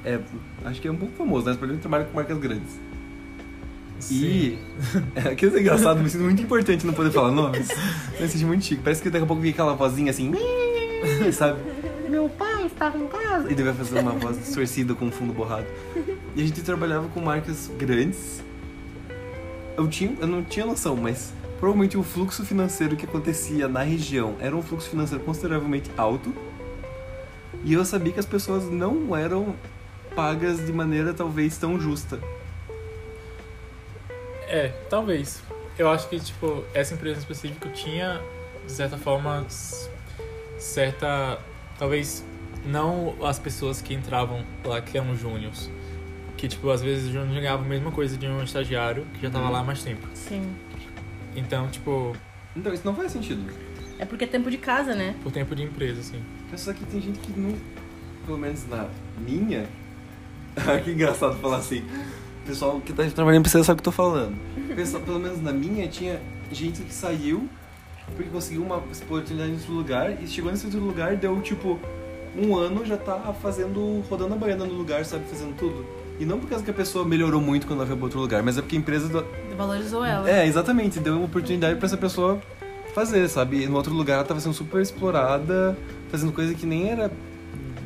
é. 0.04 0.18
Acho 0.64 0.80
que 0.80 0.88
é 0.88 0.90
um 0.90 0.96
pouco 0.96 1.14
famoso, 1.16 1.46
né? 1.46 1.56
Porque 1.58 1.76
trabalha 1.76 2.04
com 2.04 2.14
marcas 2.14 2.38
grandes. 2.38 2.78
E. 4.10 4.58
É, 5.14 5.28
aquilo 5.32 5.56
é 5.56 5.60
engraçado, 5.60 6.00
me 6.00 6.08
sinto 6.08 6.24
muito 6.24 6.42
importante 6.42 6.86
não 6.86 6.94
poder 6.94 7.10
falar 7.10 7.30
nomes. 7.30 7.68
Eu 8.14 8.22
me 8.22 8.28
sinto 8.28 8.46
muito 8.46 8.64
chique. 8.64 8.82
Parece 8.82 9.02
que 9.02 9.10
daqui 9.10 9.24
a 9.24 9.26
pouco 9.26 9.42
vem 9.42 9.50
aquela 9.50 9.74
vozinha 9.74 10.10
assim. 10.10 10.32
Sabe? 11.32 11.60
Meu 12.08 12.28
pai 12.28 12.66
estava 12.66 12.98
em 12.98 13.06
casa. 13.06 13.50
E 13.50 13.54
vai 13.54 13.72
fazer 13.72 14.00
uma 14.00 14.12
voz 14.12 14.38
distorcida 14.38 14.94
com 14.94 15.06
um 15.06 15.12
fundo 15.12 15.32
borrado. 15.32 15.66
E 16.34 16.42
a 16.42 16.46
gente 16.46 16.62
trabalhava 16.62 17.08
com 17.08 17.20
marcas 17.20 17.70
grandes. 17.78 18.42
Eu, 19.76 19.88
tinha, 19.88 20.16
eu 20.20 20.26
não 20.26 20.42
tinha 20.42 20.66
noção, 20.66 20.96
mas 20.96 21.32
provavelmente 21.58 21.96
o 21.96 22.02
fluxo 22.02 22.44
financeiro 22.44 22.96
que 22.96 23.04
acontecia 23.04 23.68
na 23.68 23.82
região 23.82 24.36
era 24.40 24.56
um 24.56 24.62
fluxo 24.62 24.88
financeiro 24.88 25.22
consideravelmente 25.24 25.90
alto. 25.96 26.32
E 27.64 27.72
eu 27.72 27.84
sabia 27.84 28.12
que 28.12 28.20
as 28.20 28.26
pessoas 28.26 28.64
não 28.70 29.16
eram 29.16 29.54
pagas 30.14 30.64
de 30.64 30.72
maneira 30.72 31.12
talvez 31.12 31.56
tão 31.56 31.80
justa. 31.80 32.18
É, 34.48 34.68
talvez. 34.88 35.42
Eu 35.78 35.88
acho 35.88 36.08
que, 36.08 36.18
tipo, 36.18 36.64
essa 36.74 36.94
empresa 36.94 37.18
em 37.18 37.20
específico 37.20 37.68
tinha, 37.70 38.20
de 38.66 38.72
certa 38.72 38.98
forma, 38.98 39.46
certa. 40.58 41.38
Talvez 41.80 42.22
não 42.66 43.16
as 43.24 43.38
pessoas 43.38 43.80
que 43.80 43.94
entravam 43.94 44.44
lá, 44.62 44.82
que 44.82 44.98
eram 44.98 45.16
júniors. 45.16 45.70
Que, 46.36 46.46
tipo, 46.46 46.68
às 46.70 46.82
vezes 46.82 47.08
o 47.08 47.12
júnior 47.12 47.34
ganhava 47.40 47.64
a 47.64 47.66
mesma 47.66 47.90
coisa 47.90 48.18
de 48.18 48.26
um 48.26 48.42
estagiário 48.44 49.06
que 49.14 49.22
já 49.22 49.30
tava 49.30 49.46
Uhum. 49.46 49.50
lá 49.52 49.60
há 49.60 49.64
mais 49.64 49.82
tempo. 49.82 50.06
Sim. 50.14 50.42
Então, 51.34 51.68
tipo, 51.68 52.14
Então 52.54 52.72
isso 52.72 52.82
não 52.84 52.94
faz 52.94 53.12
sentido. 53.12 53.50
É 53.98 54.04
porque 54.04 54.24
é 54.24 54.26
tempo 54.26 54.50
de 54.50 54.58
casa, 54.58 54.94
né? 54.94 55.14
por 55.22 55.32
tempo 55.32 55.54
de 55.56 55.62
empresa, 55.62 56.00
assim. 56.00 56.22
Só 56.54 56.72
que 56.74 56.84
tem 56.84 57.00
gente 57.00 57.18
que 57.18 57.32
não. 57.38 57.56
Pelo 58.26 58.36
menos 58.36 58.66
na 58.68 58.86
minha. 59.18 59.66
que 60.84 60.90
engraçado 60.90 61.36
falar 61.38 61.56
assim. 61.58 61.82
O 62.42 62.46
pessoal 62.46 62.80
que 62.80 62.92
tá 62.92 63.04
trabalhando 63.10 63.42
precisa 63.42 63.64
saber 63.64 63.80
o 63.80 63.82
que 63.82 63.88
eu 63.88 63.92
tô 63.92 63.96
falando. 63.96 64.36
Pessoal, 64.74 65.02
pelo 65.02 65.18
menos 65.18 65.40
na 65.42 65.52
minha 65.52 65.88
tinha 65.88 66.20
gente 66.52 66.82
que 66.82 66.92
saiu 66.92 67.48
porque 68.16 68.30
conseguiu 68.30 68.62
uma 68.62 68.76
oportunidade 68.76 69.50
em 69.50 69.54
outro 69.54 69.72
lugar 69.72 70.22
e 70.22 70.26
chegou 70.26 70.50
nesse 70.50 70.66
outro 70.66 70.80
lugar 70.80 71.16
deu 71.16 71.40
tipo 71.40 71.78
um 72.36 72.56
ano 72.56 72.84
já 72.84 72.96
tá 72.96 73.16
fazendo. 73.42 74.02
rodando 74.08 74.34
a 74.34 74.36
baiana 74.36 74.64
no 74.64 74.74
lugar, 74.74 75.04
sabe, 75.04 75.24
fazendo 75.28 75.54
tudo. 75.56 75.84
E 76.18 76.24
não 76.24 76.38
por 76.38 76.48
causa 76.50 76.62
que 76.64 76.70
a 76.70 76.74
pessoa 76.74 77.04
melhorou 77.04 77.40
muito 77.40 77.66
quando 77.66 77.78
ela 77.80 77.86
foi 77.86 77.96
pra 77.96 78.04
outro 78.04 78.20
lugar, 78.20 78.42
mas 78.42 78.58
é 78.58 78.60
porque 78.60 78.76
a 78.76 78.78
empresa. 78.78 79.08
do- 79.08 79.24
Valorizou 79.56 80.04
ela. 80.04 80.30
É, 80.30 80.46
exatamente, 80.46 81.00
deu 81.00 81.16
uma 81.16 81.24
oportunidade 81.24 81.76
pra 81.76 81.86
essa 81.86 81.96
pessoa 81.96 82.38
fazer, 82.94 83.26
sabe? 83.28 83.62
E 83.62 83.66
no 83.66 83.76
outro 83.76 83.92
lugar 83.94 84.14
ela 84.16 84.24
tava 84.24 84.38
sendo 84.40 84.52
super 84.54 84.80
explorada, 84.82 85.76
fazendo 86.10 86.30
coisa 86.32 86.54
que 86.54 86.66
nem 86.66 86.90
era 86.90 87.10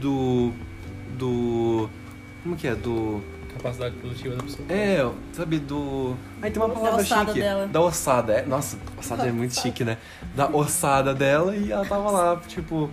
do. 0.00 0.52
do. 1.16 1.88
Como 2.42 2.56
que 2.56 2.66
é? 2.66 2.74
Do. 2.74 3.20
Capacidade 3.56 3.94
produtiva 3.96 4.36
da 4.36 4.42
pessoa. 4.42 4.68
É, 4.70 5.10
sabe, 5.32 5.58
do. 5.58 6.14
Aí 6.42 6.50
tem 6.50 6.62
uma 6.62 6.68
Da 6.68 6.74
palavra 6.74 7.02
ossada 7.02 7.26
chique. 7.26 7.40
dela. 7.40 7.66
Da 7.66 7.80
ossada, 7.80 8.32
é. 8.34 8.46
Nossa, 8.46 8.76
ossada 8.98 9.26
é 9.26 9.32
muito 9.32 9.58
chique, 9.58 9.84
né? 9.84 9.96
Da 10.34 10.48
ossada 10.48 11.14
dela 11.14 11.56
e 11.56 11.72
ela 11.72 11.84
tava 11.86 12.10
lá, 12.10 12.36
tipo, 12.46 12.90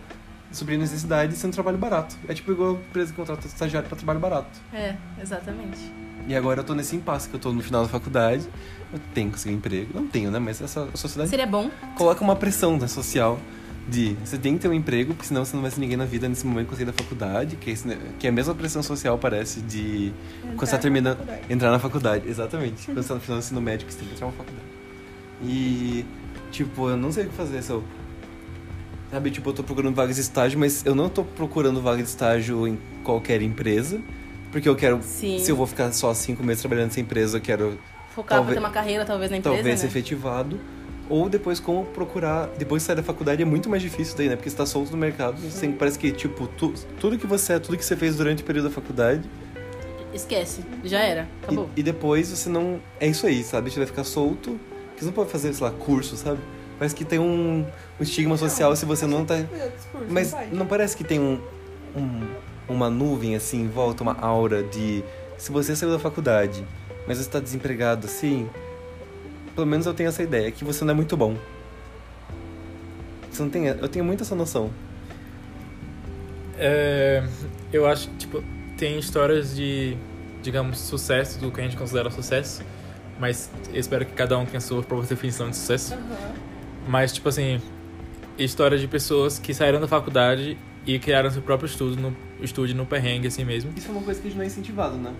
suprindo 0.52 0.82
necessidade 0.82 1.34
e 1.34 1.38
sendo 1.38 1.54
trabalho 1.54 1.78
barato. 1.78 2.16
É 2.28 2.34
tipo 2.34 2.52
igual 2.52 2.72
a 2.72 2.74
empresa 2.74 3.12
que 3.12 3.18
contrata 3.18 3.46
estagiário 3.48 3.88
pra 3.88 3.98
trabalho 3.98 4.20
barato. 4.20 4.60
É, 4.74 4.96
exatamente. 5.22 5.80
E 6.28 6.36
agora 6.36 6.60
eu 6.60 6.64
tô 6.64 6.76
nesse 6.76 6.96
impasse 6.96 7.28
que 7.28 7.36
eu 7.36 7.40
tô 7.40 7.52
no 7.52 7.62
final 7.64 7.82
da 7.84 7.90
faculdade. 7.90 8.48
Eu 8.94 9.00
tenho 9.14 9.28
que 9.30 9.34
conseguir 9.34 9.56
emprego. 9.56 9.92
Não 9.94 10.08
tenho, 10.08 10.30
né? 10.30 10.38
Mas 10.40 10.62
essa 10.62 10.88
sociedade 10.94 11.30
Seria 11.30 11.48
bom. 11.48 11.72
coloca 11.98 12.24
uma 12.24 12.36
pressão 12.36 12.78
né, 12.78 12.88
social 12.88 13.40
de 13.90 14.16
você 14.24 14.38
tem 14.38 14.54
que 14.56 14.60
ter 14.62 14.68
um 14.68 14.74
emprego, 14.74 15.14
porque 15.14 15.28
senão 15.28 15.44
você 15.44 15.56
não 15.56 15.62
vai 15.62 15.72
ser 15.72 15.80
ninguém 15.82 15.98
na 15.98 16.06
vida 16.06 16.30
nesse 16.30 16.46
momento 16.46 16.68
que 16.68 16.76
você 16.76 16.84
sair 16.86 16.86
da 16.86 16.94
faculdade, 16.94 17.56
que 17.56 17.70
é, 17.70 17.74
esse- 17.74 17.98
que 18.20 18.28
é 18.28 18.30
a 18.30 18.34
mesma 18.34 18.54
pressão 18.56 18.82
social, 18.84 19.18
parece, 19.18 19.60
de 19.62 20.14
quando 20.42 20.60
você 20.60 20.72
tá 20.72 20.78
terminando. 20.78 21.18
Entrar 21.50 21.72
na 21.72 21.80
faculdade, 21.80 22.28
exatamente. 22.30 22.86
Quando 22.86 23.02
você 23.02 23.08
tá 23.14 23.34
no 23.34 23.40
ensino 23.40 23.60
médio, 23.62 23.86
você 23.90 23.98
tem 24.00 24.08
que 24.08 24.14
entrar 24.14 24.28
na 24.28 24.34
faculdade. 24.34 24.66
E, 25.44 26.06
tipo, 26.52 26.90
eu 26.90 26.96
não 26.98 27.12
sei 27.12 27.26
o 27.26 27.30
que 27.30 27.36
fazer, 27.36 27.62
eu. 27.70 27.84
Sabe, 29.10 29.30
tipo, 29.32 29.50
eu 29.50 29.54
tô 29.54 29.64
procurando 29.64 29.94
vagas 29.96 30.16
de 30.16 30.22
estágio, 30.22 30.58
mas 30.58 30.86
eu 30.86 30.96
não 30.96 31.10
tô 31.10 31.24
procurando 31.24 31.82
vaga 31.82 32.02
de 32.02 32.08
estágio 32.08 32.66
em 32.66 32.78
qualquer 33.04 33.42
empresa, 33.42 34.00
porque 34.52 34.70
eu 34.70 34.76
quero. 34.76 35.02
Sim. 35.02 35.38
Se 35.40 35.52
eu 35.52 35.56
vou 35.56 35.68
ficar 35.68 35.92
só 35.92 36.14
cinco 36.14 36.42
meses 36.44 36.62
trabalhando 36.62 36.86
nessa 36.86 37.02
empresa, 37.02 37.38
eu 37.38 37.42
quero 37.42 37.78
Focar 38.16 38.38
Talvez- 38.40 38.56
pra 38.60 38.62
ter 38.62 38.68
uma 38.68 38.74
carreira, 38.74 39.06
talvez, 39.06 39.32
na 39.32 39.38
empresa, 39.38 39.56
talvez 39.58 39.82
né? 39.82 39.88
efetivado. 39.88 40.60
Ou 41.14 41.28
depois 41.30 41.60
como 41.60 41.84
procurar. 41.86 42.48
Depois 42.58 42.82
de 42.82 42.88
sair 42.88 42.96
da 42.96 43.04
faculdade 43.04 43.42
é 43.42 43.46
muito 43.46 43.70
mais 43.70 43.82
difícil 43.82 44.16
daí, 44.18 44.30
né? 44.30 44.36
Porque 44.38 44.50
você 44.50 44.56
tá 44.56 44.66
solto 44.66 44.92
no 44.92 44.98
mercado. 44.98 45.40
Você 45.42 45.62
tem- 45.68 45.74
parece 45.74 46.00
que, 46.00 46.10
tipo, 46.12 46.48
tu- 46.48 46.74
tudo 47.00 47.18
que 47.18 47.28
você 47.28 47.54
é, 47.54 47.60
tudo 47.60 47.78
que 47.78 47.84
você 47.84 47.98
fez 47.98 48.16
durante 48.16 48.44
o 48.44 48.46
período 48.46 48.70
da 48.70 48.74
faculdade. 48.74 49.22
Esquece. 50.14 50.62
Já 50.84 51.00
era. 51.00 51.28
Acabou. 51.44 51.70
E, 51.76 51.80
e 51.80 51.84
depois 51.84 52.30
você 52.30 52.50
não. 52.50 52.80
É 53.00 53.08
isso 53.08 53.26
aí, 53.28 53.44
sabe? 53.44 53.70
Você 53.70 53.78
vai 53.78 53.86
ficar 53.88 54.04
solto. 54.04 54.60
Porque 54.88 55.00
você 55.02 55.06
não 55.06 55.14
pode 55.14 55.30
fazer, 55.30 55.54
sei 55.54 55.66
lá, 55.66 55.72
curso, 55.74 56.16
sabe? 56.16 56.40
Parece 56.80 56.96
que 56.96 57.04
tem 57.06 57.20
um, 57.20 57.66
um 58.00 58.04
estigma 58.04 58.38
social 58.38 58.76
se 58.76 58.86
você 58.86 59.06
não 59.06 59.26
tá. 59.26 59.36
Mas 60.10 60.34
não 60.52 60.66
parece 60.66 60.96
que 60.98 61.04
tem 61.04 61.20
um, 61.20 61.40
um- 61.96 62.28
uma 62.68 62.90
nuvem 62.90 63.36
assim 63.36 63.62
em 63.62 63.68
volta, 63.68 64.02
uma 64.04 64.18
aura 64.20 64.64
de 64.64 65.04
se 65.38 65.52
você 65.52 65.76
saiu 65.76 65.92
da 65.92 66.00
faculdade, 66.00 66.66
mas 67.08 67.18
você 67.18 67.24
está 67.24 67.40
desempregado 67.40 68.08
assim, 68.08 68.50
pelo 69.56 69.68
menos 69.68 69.86
eu 69.86 69.94
tenho 69.94 70.10
essa 70.10 70.24
ideia 70.24 70.52
que 70.52 70.64
você 70.64 70.84
não 70.84 70.92
é 70.92 70.96
muito 70.96 71.16
bom. 71.16 71.38
Você 73.32 73.44
não 73.44 73.50
tem, 73.50 73.68
eu 73.68 73.88
tenho 73.88 74.04
muito 74.04 74.24
essa 74.24 74.36
noção. 74.36 74.70
É, 76.58 77.24
eu 77.72 77.88
acho 77.88 78.10
que, 78.10 78.16
tipo, 78.18 78.44
tem 78.78 79.00
histórias 79.00 79.56
de, 79.56 79.98
digamos, 80.42 80.80
sucesso, 80.80 81.40
do 81.40 81.52
que 81.52 81.62
a 81.62 81.64
gente 81.64 81.78
considera 81.78 82.12
sucesso. 82.12 82.64
Mas 83.20 83.50
eu 83.74 83.80
espero 83.80 84.06
que 84.06 84.14
cada 84.14 84.38
um 84.38 84.46
tenha 84.46 84.58
a 84.58 84.62
sua 84.62 84.84
própria 84.84 85.10
definição 85.10 85.50
de 85.50 85.56
sucesso. 85.56 85.96
Mas, 86.88 87.14
tipo 87.14 87.30
assim, 87.30 87.62
histórias 88.38 88.82
de 88.82 88.88
pessoas 88.88 89.40
que 89.40 89.54
saíram 89.54 89.80
da 89.80 89.88
faculdade 89.88 90.58
e 90.86 90.98
criaram 90.98 91.30
seu 91.30 91.42
próprio 91.42 91.68
estudo 91.68 91.96
no, 91.96 92.16
estúdio 92.42 92.76
no 92.76 92.86
perrengue, 92.86 93.28
assim 93.28 93.46
mesmo. 93.46 93.72
Isso 93.76 93.88
é 93.88 93.92
uma 93.92 94.02
coisa 94.02 94.20
que 94.20 94.28
a 94.28 94.30
gente 94.30 94.38
não 94.38 94.44
é 94.44 94.48
incentivado, 94.48 94.98
né? 94.98 95.14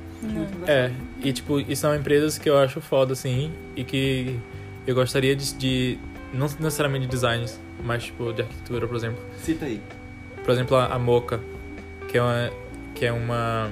É, 0.68 0.92
e 1.24 1.32
tipo, 1.32 1.60
e 1.60 1.76
são 1.76 1.96
empresas 1.96 2.38
que 2.38 2.50
eu 2.50 2.58
acho 2.58 2.82
foda, 2.82 3.14
assim, 3.14 3.52
e 3.76 3.84
que 3.84 4.40
eu 4.88 4.96
gostaria 4.96 5.36
de, 5.36 5.54
de 5.54 6.00
não 6.34 6.48
necessariamente 6.60 7.06
de 7.06 7.12
designs, 7.12 7.60
mas 7.84 8.06
tipo, 8.06 8.34
de 8.34 8.42
arquitetura, 8.42 8.88
por 8.88 8.96
exemplo. 8.96 9.24
Cita 9.38 9.66
aí. 9.66 9.82
Por 10.44 10.52
exemplo, 10.52 10.76
a, 10.78 10.88
a 10.88 11.00
Moca, 11.00 11.40
que 12.08 12.18
é 12.18 12.22
uma 12.22 12.52
que 12.96 13.06
é 13.06 13.12
uma 13.12 13.72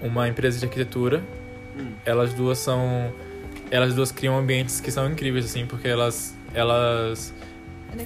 uma 0.00 0.28
empresa 0.28 0.58
de 0.58 0.64
arquitetura. 0.64 1.22
Hum. 1.78 1.92
Elas 2.04 2.32
duas 2.32 2.58
são 2.58 3.12
elas 3.70 3.94
duas 3.94 4.10
criam 4.10 4.36
ambientes 4.36 4.80
que 4.80 4.90
são 4.90 5.10
incríveis 5.10 5.44
assim, 5.44 5.66
porque 5.66 5.86
elas 5.86 6.34
elas 6.54 7.32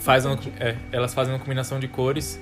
fazem 0.01 0.31
uma, 0.31 0.41
é, 0.61 0.77
elas 0.93 1.15
fazem 1.15 1.33
uma 1.33 1.39
combinação 1.39 1.79
de 1.79 1.89
cores 1.89 2.41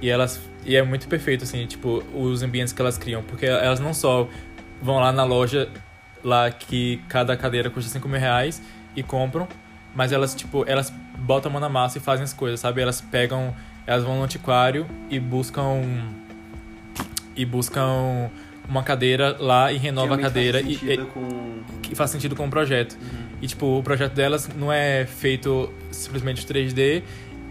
e 0.00 0.08
elas 0.08 0.40
e 0.64 0.74
é 0.76 0.82
muito 0.82 1.06
perfeito 1.08 1.44
assim, 1.44 1.64
tipo, 1.66 2.02
os 2.12 2.42
ambientes 2.42 2.72
que 2.72 2.80
elas 2.80 2.98
criam, 2.98 3.22
porque 3.22 3.46
elas 3.46 3.78
não 3.80 3.94
só 3.94 4.28
vão 4.82 4.98
lá 4.98 5.12
na 5.12 5.24
loja 5.24 5.68
lá 6.24 6.50
que 6.50 7.00
cada 7.08 7.36
cadeira 7.36 7.70
custa 7.70 7.90
5 7.90 8.08
mil 8.08 8.18
reais 8.18 8.60
e 8.96 9.02
compram, 9.02 9.46
mas 9.94 10.12
elas 10.12 10.34
tipo, 10.34 10.64
elas 10.66 10.92
botam 11.18 11.50
a 11.50 11.52
mão 11.52 11.60
na 11.60 11.68
massa 11.68 11.98
e 11.98 12.00
fazem 12.00 12.24
as 12.24 12.32
coisas, 12.32 12.60
sabe? 12.60 12.80
Elas 12.80 13.00
pegam, 13.00 13.54
elas 13.86 14.02
vão 14.02 14.16
no 14.16 14.24
antiquário 14.24 14.86
e 15.08 15.20
buscam 15.20 15.82
e 17.36 17.44
buscam 17.44 18.30
uma 18.68 18.82
cadeira 18.82 19.36
lá 19.38 19.72
e 19.72 19.76
renova 19.76 20.14
a 20.14 20.18
cadeira 20.18 20.60
faz 20.60 20.82
e, 20.82 20.92
e- 20.92 20.96
com... 20.98 21.60
que 21.82 21.94
faz 21.94 22.10
sentido 22.10 22.34
com 22.34 22.46
o 22.46 22.50
projeto. 22.50 22.96
E 23.42 23.46
tipo, 23.46 23.78
o 23.78 23.82
projeto 23.82 24.14
delas 24.14 24.48
não 24.56 24.72
é 24.72 25.04
feito 25.06 25.70
simplesmente 25.90 26.46
3D 26.46 27.02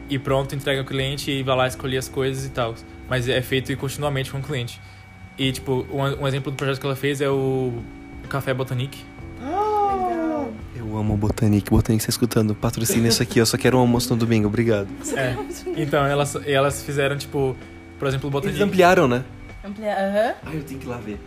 e 0.09 0.17
pronto, 0.19 0.55
entrega 0.55 0.79
ao 0.81 0.85
cliente 0.85 1.29
e 1.31 1.43
vai 1.43 1.55
lá 1.55 1.67
escolher 1.67 1.97
as 1.97 2.07
coisas 2.07 2.45
e 2.45 2.49
tal. 2.49 2.75
mas 3.09 3.27
é 3.29 3.41
feito 3.41 3.75
continuamente 3.77 4.31
com 4.31 4.39
o 4.39 4.41
cliente. 4.41 4.79
E, 5.37 5.51
tipo, 5.51 5.85
um, 5.91 6.23
um 6.23 6.27
exemplo 6.27 6.51
do 6.51 6.55
projeto 6.55 6.79
que 6.79 6.85
ela 6.85 6.95
fez 6.95 7.21
é 7.21 7.29
o 7.29 7.73
Café 8.29 8.53
Botanique. 8.53 9.03
Legal. 9.41 10.51
Eu 10.75 10.97
amo 10.97 11.13
o 11.13 11.17
Botanique. 11.17 11.69
Botanique, 11.69 12.03
você 12.03 12.07
tá 12.07 12.11
escutando? 12.11 12.55
Patrocina 12.55 13.07
isso 13.07 13.21
aqui. 13.21 13.39
Eu 13.39 13.45
só 13.45 13.57
quero 13.57 13.77
um 13.77 13.81
almoço 13.81 14.11
no 14.13 14.19
domingo. 14.19 14.47
Obrigado. 14.47 14.87
É. 15.15 15.35
Então, 15.77 16.05
elas, 16.05 16.35
elas 16.45 16.83
fizeram, 16.83 17.17
tipo, 17.17 17.55
por 17.99 18.07
exemplo, 18.07 18.27
o 18.27 18.31
Eles 18.31 18.33
Botanique. 18.41 18.63
ampliaram, 18.63 19.07
né? 19.07 19.23
Ampliar, 19.63 19.97
aham. 19.97 20.33
Ai, 20.45 20.57
eu 20.57 20.63
tenho 20.63 20.79
que 20.79 20.85
ir 20.85 20.89
lá 20.89 20.97
ver. 20.97 21.19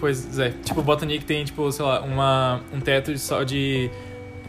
Pois 0.00 0.38
é, 0.38 0.50
tipo, 0.64 0.80
o 0.80 0.82
Botanique 0.82 1.24
tem, 1.24 1.44
tipo, 1.44 1.70
sei 1.72 1.84
lá, 1.84 2.00
uma, 2.02 2.60
um 2.72 2.80
teto 2.80 3.16
só 3.18 3.42
de 3.42 3.90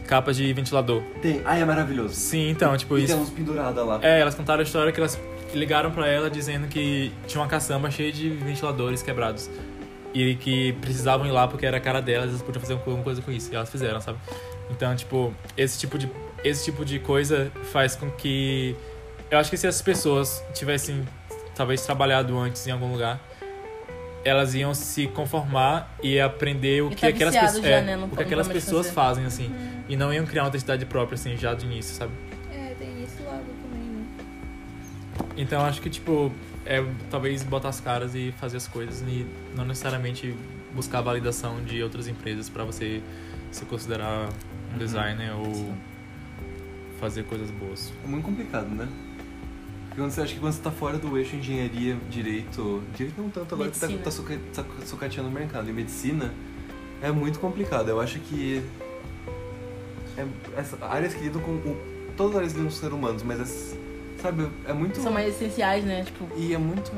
capas 0.06 0.36
de 0.36 0.52
ventilador. 0.52 1.02
Tem. 1.22 1.40
Ai, 1.44 1.62
é 1.62 1.64
maravilhoso. 1.64 2.14
Sim, 2.14 2.50
então, 2.50 2.76
tipo, 2.76 2.96
E 2.98 3.04
isso. 3.04 3.14
tem 3.14 3.22
uns 3.22 3.30
pendurados 3.30 3.84
lá. 3.86 3.98
É, 4.02 4.20
elas 4.20 4.34
contaram 4.34 4.60
a 4.60 4.62
história 4.64 4.92
que 4.92 4.98
elas 5.00 5.18
ligaram 5.54 5.90
pra 5.90 6.06
ela 6.06 6.30
dizendo 6.30 6.68
que 6.68 7.12
tinha 7.26 7.40
uma 7.40 7.48
caçamba 7.48 7.90
cheia 7.90 8.12
de 8.12 8.28
ventiladores 8.30 9.02
quebrados. 9.02 9.50
E 10.12 10.34
que 10.36 10.72
precisavam 10.80 11.24
ir 11.26 11.30
lá 11.30 11.46
porque 11.46 11.64
era 11.64 11.76
a 11.76 11.80
cara 11.80 12.00
delas, 12.02 12.30
elas 12.30 12.42
podiam 12.42 12.60
fazer 12.60 12.72
alguma 12.72 13.02
coisa 13.02 13.22
com 13.22 13.30
isso. 13.30 13.52
E 13.52 13.54
elas 13.56 13.70
fizeram, 13.70 14.00
sabe? 14.00 14.18
Então, 14.68 14.94
tipo, 14.96 15.32
esse 15.56 15.78
tipo 15.78 15.96
de, 15.96 16.10
esse 16.42 16.64
tipo 16.64 16.84
de 16.84 16.98
coisa 16.98 17.50
faz 17.72 17.94
com 17.94 18.10
que. 18.10 18.74
Eu 19.30 19.38
acho 19.38 19.48
que 19.50 19.56
se 19.56 19.68
as 19.68 19.80
pessoas 19.80 20.42
tivessem, 20.54 21.06
talvez, 21.54 21.82
trabalhado 21.86 22.36
antes 22.36 22.66
em 22.66 22.72
algum 22.72 22.90
lugar, 22.92 23.20
elas 24.24 24.54
iam 24.54 24.74
se 24.74 25.06
conformar 25.08 25.96
e 26.02 26.20
aprender 26.20 26.82
o 26.82 26.88
E 26.92 26.94
que 26.94 27.00
tá 27.00 27.08
aquelas, 27.08 27.34
já, 27.34 27.40
é, 27.68 27.82
né, 27.82 27.96
o 27.96 28.08
que 28.08 28.22
aquelas 28.22 28.48
pessoas 28.48 28.86
fazer. 28.86 28.94
fazem, 28.94 29.24
assim. 29.26 29.50
E 29.88 29.96
não 29.96 30.12
iam 30.12 30.26
criar 30.26 30.42
uma 30.44 30.48
identidade 30.48 30.84
própria, 30.86 31.14
assim, 31.14 31.36
já 31.36 31.54
de 31.54 31.66
início, 31.66 31.94
sabe? 31.94 32.12
É, 32.52 32.74
tem 32.78 33.02
esse 33.02 33.22
lado 33.22 33.44
também, 33.62 33.88
né? 33.88 34.04
Então 35.36 35.62
acho 35.62 35.80
que, 35.80 35.90
tipo, 35.90 36.32
é 36.66 36.84
talvez 37.10 37.42
botar 37.42 37.70
as 37.70 37.80
caras 37.80 38.14
e 38.14 38.32
fazer 38.38 38.58
as 38.58 38.68
coisas 38.68 39.00
e 39.02 39.26
não 39.56 39.64
necessariamente 39.64 40.34
buscar 40.74 40.98
a 40.98 41.02
validação 41.02 41.62
de 41.64 41.82
outras 41.82 42.06
empresas 42.06 42.48
pra 42.48 42.62
você 42.64 43.02
se 43.50 43.64
considerar 43.64 44.28
um 44.72 44.78
designer 44.78 45.32
ou 45.34 45.72
fazer 47.00 47.24
coisas 47.24 47.50
boas. 47.50 47.92
É 48.04 48.06
muito 48.06 48.24
complicado, 48.24 48.68
né? 48.68 48.86
Porque 49.90 50.00
quando 50.02 50.10
você 50.12 50.20
acha 50.20 50.34
que 50.34 50.40
quando 50.40 50.52
você 50.52 50.62
tá 50.62 50.70
fora 50.70 50.98
do 50.98 51.18
eixo 51.18 51.34
engenharia, 51.36 51.96
direito. 52.08 52.80
Direito 52.96 53.20
não 53.20 53.28
tanto, 53.28 53.54
agora 53.54 53.70
que 53.70 53.78
tá, 53.78 53.86
Medicina. 53.88 54.04
tá, 54.04 54.10
suca, 54.10 54.38
tá 54.54 54.64
sucateando 54.86 55.28
o 55.28 55.32
mercado. 55.32 55.68
E 55.68 55.72
medicina 55.72 56.32
é 57.02 57.10
muito 57.10 57.38
complicado. 57.40 57.88
Eu 57.88 58.00
acho 58.00 58.20
que. 58.20 58.62
É, 60.16 60.24
essa, 60.56 60.78
áreas 60.86 61.12
que 61.14 61.24
lidam 61.24 61.40
com. 61.42 61.76
todas 62.16 62.32
as 62.32 62.36
áreas 62.38 62.52
lidam 62.52 62.68
com 62.68 62.74
seres 62.76 62.94
humanos, 62.94 63.22
mas 63.24 63.40
as- 63.40 63.76
sabe, 64.22 64.48
é 64.64 64.72
muito. 64.72 65.00
São 65.00 65.12
mais 65.12 65.34
essenciais, 65.34 65.84
né? 65.84 66.04
Tipo, 66.04 66.28
E 66.36 66.54
é 66.54 66.58
muito. 66.58 66.92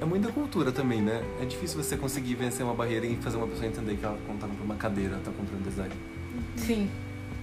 É 0.00 0.04
muita 0.06 0.32
cultura 0.32 0.72
também, 0.72 1.00
né? 1.02 1.22
É 1.40 1.44
difícil 1.44 1.82
você 1.82 1.96
conseguir 1.96 2.34
vencer 2.36 2.64
uma 2.64 2.74
barreira 2.74 3.04
e 3.06 3.16
fazer 3.16 3.36
uma 3.36 3.46
pessoa 3.46 3.66
entender 3.66 3.96
que 3.96 4.04
ela 4.04 4.18
não 4.28 4.36
tá 4.38 4.46
comprando 4.46 4.64
uma 4.64 4.74
cadeira, 4.76 5.20
tá 5.24 5.30
comprando 5.30 5.62
design. 5.64 5.94
sim. 6.56 6.88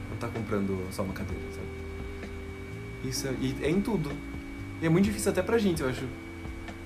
Não 0.10 0.17
tá 0.17 0.28
comprando 0.28 0.78
só 0.91 1.02
uma 1.04 1.13
cadeira, 1.13 1.41
sabe? 1.54 3.08
Isso 3.10 3.28
é, 3.28 3.32
e 3.39 3.56
é 3.63 3.70
em 3.70 3.80
tudo. 3.82 4.12
E 4.82 4.86
é 4.86 4.89
muito 4.89 5.06
difícil 5.06 5.32
até 5.32 5.41
pra 5.41 5.58
gente, 5.58 5.82
eu 5.82 5.89
acho, 5.89 6.04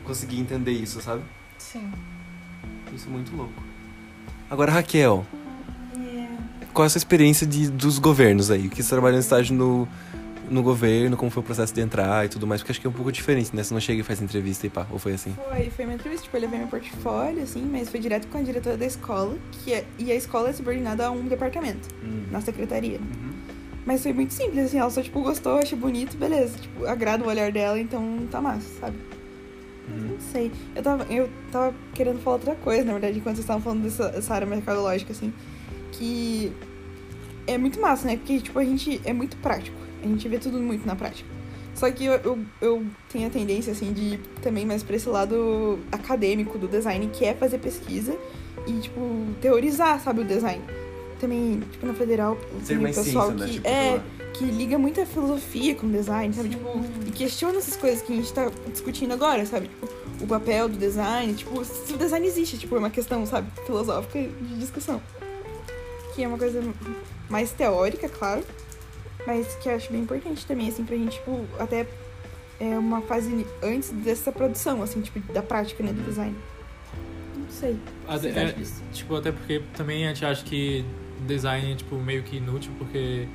conseguir 0.03 0.39
entender 0.39 0.71
isso, 0.71 1.01
sabe? 1.01 1.21
Sim. 1.57 1.89
Isso 2.93 3.07
é 3.07 3.11
muito 3.11 3.35
louco. 3.35 3.53
Agora, 4.49 4.71
Raquel, 4.71 5.25
É. 5.97 6.27
qual 6.73 6.83
é 6.83 6.87
a 6.87 6.89
sua 6.89 6.99
experiência 6.99 7.47
de, 7.47 7.69
dos 7.69 7.97
governos 7.97 8.51
aí? 8.51 8.69
Que 8.69 8.83
você 8.83 8.89
trabalhou 8.89 9.15
no 9.15 9.21
estágio 9.21 9.55
no, 9.55 9.87
no 10.49 10.61
governo, 10.61 11.15
como 11.17 11.31
foi 11.31 11.41
o 11.41 11.45
processo 11.45 11.73
de 11.73 11.81
entrar 11.81 12.25
e 12.25 12.29
tudo 12.29 12.45
mais? 12.45 12.61
Porque 12.61 12.73
acho 12.73 12.81
que 12.81 12.85
é 12.85 12.89
um 12.89 12.93
pouco 12.93 13.11
diferente, 13.11 13.55
né? 13.55 13.63
Você 13.63 13.73
não 13.73 13.81
chega 13.81 14.01
e 14.01 14.03
faz 14.03 14.21
entrevista 14.21 14.67
e 14.67 14.69
pá, 14.69 14.85
ou 14.91 14.99
foi 14.99 15.13
assim? 15.13 15.33
Foi, 15.49 15.69
foi 15.69 15.85
uma 15.85 15.93
entrevista, 15.93 16.25
tipo, 16.25 16.35
eu 16.37 16.41
levei 16.41 16.59
meu 16.59 16.67
portfólio, 16.67 17.43
assim, 17.43 17.63
mas 17.63 17.89
foi 17.89 17.99
direto 17.99 18.27
com 18.27 18.37
a 18.37 18.41
diretora 18.41 18.77
da 18.77 18.85
escola, 18.85 19.37
que 19.63 19.73
é, 19.73 19.85
e 19.97 20.11
a 20.11 20.15
escola 20.15 20.49
é 20.49 20.53
subordinada 20.53 21.07
a 21.07 21.11
um 21.11 21.25
departamento, 21.27 21.87
na 22.29 22.41
secretaria. 22.41 22.99
Uhum. 22.99 23.34
Mas 23.85 24.01
foi 24.01 24.13
muito 24.13 24.33
simples, 24.33 24.65
assim, 24.65 24.79
ela 24.79 24.89
só, 24.89 25.01
tipo, 25.01 25.21
gostou, 25.21 25.59
achou 25.59 25.77
bonito, 25.77 26.17
beleza, 26.17 26.57
tipo, 26.57 26.85
agrada 26.85 27.23
o 27.23 27.27
olhar 27.27 27.51
dela, 27.51 27.79
então 27.79 28.27
tá 28.31 28.41
massa, 28.41 28.67
sabe? 28.79 28.97
Mas 29.87 30.01
Uhum. 30.01 30.07
não 30.09 30.19
sei. 30.19 30.51
Eu 30.75 30.81
tava, 30.81 31.03
eu 31.13 31.29
tava 31.51 31.75
querendo 31.93 32.19
falar 32.19 32.37
outra 32.37 32.55
coisa, 32.55 32.83
na 32.83 32.93
verdade, 32.93 33.19
enquanto 33.19 33.35
vocês 33.35 33.43
estavam 33.43 33.61
falando 33.61 33.83
dessa, 33.83 34.09
dessa 34.09 34.33
área 34.33 34.47
mercadológica, 34.47 35.11
assim, 35.11 35.31
que 35.91 36.51
é 37.45 37.57
muito 37.57 37.79
massa, 37.79 38.07
né? 38.07 38.17
Porque, 38.17 38.39
tipo, 38.39 38.57
a 38.57 38.63
gente 38.63 38.99
é 39.05 39.13
muito 39.13 39.37
prático. 39.37 39.77
A 40.03 40.07
gente 40.07 40.27
vê 40.27 40.39
tudo 40.39 40.59
muito 40.59 40.85
na 40.87 40.95
prática. 40.95 41.29
Só 41.75 41.91
que 41.91 42.05
eu, 42.05 42.13
eu, 42.13 42.39
eu 42.61 42.85
tenho 43.11 43.27
a 43.27 43.29
tendência, 43.29 43.71
assim, 43.73 43.93
de 43.93 44.01
ir 44.01 44.19
também 44.41 44.65
mais 44.65 44.81
pra 44.81 44.95
esse 44.95 45.07
lado 45.09 45.77
acadêmico 45.91 46.57
do 46.57 46.67
design, 46.67 47.07
que 47.13 47.23
é 47.25 47.33
fazer 47.35 47.59
pesquisa 47.59 48.17
e, 48.65 48.79
tipo, 48.79 48.99
teorizar, 49.41 49.99
sabe, 50.01 50.21
o 50.21 50.25
design. 50.25 50.63
Também, 51.19 51.61
tipo, 51.71 51.85
na 51.85 51.93
federal, 51.93 52.37
tem 52.67 52.77
o 52.77 52.81
pessoal 52.81 53.27
ciência, 53.27 53.33
né? 53.33 53.47
que 53.47 53.53
Tipo, 53.53 53.67
é, 53.67 54.01
que 54.33 54.45
liga 54.45 54.77
muito 54.77 54.99
a 54.99 55.05
filosofia 55.05 55.75
com 55.75 55.89
design, 55.89 56.33
sabe? 56.33 56.49
Tipo, 56.49 56.81
e 57.07 57.11
questiona 57.11 57.57
essas 57.57 57.77
coisas 57.77 58.01
que 58.01 58.11
a 58.11 58.15
gente 58.15 58.33
tá 58.33 58.51
discutindo 58.69 59.13
agora, 59.13 59.45
sabe? 59.45 59.69
Tipo, 59.69 59.87
o 60.21 60.27
papel 60.27 60.67
do 60.67 60.77
design, 60.77 61.33
tipo, 61.33 61.63
se 61.63 61.93
o 61.93 61.97
design 61.97 62.25
existe, 62.27 62.57
tipo, 62.57 62.75
é 62.75 62.79
uma 62.79 62.89
questão, 62.89 63.25
sabe, 63.25 63.49
filosófica 63.65 64.19
de 64.19 64.59
discussão. 64.59 65.01
Que 66.13 66.23
é 66.23 66.27
uma 66.27 66.37
coisa 66.37 66.61
mais 67.29 67.51
teórica, 67.51 68.09
claro, 68.09 68.43
mas 69.25 69.55
que 69.55 69.69
eu 69.69 69.75
acho 69.75 69.91
bem 69.91 70.01
importante 70.01 70.45
também, 70.45 70.67
assim, 70.67 70.83
pra 70.83 70.95
gente, 70.95 71.13
tipo, 71.13 71.45
até 71.57 71.87
é 72.59 72.77
uma 72.77 73.01
fase 73.01 73.45
antes 73.61 73.89
dessa 73.89 74.31
produção, 74.31 74.81
assim, 74.81 75.01
tipo, 75.01 75.19
da 75.33 75.41
prática, 75.41 75.83
né, 75.83 75.91
do 75.91 76.01
design. 76.03 76.35
Não 77.35 77.49
sei. 77.49 77.77
Até, 78.07 78.29
é, 78.29 78.55
tipo, 78.93 79.15
até 79.15 79.31
porque 79.31 79.61
também 79.75 80.05
a 80.05 80.09
gente 80.09 80.25
acha 80.25 80.43
que 80.43 80.85
design 81.25 81.71
é 81.71 81.75
tipo, 81.75 81.95
meio 81.95 82.23
que 82.23 82.37
inútil 82.37 82.71
porque 82.77 83.27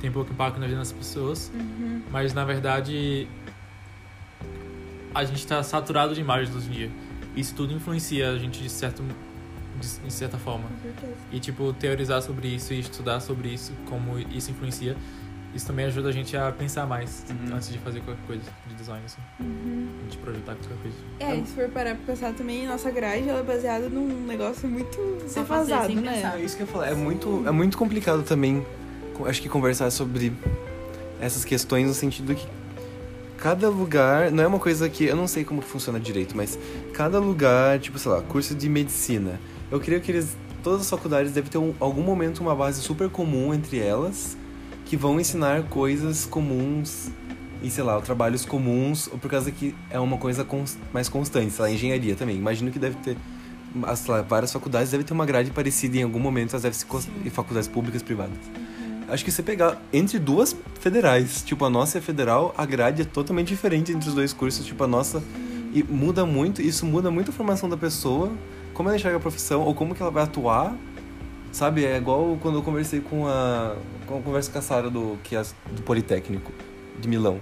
tem 0.00 0.10
pouco 0.10 0.32
impacto 0.32 0.58
na 0.58 0.66
vida 0.66 0.78
das 0.78 0.92
pessoas. 0.92 1.50
Uhum. 1.54 2.02
Mas 2.10 2.32
na 2.32 2.44
verdade 2.44 3.26
a 5.14 5.24
gente 5.24 5.46
tá 5.46 5.62
saturado 5.62 6.14
de 6.14 6.20
imagens 6.20 6.54
hoje 6.54 6.68
em 6.68 6.72
dia. 6.72 6.90
Isso 7.36 7.54
tudo 7.54 7.72
influencia 7.72 8.30
a 8.30 8.38
gente 8.38 8.62
de, 8.62 8.68
certo, 8.68 9.02
de, 9.80 9.88
de 10.00 10.12
certa 10.12 10.38
forma. 10.38 10.68
E 11.32 11.40
tipo, 11.40 11.72
teorizar 11.72 12.22
sobre 12.22 12.48
isso 12.48 12.72
e 12.72 12.80
estudar 12.80 13.20
sobre 13.20 13.48
isso, 13.48 13.72
como 13.86 14.18
isso 14.18 14.50
influencia, 14.50 14.96
isso 15.54 15.66
também 15.66 15.86
ajuda 15.86 16.08
a 16.08 16.12
gente 16.12 16.36
a 16.36 16.52
pensar 16.52 16.86
mais 16.86 17.24
Uhum. 17.30 17.56
antes 17.56 17.68
de 17.70 17.78
fazer 17.78 18.00
qualquer 18.00 18.22
coisa 18.26 18.42
de 18.68 18.74
design, 18.74 19.02
assim, 19.04 19.18
Uhum. 19.40 19.88
de 20.08 20.16
projetar 20.18 20.54
qualquer 20.56 20.76
coisa. 20.82 20.96
É, 21.20 21.36
e 21.36 21.46
se 21.46 21.52
for 21.54 21.68
parar 21.70 21.94
pra 21.96 22.04
pensar 22.14 22.32
também, 22.34 22.66
nossa 22.66 22.90
grade 22.90 23.28
ela 23.28 23.40
é 23.40 23.42
baseada 23.42 23.88
num 23.88 24.26
negócio 24.26 24.68
muito 24.68 24.96
defasado, 25.34 25.94
né? 25.94 26.12
pensar. 26.14 26.38
É 26.38 26.42
isso 26.42 26.56
que 26.56 26.62
eu 26.62 26.66
falar. 26.66 26.88
É 26.88 26.94
muito, 26.94 27.44
é 27.46 27.50
muito 27.50 27.76
complicado 27.78 28.22
também, 28.22 28.64
acho 29.26 29.40
que 29.42 29.48
conversar 29.48 29.90
sobre 29.90 30.32
essas 31.20 31.44
questões 31.44 31.86
no 31.88 31.94
sentido 31.94 32.34
que 32.34 32.46
cada 33.38 33.68
lugar, 33.68 34.30
não 34.30 34.42
é 34.42 34.46
uma 34.46 34.58
coisa 34.58 34.88
que 34.88 35.04
eu 35.04 35.16
não 35.16 35.28
sei 35.28 35.44
como 35.44 35.62
funciona 35.62 35.98
direito, 36.00 36.36
mas 36.36 36.58
cada 36.92 37.18
lugar, 37.20 37.78
tipo, 37.78 37.98
sei 37.98 38.10
lá, 38.10 38.20
curso 38.22 38.54
de 38.54 38.68
medicina. 38.68 39.40
Eu 39.70 39.78
creio 39.80 40.00
que 40.00 40.10
eles 40.10 40.36
todas 40.62 40.80
as 40.82 40.90
faculdades 40.90 41.32
devem 41.32 41.48
ter 41.50 41.58
um, 41.58 41.72
algum 41.78 42.02
momento 42.02 42.40
uma 42.40 42.54
base 42.54 42.80
super 42.82 43.08
comum 43.08 43.54
entre 43.54 43.78
elas 43.78 44.36
que 44.88 44.96
vão 44.96 45.20
ensinar 45.20 45.62
coisas 45.64 46.24
comuns 46.24 47.10
e 47.62 47.70
sei 47.70 47.84
lá, 47.84 48.00
trabalhos 48.00 48.44
comuns, 48.44 49.08
ou 49.12 49.18
por 49.18 49.30
causa 49.30 49.50
que 49.50 49.74
é 49.90 49.98
uma 49.98 50.16
coisa 50.16 50.44
cons- 50.44 50.78
mais 50.92 51.08
constante, 51.08 51.50
sei 51.52 51.62
lá, 51.64 51.70
engenharia 51.70 52.14
também. 52.14 52.36
Imagino 52.36 52.70
que 52.70 52.78
deve 52.78 52.96
ter 52.96 53.16
as, 53.82 53.98
sei 53.98 54.14
lá, 54.14 54.22
várias 54.22 54.52
faculdades 54.52 54.90
devem 54.90 55.04
ter 55.04 55.12
uma 55.12 55.26
grade 55.26 55.50
parecida 55.50 55.98
em 55.98 56.02
algum 56.02 56.18
momento, 56.18 56.50
elas 56.52 56.62
devem 56.62 56.78
se 56.78 56.86
cons- 56.86 57.08
e 57.24 57.28
faculdades 57.30 57.68
públicas 57.68 58.02
privadas. 58.02 58.38
Acho 59.08 59.24
que 59.24 59.30
se 59.30 59.42
pegar 59.42 59.76
entre 59.92 60.18
duas 60.18 60.54
federais, 60.80 61.42
tipo 61.42 61.64
a 61.64 61.70
nossa 61.70 61.98
é 61.98 62.00
federal, 62.00 62.54
a 62.56 62.64
grade 62.64 63.02
é 63.02 63.04
totalmente 63.04 63.48
diferente 63.48 63.92
entre 63.92 64.08
os 64.08 64.14
dois 64.14 64.32
cursos, 64.32 64.64
tipo 64.64 64.82
a 64.84 64.86
nossa 64.86 65.22
e 65.74 65.82
muda 65.82 66.24
muito, 66.24 66.62
isso 66.62 66.86
muda 66.86 67.10
muito 67.10 67.30
a 67.30 67.34
formação 67.34 67.68
da 67.68 67.76
pessoa, 67.76 68.30
como 68.72 68.88
ela 68.88 68.96
enxerga 68.96 69.16
a 69.16 69.20
profissão 69.20 69.62
ou 69.62 69.74
como 69.74 69.94
que 69.94 70.00
ela 70.02 70.10
vai 70.10 70.22
atuar. 70.22 70.74
Sabe, 71.50 71.84
é 71.84 71.96
igual 71.96 72.36
quando 72.40 72.56
eu 72.58 72.62
conversei 72.62 73.00
com 73.00 73.26
a 73.26 73.74
com 74.06 74.18
a 74.18 74.22
conversa 74.22 74.50
com 74.50 74.58
a 74.58 74.62
Sara 74.62 74.88
do 74.88 75.18
que 75.22 75.34
é 75.36 75.42
do 75.72 75.82
Politécnico 75.82 76.52
de 77.00 77.08
Milão. 77.08 77.38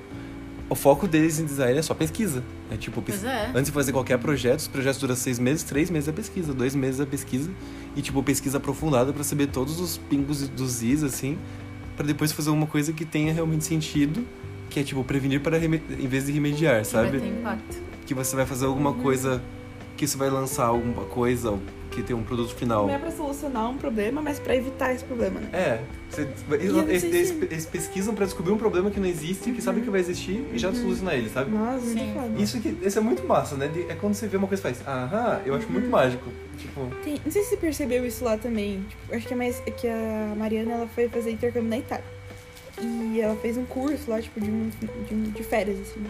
O 0.68 0.74
foco 0.74 1.06
deles 1.06 1.38
em 1.38 1.44
design 1.44 1.78
é 1.78 1.82
só 1.82 1.94
pesquisa. 1.94 2.42
É 2.72 2.76
tipo, 2.76 3.00
pes- 3.00 3.22
é. 3.22 3.50
antes 3.54 3.66
de 3.66 3.72
fazer 3.72 3.92
qualquer 3.92 4.18
projeto, 4.18 4.58
os 4.60 4.68
projetos 4.68 4.98
duram 4.98 5.14
seis 5.14 5.38
meses, 5.38 5.62
três 5.62 5.88
meses 5.90 6.08
é 6.08 6.12
pesquisa, 6.12 6.52
dois 6.52 6.74
meses 6.74 6.98
é 7.00 7.06
pesquisa 7.06 7.48
e 7.94 8.02
tipo 8.02 8.20
pesquisa 8.24 8.56
aprofundada 8.58 9.12
pra 9.12 9.22
saber 9.22 9.46
todos 9.46 9.78
os 9.78 9.96
pingos 9.96 10.48
dos 10.48 10.82
is 10.82 11.04
assim, 11.04 11.38
pra 11.96 12.04
depois 12.04 12.32
fazer 12.32 12.50
uma 12.50 12.66
coisa 12.66 12.92
que 12.92 13.04
tenha 13.04 13.32
realmente 13.32 13.64
sentido, 13.64 14.26
que 14.68 14.80
é 14.80 14.82
tipo 14.82 15.04
prevenir 15.04 15.40
para 15.40 15.56
reme- 15.56 15.80
em 15.88 16.08
vez 16.08 16.26
de 16.26 16.32
remediar, 16.32 16.82
Que 16.84 16.92
vai 16.92 17.04
sabe? 17.06 17.20
ter 17.20 17.28
impacto. 17.28 17.76
Que 18.04 18.12
você 18.14 18.34
vai 18.34 18.44
fazer 18.46 18.66
alguma 18.66 18.92
coisa 18.94 19.40
que 19.96 20.04
você 20.06 20.16
vai 20.16 20.28
lançar 20.30 20.64
alguma 20.66 21.04
coisa, 21.04 21.56
que 21.96 22.02
tem 22.02 22.14
um 22.14 22.22
produto 22.22 22.54
final. 22.54 22.86
Não 22.86 22.94
é 22.94 22.98
pra 22.98 23.10
solucionar 23.10 23.70
um 23.70 23.76
problema, 23.78 24.20
mas 24.20 24.38
pra 24.38 24.54
evitar 24.54 24.92
esse 24.94 25.02
problema, 25.04 25.40
né? 25.40 25.48
É, 25.52 25.80
não 26.18 26.54
eles, 26.82 27.02
eles- 27.04 27.28
se- 27.28 27.34
Uhum. 27.34 27.42
eles 27.50 27.66
pesquisam 27.66 28.14
pra 28.14 28.26
descobrir 28.26 28.52
um 28.52 28.58
problema 28.58 28.90
que 28.90 29.00
não 29.00 29.06
existe, 29.08 29.50
que 29.50 29.62
sabem 29.62 29.82
que 29.82 29.88
vai 29.88 30.00
existir 30.00 30.44
e 30.52 30.58
já 30.58 30.72
solucionar 30.72 31.14
ele, 31.14 31.30
sabe? 31.30 31.50
Nossa, 31.50 31.80
Sim. 31.86 31.94
muito 31.96 32.14
foda. 32.20 32.42
Isso 32.42 32.60
que 32.60 32.76
isso 32.82 32.98
é 32.98 33.02
muito 33.02 33.26
massa, 33.26 33.56
né? 33.56 33.66
De- 33.68 33.86
É 33.90 33.94
quando 33.94 34.14
você 34.14 34.26
vê 34.28 34.36
uma 34.36 34.46
coisa 34.46 34.60
e 34.60 34.74
faz, 34.74 34.86
aham, 34.86 35.40
eu 35.46 35.54
acho 35.54 35.66
Uhum. 35.66 35.72
muito 35.72 35.88
mágico. 35.88 36.30
Tipo, 36.58 36.88
Tem- 37.02 37.20
não 37.24 37.32
sei 37.32 37.42
se 37.42 37.50
você 37.50 37.56
percebeu 37.56 38.06
isso 38.06 38.22
lá 38.24 38.36
também. 38.36 38.84
Tipo, 38.88 39.14
acho 39.16 39.26
que 39.26 39.32
é 39.32 39.36
mais 39.36 39.62
é 39.66 39.70
que 39.70 39.88
a 39.88 40.34
Mariana 40.36 40.72
ela 40.72 40.86
foi 40.88 41.08
fazer 41.08 41.30
intercâmbio 41.30 41.70
na 41.70 41.78
Itália. 41.78 42.04
E 42.82 43.20
ela 43.22 43.34
fez 43.36 43.56
um 43.56 43.64
curso 43.64 44.10
lá, 44.10 44.20
tipo, 44.20 44.38
de, 44.38 44.50
um, 44.50 44.68
de, 45.08 45.14
um- 45.14 45.22
de 45.30 45.42
férias, 45.42 45.78
assim. 45.80 46.04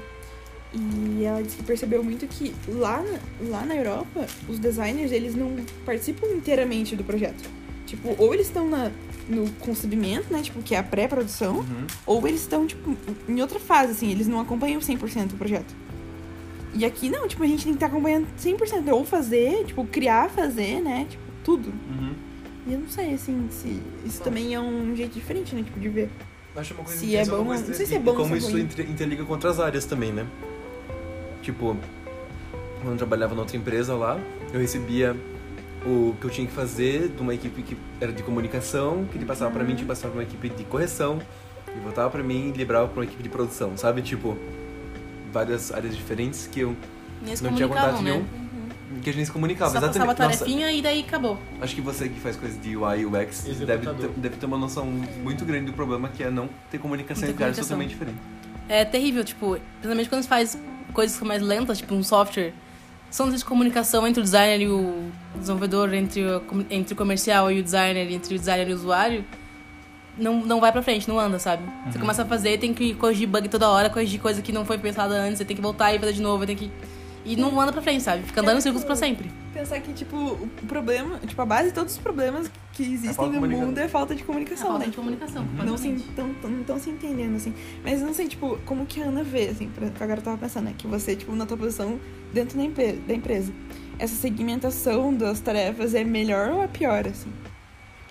E 0.74 1.24
ela 1.24 1.42
disse 1.42 1.56
que 1.56 1.62
percebeu 1.62 2.02
muito 2.02 2.26
que 2.26 2.54
lá, 2.68 3.02
na- 3.02 3.48
lá 3.48 3.64
na 3.64 3.74
Europa, 3.76 4.26
os 4.48 4.58
designers, 4.58 5.12
eles 5.12 5.34
não 5.34 5.56
participam 5.84 6.26
inteiramente 6.28 6.94
do 6.96 7.04
projeto. 7.04 7.48
Tipo, 7.86 8.14
ou 8.18 8.34
eles 8.34 8.46
estão 8.46 8.68
na, 8.68 8.90
no 9.28 9.48
concebimento, 9.60 10.32
né? 10.32 10.42
Tipo, 10.42 10.60
que 10.62 10.74
é 10.74 10.78
a 10.78 10.82
pré-produção, 10.82 11.58
uhum. 11.58 11.86
ou 12.04 12.26
eles 12.26 12.40
estão, 12.40 12.66
tipo, 12.66 12.96
em 13.28 13.40
outra 13.40 13.60
fase, 13.60 13.92
assim, 13.92 14.10
eles 14.10 14.26
não 14.26 14.40
acompanham 14.40 14.80
100% 14.80 15.32
o 15.32 15.36
projeto. 15.36 15.74
E 16.74 16.84
aqui 16.84 17.08
não, 17.08 17.26
tipo, 17.26 17.42
a 17.42 17.46
gente 17.46 17.62
tem 17.64 17.72
que 17.72 17.76
estar 17.76 17.86
acompanhando 17.86 18.26
100%, 18.38 18.88
ou 18.92 19.04
fazer, 19.04 19.64
tipo, 19.64 19.84
criar, 19.86 20.28
fazer, 20.28 20.80
né? 20.82 21.06
Tipo, 21.08 21.22
tudo. 21.44 21.68
Uhum. 21.68 22.12
E 22.66 22.72
eu 22.72 22.80
não 22.80 22.88
sei, 22.88 23.14
assim, 23.14 23.46
se 23.50 23.80
isso 24.04 24.20
também 24.22 24.52
é 24.52 24.60
um 24.60 24.94
jeito 24.96 25.14
diferente, 25.14 25.54
né? 25.54 25.62
Tipo, 25.62 25.78
de 25.78 25.88
ver. 25.88 26.10
Acho 26.56 26.74
uma 26.74 26.82
coisa 26.84 26.98
Se 26.98 27.14
é 27.14 27.24
bom- 27.24 27.44
não 27.44 27.56
sei 27.74 27.86
se 27.86 27.94
é 27.94 27.98
bom 27.98 28.14
como 28.14 28.34
é 28.34 28.38
isso 28.38 28.50
ruim. 28.50 28.62
inter- 28.62 28.90
interliga 28.90 29.24
com 29.24 29.32
outras 29.32 29.60
áreas 29.60 29.84
também, 29.84 30.12
né? 30.12 30.26
Tipo, 31.46 31.76
quando 32.80 32.90
eu 32.94 32.96
trabalhava 32.96 33.32
na 33.36 33.42
outra 33.42 33.56
empresa 33.56 33.94
lá, 33.94 34.18
eu 34.52 34.58
recebia 34.58 35.14
o 35.86 36.12
que 36.20 36.26
eu 36.26 36.30
tinha 36.30 36.44
que 36.44 36.52
fazer 36.52 37.06
de 37.08 37.22
uma 37.22 37.32
equipe 37.32 37.62
que 37.62 37.76
era 38.00 38.10
de 38.12 38.20
comunicação, 38.24 39.04
que 39.12 39.16
ele 39.16 39.24
passava 39.24 39.52
pra 39.52 39.62
mim, 39.62 39.70
Uhum. 39.70 39.76
tinha 39.76 39.84
que 39.86 39.88
passar 39.88 40.08
pra 40.08 40.16
uma 40.18 40.24
equipe 40.24 40.48
de 40.48 40.64
correção, 40.64 41.20
e 41.68 41.78
voltava 41.78 42.10
pra 42.10 42.20
mim 42.20 42.48
e 42.48 42.58
liberava 42.58 42.88
pra 42.88 42.98
uma 42.98 43.04
equipe 43.04 43.22
de 43.22 43.28
produção, 43.28 43.76
sabe? 43.76 44.02
Tipo, 44.02 44.36
várias 45.32 45.70
áreas 45.72 45.94
diferentes 45.94 46.48
que 46.48 46.58
eu 46.58 46.74
se 47.32 47.44
não 47.44 47.54
tinha 47.54 47.68
contato 47.68 48.02
né? 48.02 48.10
nenhum. 48.10 48.24
Que 49.04 49.10
a 49.10 49.12
gente 49.12 49.26
se 49.26 49.32
comunicava, 49.32 49.70
Só 49.70 49.80
passava 49.80 49.86
a 49.86 50.04
exatamente. 50.06 50.28
Nossa, 50.32 50.38
tarefinha 50.44 50.72
e 50.72 50.82
daí 50.82 51.00
acabou. 51.02 51.38
acho 51.60 51.76
que 51.76 51.80
você 51.80 52.08
que 52.08 52.18
faz 52.18 52.34
coisas 52.34 52.60
de 52.60 52.76
UI 52.76 53.02
e 53.02 53.06
UX 53.06 53.42
deve 53.64 53.86
deve 54.16 54.36
ter 54.36 54.46
uma 54.46 54.58
noção 54.58 54.84
muito 55.22 55.44
grande 55.44 55.66
do 55.66 55.72
problema 55.74 56.08
que 56.08 56.24
é 56.24 56.30
não 56.30 56.48
ter 56.72 56.78
comunicação 56.78 57.28
entre 57.28 57.44
áreas 57.44 57.56
totalmente 57.58 57.90
diferentes. 57.90 58.20
É 58.68 58.84
terrível, 58.84 59.22
tipo, 59.22 59.60
principalmente 59.78 60.08
quando 60.08 60.22
você 60.22 60.28
faz 60.28 60.58
coisas 60.96 61.20
mais 61.20 61.42
lentas, 61.42 61.76
tipo 61.76 61.94
um 61.94 62.02
software. 62.02 62.54
São 63.10 63.28
de 63.28 63.44
comunicação 63.44 64.06
entre 64.06 64.20
o 64.20 64.22
designer 64.22 64.62
e 64.62 64.68
o 64.68 65.10
desenvolvedor, 65.34 65.92
entre 65.92 66.22
o, 66.22 66.42
entre 66.70 66.94
o 66.94 66.96
comercial 66.96 67.52
e 67.52 67.60
o 67.60 67.62
designer, 67.62 68.10
entre 68.10 68.34
o 68.34 68.38
designer 68.38 68.70
e 68.70 68.72
o 68.72 68.76
usuário. 68.76 69.22
Não, 70.16 70.40
não 70.40 70.58
vai 70.58 70.72
pra 70.72 70.82
frente, 70.82 71.06
não 71.06 71.20
anda, 71.20 71.38
sabe? 71.38 71.62
Você 71.86 71.98
começa 71.98 72.22
a 72.22 72.24
fazer, 72.24 72.58
tem 72.58 72.72
que 72.72 72.94
corrigir 72.94 73.28
bug 73.28 73.46
toda 73.50 73.68
hora, 73.68 73.90
corrigir 73.90 74.18
coisa 74.18 74.40
que 74.40 74.50
não 74.50 74.64
foi 74.64 74.78
pensada 74.78 75.14
antes, 75.14 75.36
você 75.36 75.44
tem 75.44 75.54
que 75.54 75.62
voltar 75.62 75.94
e 75.94 75.98
fazer 75.98 76.14
de 76.14 76.22
novo, 76.22 76.46
tem 76.46 76.56
que. 76.56 76.70
E 77.26 77.34
não 77.36 77.60
anda 77.60 77.72
pra 77.72 77.82
frente, 77.82 78.02
sabe? 78.02 78.22
Fica 78.22 78.40
andando 78.40 78.58
em 78.58 78.60
círculos 78.60 78.84
pra 78.84 78.94
sempre. 78.94 79.30
Pensar 79.52 79.80
que, 79.80 79.92
tipo, 79.92 80.16
o 80.16 80.48
problema, 80.68 81.18
tipo, 81.26 81.40
a 81.42 81.46
base 81.46 81.68
de 81.70 81.74
todos 81.74 81.94
os 81.94 81.98
problemas 81.98 82.48
que 82.72 82.82
existem 82.84 83.12
falta 83.14 83.32
de 83.32 83.38
no 83.40 83.48
mundo 83.48 83.78
é 83.78 83.88
falta 83.88 84.14
de 84.14 84.22
É 84.22 84.24
comunicação, 84.24 84.66
falta 84.66 84.78
né? 84.80 84.84
de 84.84 84.90
Tipo, 84.92 85.02
comunicação. 85.02 85.44
não 85.64 85.76
se 85.76 85.90
tão, 86.14 86.32
tão, 86.34 86.50
não 86.50 86.60
estão 86.60 86.78
se 86.78 86.90
entendendo, 86.90 87.34
assim. 87.36 87.52
Mas 87.82 88.00
não 88.00 88.14
sei, 88.14 88.28
tipo, 88.28 88.58
como 88.64 88.86
que 88.86 89.02
a 89.02 89.06
Ana 89.06 89.24
vê, 89.24 89.48
assim, 89.48 89.68
pra, 89.68 89.88
que 89.90 90.02
agora 90.02 90.20
eu 90.20 90.24
tava 90.24 90.38
pensando, 90.38 90.66
né? 90.66 90.74
Que 90.78 90.86
você, 90.86 91.16
tipo, 91.16 91.34
na 91.34 91.46
tua 91.46 91.56
posição 91.56 91.98
dentro 92.32 92.56
da, 92.58 92.64
empre- 92.64 93.00
da 93.08 93.14
empresa, 93.14 93.52
essa 93.98 94.14
segmentação 94.14 95.12
das 95.12 95.40
tarefas 95.40 95.94
é 95.94 96.04
melhor 96.04 96.50
ou 96.50 96.62
é 96.62 96.68
pior, 96.68 97.06
assim? 97.08 97.32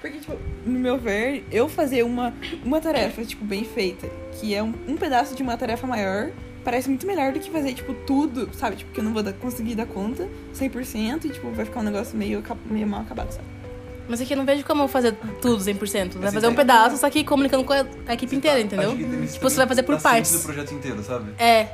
Porque, 0.01 0.17
tipo, 0.19 0.33
no 0.65 0.77
meu 0.79 0.97
ver, 0.97 1.45
eu 1.51 1.69
fazer 1.69 2.03
uma, 2.03 2.33
uma 2.63 2.81
tarefa, 2.81 3.23
tipo, 3.23 3.45
bem 3.45 3.63
feita, 3.63 4.07
que 4.33 4.53
é 4.53 4.61
um, 4.61 4.73
um 4.87 4.95
pedaço 4.97 5.35
de 5.35 5.41
uma 5.41 5.55
tarefa 5.57 5.87
maior, 5.87 6.31
parece 6.65 6.89
muito 6.89 7.05
melhor 7.05 7.31
do 7.31 7.39
que 7.39 7.49
fazer, 7.51 7.73
tipo, 7.73 7.93
tudo, 7.93 8.49
sabe? 8.53 8.75
Tipo, 8.75 8.91
que 8.91 8.99
eu 8.99 9.03
não 9.03 9.13
vou 9.13 9.23
conseguir 9.35 9.75
dar 9.75 9.85
conta 9.85 10.27
100% 10.53 11.25
e, 11.25 11.29
tipo, 11.29 11.51
vai 11.51 11.63
ficar 11.63 11.79
um 11.79 11.83
negócio 11.83 12.17
meio, 12.17 12.43
meio 12.65 12.87
mal 12.87 13.01
acabado, 13.01 13.31
sabe? 13.31 13.54
Mas 14.07 14.21
aqui 14.21 14.33
eu 14.33 14.37
não 14.37 14.45
vejo 14.45 14.63
como 14.63 14.87
fazer 14.87 15.15
tudo 15.41 15.57
100%. 15.63 16.13
Você 16.13 16.19
vai 16.19 16.31
fazer 16.31 16.47
um 16.47 16.51
então- 16.51 16.63
pedaço, 16.65 16.97
só 16.97 17.09
que 17.09 17.23
comunicando 17.23 17.63
com 17.63 17.73
a 17.73 17.85
a 18.07 18.13
equipe 18.13 18.29
Você 18.31 18.35
inteira, 18.37 18.57
tá- 18.59 18.63
entendeu? 18.65 18.91
Tipo, 19.27 19.49
você 19.49 19.55
vai 19.57 19.67
fazer 19.67 19.83
por 19.83 19.95
tá 19.95 20.01
partes. 20.01 20.31
do 20.31 20.39
projeto 20.39 20.73
inteiro, 20.73 21.03
sabe? 21.03 21.31
É, 21.39 21.67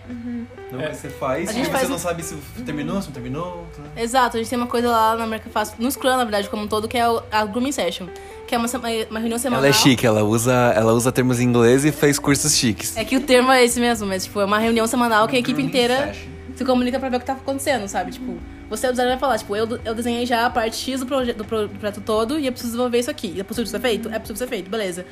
Não 0.72 0.80
É. 0.80 0.86
é. 0.86 0.94
você 0.94 1.10
faz, 1.10 1.50
A 1.50 1.52
e 1.52 1.56
gente 1.56 1.66
você 1.66 1.72
faz 1.72 1.90
não 1.90 1.98
um- 1.98 2.00
sabe 2.00 2.24
se 2.24 2.36
terminou, 2.66 3.02
se 3.02 3.08
não 3.08 3.14
terminou. 3.14 3.68
tá? 3.76 4.02
Exato, 4.02 4.38
a 4.38 4.40
gente 4.40 4.50
tem 4.50 4.58
uma 4.58 4.68
coisa 4.68 4.90
lá 4.90 5.16
na 5.18 5.26
America 5.26 5.50
Fast, 5.50 5.76
no 5.78 5.92
Scrum, 5.92 6.12
na 6.16 6.24
verdade, 6.24 6.48
como 6.50 6.64
um 6.64 6.68
todo, 6.68 6.88
que 6.88 6.98
é 6.98 7.04
a 7.30 7.46
Grooming 7.46 7.74
Session. 7.74 8.08
Que 8.48 8.56
é 8.56 8.58
uma, 8.58 8.68
uma 9.10 9.20
reunião 9.20 9.38
semanal. 9.40 9.64
Ela 9.66 9.70
é 9.70 9.74
chique, 9.74 10.06
ela 10.06 10.24
usa, 10.24 10.54
ela 10.76 10.94
usa 10.94 11.12
termos 11.12 11.40
em 11.40 11.44
inglês 11.46 11.84
e 11.86 11.92
fez 11.92 12.18
cursos 12.20 12.54
chiques. 12.56 12.96
É 12.98 13.04
que 13.06 13.16
o 13.18 13.22
termo 13.22 13.52
é 13.52 13.64
esse 13.64 13.80
mesmo, 13.80 14.08
mas 14.08 14.24
tipo, 14.26 14.40
é 14.42 14.46
uma 14.46 14.60
reunião 14.60 14.88
semanal 14.88 15.28
que 15.28 15.36
a 15.36 15.40
equipe 15.40 15.62
inteira 15.62 16.08
session. 16.08 16.30
Se 16.56 16.66
comunica 16.66 17.00
pra 17.00 17.10
ver 17.10 17.18
o 17.18 17.20
que 17.20 17.26
tá 17.26 17.34
acontecendo, 17.34 17.88
sabe? 17.88 18.12
Tipo, 18.12 18.38
você, 18.70 18.88
o 18.88 18.92
designer, 18.92 19.12
vai 19.14 19.20
falar, 19.20 19.38
tipo, 19.38 19.56
eu, 19.56 19.68
eu 19.84 19.94
desenhei 19.96 20.26
já 20.26 20.46
a 20.46 20.50
parte 20.50 20.78
X 20.78 21.00
do, 21.00 21.06
proje 21.06 21.34
do 21.34 21.44
pro- 21.46 21.68
projeto 21.70 22.02
todo 22.02 22.40
e 22.40 22.46
eu 22.46 22.52
preciso 22.52 22.72
desenvolver 22.74 23.00
isso 23.00 23.12
aqui. 23.12 23.40
É 23.40 23.44
possível 23.44 23.70
ser 23.70 23.80
feito? 23.80 24.10
É 24.10 24.20
possível 24.20 24.38
ser 24.38 24.48
feito, 24.48 24.70
beleza. 24.70 25.06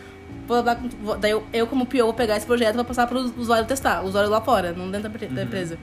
Vou 0.47 0.63
dar, 0.63 0.80
vou- 1.02 1.17
daí 1.17 1.32
eu, 1.32 1.43
eu, 1.54 1.67
como 1.67 1.86
PO, 1.86 1.97
vou 1.99 2.13
pegar 2.13 2.38
esse 2.38 2.45
projeto 2.45 2.73
e 2.73 2.78
vou 2.78 2.86
passar 2.86 3.08
pro 3.08 3.19
usuário 3.38 3.65
testar. 3.67 4.02
O 4.04 4.08
usuário 4.08 4.30
lá 4.30 4.41
fora, 4.41 4.71
não 4.73 4.89
dentro 4.89 5.10
da, 5.10 5.15
empre- 5.15 5.28
da 5.28 5.43
empresa. 5.43 5.78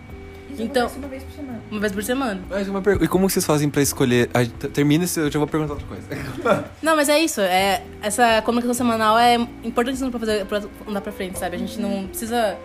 Isso 0.51 0.63
Então- 0.63 0.89
uma 0.97 1.09
vez 1.09 1.23
por 1.23 1.33
semana. 1.35 1.61
Uma 1.71 1.81
vez 1.81 1.93
por 1.93 2.03
semana. 2.03 2.41
Mas 2.49 2.67
uma 2.69 2.81
pergunta, 2.81 3.05
e 3.05 3.09
como 3.09 3.29
vocês 3.29 3.45
fazem 3.45 3.69
pra 3.69 3.83
escolher? 3.83 4.29
Termina 4.73 5.05
esse, 5.05 5.21
eu 5.21 5.31
já 5.31 5.39
vou 5.39 5.47
perguntar 5.47 5.75
outra 5.75 5.87
coisa. 5.87 6.07
Não, 6.83 6.97
mas 6.97 7.09
é 7.11 7.19
isso. 7.19 7.41
É, 7.43 7.83
essa 8.01 8.41
comunicação 8.43 8.73
semanal 8.75 9.19
é 9.19 9.35
importantíssima 9.63 10.11
pra 10.11 10.19
fazer 10.21 10.47
pra 10.47 10.63
andar 10.89 11.01
pra 11.03 11.13
frente, 11.13 11.39
sabe? 11.39 11.57
A 11.57 11.59
gente 11.59 11.79
não 11.79 12.07
precisa 12.07 12.57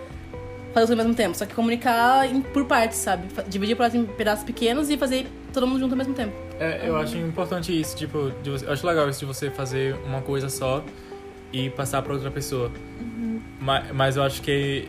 fazer 0.73 0.87
tudo 0.87 0.99
ao 0.99 1.05
mesmo 1.05 1.15
tempo, 1.15 1.37
só 1.37 1.45
que 1.45 1.53
comunicar 1.53 2.25
em- 2.29 2.41
por 2.41 2.65
partes, 2.65 2.97
sabe? 2.97 3.27
Dividir 3.47 3.75
em 3.97 4.05
pedaços 4.05 4.43
pequenos 4.45 4.89
e 4.89 4.97
fazer 4.97 5.27
todo 5.53 5.67
mundo 5.67 5.79
junto 5.79 5.91
ao 5.91 5.97
mesmo 5.97 6.13
tempo. 6.13 6.33
É, 6.59 6.87
eu 6.87 6.95
acho 6.97 7.17
importante 7.17 7.77
isso, 7.79 7.95
tipo, 7.97 8.31
de 8.43 8.49
você- 8.51 8.65
eu 8.65 8.71
acho 8.71 8.85
legal 8.85 9.09
isso 9.09 9.19
de 9.19 9.25
você 9.25 9.49
fazer 9.49 9.95
uma 10.05 10.21
coisa 10.21 10.47
só 10.49 10.83
e 11.51 11.69
passar 11.71 12.01
pra 12.01 12.13
outra 12.13 12.31
pessoa. 12.31 12.71
Mas, 13.59 13.91
mas 13.91 14.15
eu 14.17 14.23
acho 14.23 14.41
que, 14.41 14.87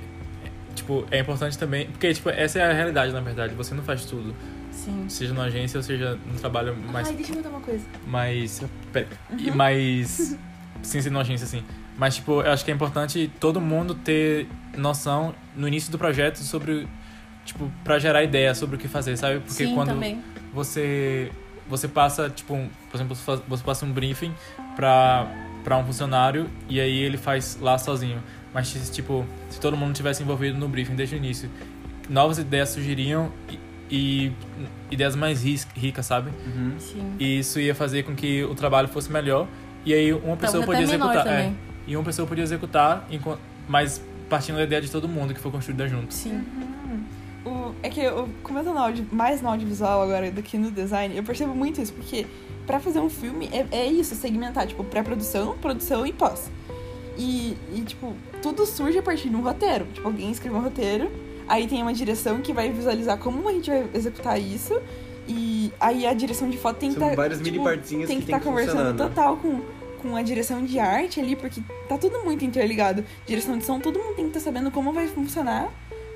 tipo, 0.75 1.05
é 1.11 1.19
importante 1.19 1.59
também, 1.59 1.87
porque, 1.87 2.13
tipo, 2.15 2.29
essa 2.31 2.59
é 2.59 2.71
a 2.71 2.73
realidade, 2.73 3.13
na 3.13 3.21
verdade, 3.21 3.55
você 3.55 3.75
não 3.75 3.83
faz 3.83 4.05
tudo. 4.05 4.35
Sim. 4.71 5.05
Seja 5.09 5.33
numa 5.35 5.45
agência 5.47 5.79
ou 5.79 5.83
seja 5.83 6.19
no 6.27 6.39
trabalho 6.39 6.75
mais 6.77 7.09
Ai, 7.09 7.15
deixa 7.15 7.33
eu 7.33 7.37
contar 7.37 7.51
uma 7.51 7.61
coisa. 7.61 7.85
mais. 8.07 8.63
Pera, 8.93 9.09
e 9.39 9.51
mais. 9.51 10.37
Sem 10.83 11.01
ser 11.01 11.11
numa 11.11 11.21
agência, 11.21 11.45
assim. 11.45 11.63
Mas, 11.97 12.17
tipo, 12.17 12.41
eu 12.41 12.51
acho 12.51 12.65
que 12.65 12.71
é 12.71 12.75
importante 12.75 13.31
todo 13.39 13.61
mundo 13.61 13.95
ter 13.95 14.49
noção 14.77 15.35
no 15.57 15.67
início 15.69 15.91
do 15.91 15.99
projeto 15.99 16.37
sobre. 16.39 16.87
Tipo, 17.45 17.71
pra 17.83 17.99
gerar 17.99 18.23
ideia 18.23 18.55
sobre 18.55 18.77
o 18.77 18.79
que 18.79 18.87
fazer, 18.87 19.17
sabe? 19.17 19.41
Porque 19.41 19.65
Sim, 19.67 19.75
quando 19.75 19.89
também. 19.89 20.23
você. 20.53 21.31
Você 21.69 21.89
passa, 21.89 22.29
tipo, 22.29 22.55
um- 22.55 22.69
por 22.91 22.97
exemplo, 22.97 23.17
você 23.49 23.65
passa 23.65 23.87
um 23.87 23.93
briefing 23.93 24.33
pra, 24.77 25.27
pra 25.65 25.79
um 25.79 25.85
funcionário 25.85 26.49
e 26.69 26.81
aí 26.81 26.99
ele 26.99 27.17
faz 27.17 27.57
lá 27.61 27.79
sozinho. 27.79 28.23
Mas, 28.53 28.69
se, 28.69 28.93
tipo, 28.93 29.25
se 29.49 29.59
todo 29.61 29.77
mundo 29.77 29.95
tivesse 29.95 30.23
envolvido 30.23 30.59
no 30.59 30.69
briefing 30.69 30.95
desde 30.95 31.15
o 31.15 31.19
início, 31.19 31.49
novas 32.11 32.37
ideias 32.39 32.69
surgiriam 32.71 33.31
e, 33.49 33.59
e 33.91 34.33
ideias 34.91 35.17
mais 35.17 35.43
ricas, 35.75 36.05
sabe? 36.05 36.31
Sim. 36.79 37.15
E 37.19 37.39
isso 37.39 37.59
ia 37.61 37.75
fazer 37.75 38.03
com 38.03 38.15
que 38.15 38.43
o 38.45 38.55
trabalho 38.55 38.89
fosse 38.89 39.11
melhor. 39.11 39.47
E 39.87 39.95
aí 39.95 40.13
uma 40.13 40.37
pessoa 40.37 40.65
Talvez 40.67 40.91
podia 40.91 40.97
executar. 40.97 41.27
É, 41.29 41.53
e 41.87 41.97
uma 41.97 42.05
pessoa 42.05 42.29
podia 42.29 42.45
executar, 42.45 43.09
mas 43.69 44.05
partindo 44.33 44.57
da 44.57 44.63
ideia 44.63 44.81
de 44.81 44.91
todo 44.91 45.07
mundo 45.07 45.35
que 45.35 45.41
foi 45.41 45.53
construída 45.53 45.87
junto. 45.87 46.15
Sim. 46.15 46.43
O, 47.45 47.75
é 47.83 47.91
que 47.91 48.01
eu, 48.01 48.31
como 48.43 48.59
eu 48.59 48.65
tô 48.65 48.73
no 48.73 48.79
audio, 48.79 49.07
mais 49.13 49.43
no 49.43 49.51
audiovisual 49.51 50.01
agora 50.01 50.31
do 50.31 50.43
que 50.43 50.57
no 50.57 50.71
design, 50.71 51.15
eu 51.15 51.23
percebo 51.23 51.55
muito 51.55 51.83
isso, 51.83 51.93
porque 51.93 52.25
pra 52.67 52.81
fazer 52.81 52.99
um 53.01 53.11
filme 53.11 53.51
é, 53.53 53.67
é 53.71 53.87
isso, 53.87 54.15
segmentar, 54.15 54.67
tipo, 54.67 54.83
pré-produção, 54.85 55.59
produção 55.59 56.07
e 56.07 56.15
pós. 56.15 56.51
E, 57.19 57.59
e, 57.75 57.83
tipo, 57.83 58.15
tudo 58.41 58.65
surge 58.65 58.97
a 58.97 59.03
partir 59.03 59.29
de 59.29 59.37
um 59.37 59.43
roteiro. 59.43 59.85
Tipo, 59.93 60.09
alguém 60.09 60.31
escreve 60.31 60.57
um 60.57 60.63
roteiro, 60.63 61.11
aí 61.47 61.67
tem 61.67 61.83
uma 61.83 61.93
direção 61.93 62.41
que 62.41 62.55
vai 62.55 62.71
visualizar 62.71 63.19
como 63.19 63.47
a 63.47 63.53
gente 63.53 63.69
vai 63.69 63.87
executar 63.93 64.41
isso, 64.41 64.81
e 65.29 65.71
aí 65.79 66.07
a 66.07 66.15
direção 66.15 66.49
de 66.49 66.57
foto 66.57 66.79
tem 66.79 66.89
que 66.89 66.99
São 66.99 67.05
estar. 67.05 67.17
várias 67.17 67.39
mini 67.39 67.59
partezinhas 67.59 68.09
tem 68.09 68.17
que 68.17 68.25
que 68.25 68.31
estar 68.31 68.41
que 68.41 68.47
conversando 68.47 68.95
né? 68.95 69.09
total 69.09 69.37
com, 69.37 69.61
com 70.03 70.15
a 70.17 70.23
direção 70.23 70.65
de 70.65 70.79
arte 70.79 71.21
ali, 71.21 71.37
porque 71.37 71.63
tá 71.89 71.97
tudo 71.97 72.25
muito 72.25 72.45
interligado. 72.45 73.05
Direção 73.27 73.57
de 73.57 73.65
som, 73.65 73.79
todo 73.81 73.99
mundo 73.99 74.17
tem 74.17 74.25
que 74.29 74.37
estar 74.37 74.41
sabendo 74.41 74.71
como 74.71 74.93
vai 74.93 75.07
funcionar, 75.07 75.69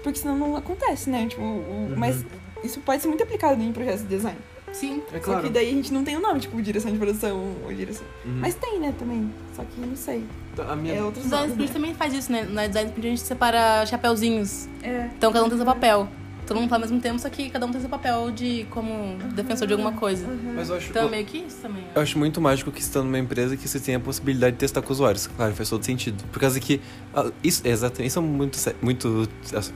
porque 0.03 0.19
senão 0.19 0.37
não 0.37 0.57
acontece, 0.57 1.09
né? 1.09 1.27
Tipo, 1.29 1.43
o- 1.43 1.95
mas 1.97 2.25
isso 2.65 2.81
pode 2.81 3.01
ser 3.03 3.09
muito 3.09 3.23
aplicado 3.23 3.63
em 3.63 3.73
projetos 3.73 4.03
de 4.03 4.09
design. 4.09 4.39
Sim. 4.73 5.01
É 5.13 5.21
Só 5.21 5.41
que 5.41 5.49
daí 5.49 5.71
a 5.71 5.73
gente 5.73 5.93
não 5.93 6.05
tem 6.05 6.17
o 6.17 6.21
nome, 6.21 6.41
tipo, 6.41 6.61
direção 6.61 6.93
de 6.93 6.99
produção 6.99 7.55
ou 7.65 7.73
direção. 7.73 8.05
Uhum. 8.27 8.39
Mas 8.41 8.55
tem, 8.57 8.79
né, 8.79 8.93
também. 8.99 9.31
Só 9.55 9.63
que 9.65 9.81
não 9.81 9.97
sei. 9.97 10.25
a 10.59 10.77
minha... 10.77 10.95
É 10.97 11.03
outros 11.03 11.25
Design 11.25 11.47
Sprint 11.49 11.69
né? 11.69 11.75
também 11.75 11.95
faz 11.95 12.13
isso, 12.13 12.31
né? 12.33 12.47
Na 12.51 12.67
Design 12.67 12.89
Sprint 12.91 13.07
a 13.07 13.11
gente 13.11 13.23
separa 13.23 13.87
chapeuzinhos. 13.87 14.69
É. 14.83 15.09
Então 15.17 15.33
cada 15.33 15.45
um 15.45 15.49
tem 15.49 15.57
seu 15.57 15.67
papel. 15.67 16.09
Todo 16.47 16.59
mundo 16.61 16.69
fala 16.69 16.85
ao 16.85 16.89
mesmo 16.89 17.01
tempo, 17.03 17.19
só 17.19 17.29
que 17.29 17.51
cada 17.51 17.67
um 17.67 17.71
tem 17.71 17.81
seu 17.81 17.91
papel 17.91 18.31
de 18.31 18.67
como 18.71 19.17
defensor 19.35 19.67
de 19.67 19.73
alguma 19.75 19.93
coisa. 19.93 20.27
Mas 20.55 20.69
eu 20.71 20.77
acho, 20.77 20.91
Então 20.91 21.03
é 21.03 21.05
eu, 21.07 21.11
meio 21.11 21.25
que 21.25 21.39
isso 21.39 21.57
também. 21.61 21.85
eu 21.95 22.01
acho 22.03 22.19
muito 22.19 22.41
mágico 22.41 22.71
que 22.71 22.81
estando 22.81 23.05
numa 23.05 23.19
empresa 23.19 23.57
que 23.57 23.69
você 23.69 23.81
tem 23.81 23.95
a 23.97 24.01
possibilidade 24.01 24.53
de 24.53 24.59
testar 24.61 24.83
com 24.83 24.93
usuários. 24.93 25.27
Claro, 25.27 25.55
faz 25.55 25.69
todo 25.69 25.85
sentido. 25.85 26.23
Por 26.33 26.39
causa 26.41 26.59
que. 26.61 26.81
ah, 27.15 27.31
Isso, 27.43 27.63
é 27.65 27.71
exato, 27.71 28.03
isso 28.03 28.19
é 28.19 28.23
muito, 28.23 28.59
muito. 28.81 29.29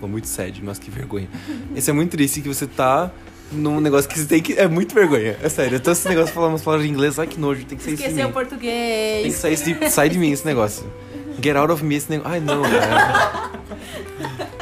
Muito 0.03 0.27
sad, 0.29 0.61
mas 0.63 0.79
que 0.79 0.91
vergonha. 0.91 1.29
Isso 1.75 1.91
é 1.91 1.93
muito 1.93 2.11
triste 2.11 2.41
que 2.41 2.49
você 2.49 2.67
tá 2.67 3.11
num 3.53 3.81
negócio 3.81 4.09
que 4.09 4.19
você 4.19 4.27
tem 4.27 4.41
que. 4.43 4.53
É 4.55 4.69
muito 4.69 4.95
vergonha. 4.95 5.37
É 5.43 5.49
sério. 5.49 5.77
Então 5.77 5.93
esse 5.93 6.09
negócio 6.09 6.33
falar 6.35 6.49
umas 6.49 6.63
palavras 6.63 6.87
em 6.89 6.93
inglês, 6.93 7.19
ai 7.19 7.27
que 7.27 7.39
nojo, 7.41 7.65
tem 7.65 7.77
que 7.77 7.85
sair 7.85 7.95
Esqueceu 7.95 8.29
o 8.29 8.33
português. 8.33 9.23
Tem 9.23 9.31
que 9.33 9.37
sair 9.59 9.75
de, 9.79 9.91
sai 9.91 10.09
de 10.09 10.19
mim 10.19 10.31
esse 10.31 10.45
negócio. 10.47 10.85
Get 11.43 11.57
out 11.57 11.73
of 11.73 11.85
me 11.85 11.95
esse 11.97 12.11
negócio. 12.11 12.33
Ai, 12.33 12.41
não, 12.41 12.63
cara. 12.63 13.51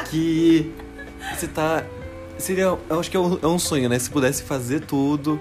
que 0.10 0.72
você 1.36 1.46
tá. 1.48 1.84
Seria. 2.38 2.78
Eu 2.88 3.00
acho 3.00 3.10
que 3.10 3.16
é 3.16 3.20
um, 3.20 3.38
é 3.42 3.46
um 3.46 3.58
sonho, 3.58 3.88
né? 3.88 3.98
Se 3.98 4.08
pudesse 4.10 4.42
fazer 4.42 4.80
tudo, 4.80 5.40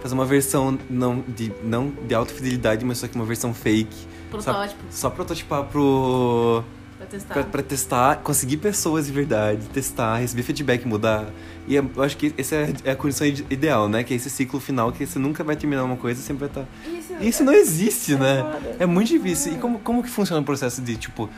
fazer 0.00 0.14
uma 0.14 0.24
versão 0.24 0.78
não 0.88 1.22
de, 1.28 1.52
não 1.62 1.92
de 2.06 2.14
alta 2.14 2.32
fidelidade, 2.34 2.84
mas 2.84 2.98
só 2.98 3.06
que 3.08 3.14
uma 3.14 3.24
versão 3.24 3.52
fake. 3.54 3.96
Protótipo. 4.30 4.80
Só 4.90 5.10
prototipar 5.10 5.64
pro. 5.64 6.62
Pra 6.98 7.06
testar. 7.06 7.34
Pra, 7.34 7.44
pra 7.44 7.62
testar, 7.62 8.16
conseguir 8.16 8.56
pessoas 8.56 9.06
de 9.06 9.12
verdade, 9.12 9.68
testar, 9.68 10.16
receber 10.16 10.42
feedback, 10.42 10.84
mudar. 10.84 11.26
E 11.68 11.76
é- 11.76 11.84
eu 11.94 12.02
acho 12.02 12.16
que 12.16 12.34
essa 12.36 12.56
é, 12.56 12.74
é 12.84 12.90
a 12.90 12.96
condição 12.96 13.24
ide- 13.26 13.46
ideal, 13.48 13.88
né? 13.88 14.02
Que 14.02 14.14
é 14.14 14.16
esse 14.16 14.28
ciclo 14.28 14.58
final 14.58 14.90
que 14.90 15.06
você 15.06 15.16
nunca 15.18 15.44
vai 15.44 15.54
terminar 15.54 15.84
uma 15.84 15.96
coisa, 15.96 16.20
sempre 16.20 16.48
vai 16.48 16.48
estar. 16.48 16.66
Isso, 16.98 17.14
Isso 17.20 17.44
não 17.44 17.52
existe, 17.52 18.16
né? 18.16 18.42
foda. 18.42 18.76
É 18.80 18.84
muito 18.86 19.08
difícil. 19.08 19.52
E 19.52 19.58
como, 19.58 19.78
como 19.78 20.02
que 20.02 20.10
funciona 20.10 20.42
o 20.42 20.44
processo 20.44 20.82
de, 20.82 20.96
tipo, 20.96 21.30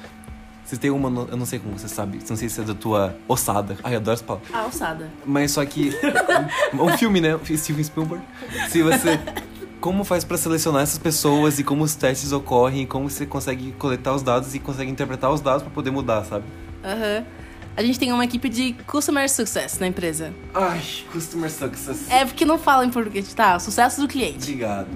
você 0.71 0.77
tem 0.77 0.91
uma. 0.91 1.27
Eu 1.29 1.37
não 1.37 1.45
sei 1.45 1.59
como 1.59 1.77
você 1.77 1.89
sabe, 1.89 2.21
não 2.29 2.37
sei 2.37 2.49
se 2.49 2.61
é 2.61 2.65
da 2.65 2.75
tua 2.75 3.17
ossada. 3.27 3.77
Ai, 3.83 3.95
eu 3.95 3.99
adoro 3.99 4.15
essa 4.15 4.23
palavra. 4.23 4.49
A 4.53 4.61
alçada. 4.61 5.11
Mas 5.27 5.51
só 5.51 5.65
que. 5.65 5.91
um 6.73 6.97
filme, 6.97 7.21
né? 7.21 7.37
Steven 7.45 7.83
Spielberg. 7.83 8.25
Se 8.69 8.81
você. 8.81 9.19
Como 9.81 10.05
faz 10.05 10.23
pra 10.23 10.37
selecionar 10.37 10.83
essas 10.83 10.99
pessoas 10.99 11.59
e 11.59 11.65
como 11.65 11.83
os 11.83 11.95
testes 11.95 12.31
ocorrem, 12.33 12.87
como 12.87 13.09
você 13.11 13.27
consegue 13.27 13.73
coletar 13.73 14.15
os 14.15 14.23
dados 14.23 14.55
e 14.55 14.59
consegue 14.59 14.91
interpretar 14.91 15.33
os 15.33 15.41
dados 15.41 15.63
pra 15.63 15.73
poder 15.73 15.91
mudar, 15.91 16.23
sabe? 16.25 16.45
Aham. 16.85 17.25
A 17.77 17.83
gente 17.83 17.99
tem 17.99 18.13
uma 18.13 18.25
equipe 18.25 18.49
de 18.49 18.75
Customer 18.87 19.29
Success 19.29 19.79
na 19.79 19.87
empresa. 19.87 20.35
Ai, 20.55 20.83
customer 21.11 21.51
success. 21.51 22.11
É 22.11 22.27
porque 22.27 22.45
não 22.45 22.59
fala 22.59 22.85
em 22.85 22.91
português, 22.91 23.33
tá? 23.33 23.59
Sucesso 23.59 24.03
do 24.03 24.07
cliente. 24.07 24.51
Obrigado. 24.51 24.89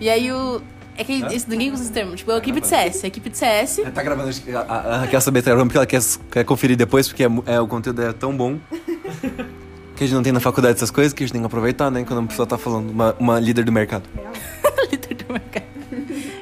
E 0.00 0.08
aí 0.08 0.32
o. 0.32 0.62
É 0.96 1.04
que 1.04 1.12
esse, 1.12 1.48
ninguém 1.48 1.72
usa 1.72 1.82
esse 1.84 1.92
termo. 1.92 2.14
Tipo, 2.14 2.30
é 2.32 2.34
a 2.34 2.38
equipe 2.38 2.60
de 2.60 2.66
CS. 2.66 3.04
A 3.04 3.06
equipe 3.06 3.30
de 3.30 3.38
CS. 3.38 3.78
É, 3.78 3.90
Tá 3.90 4.02
gravando. 4.02 4.30
A, 4.54 4.60
a, 4.60 4.94
a 4.94 4.98
Raquel 4.98 5.20
saber 5.20 5.42
tá 5.42 5.50
gravando 5.50 5.68
porque 5.68 5.78
ela 5.78 5.86
quer, 5.86 6.02
quer 6.30 6.44
conferir 6.44 6.76
depois, 6.76 7.08
porque 7.08 7.24
é, 7.24 7.28
é, 7.46 7.60
o 7.60 7.66
conteúdo 7.66 8.02
é 8.02 8.12
tão 8.12 8.36
bom. 8.36 8.58
Que 9.94 10.04
a 10.04 10.06
gente 10.06 10.14
não 10.16 10.22
tem 10.22 10.32
na 10.32 10.40
faculdade 10.40 10.76
essas 10.76 10.90
coisas 10.90 11.12
que 11.12 11.22
a 11.22 11.26
gente 11.26 11.32
tem 11.34 11.42
que 11.42 11.46
aproveitar, 11.46 11.90
né? 11.90 12.02
Quando 12.02 12.24
a 12.24 12.26
pessoa 12.26 12.46
tá 12.46 12.56
falando, 12.56 12.90
uma, 12.90 13.14
uma 13.20 13.38
líder 13.38 13.62
do 13.62 13.70
mercado. 13.70 14.04
líder 14.90 15.14
do 15.14 15.32
mercado. 15.32 15.66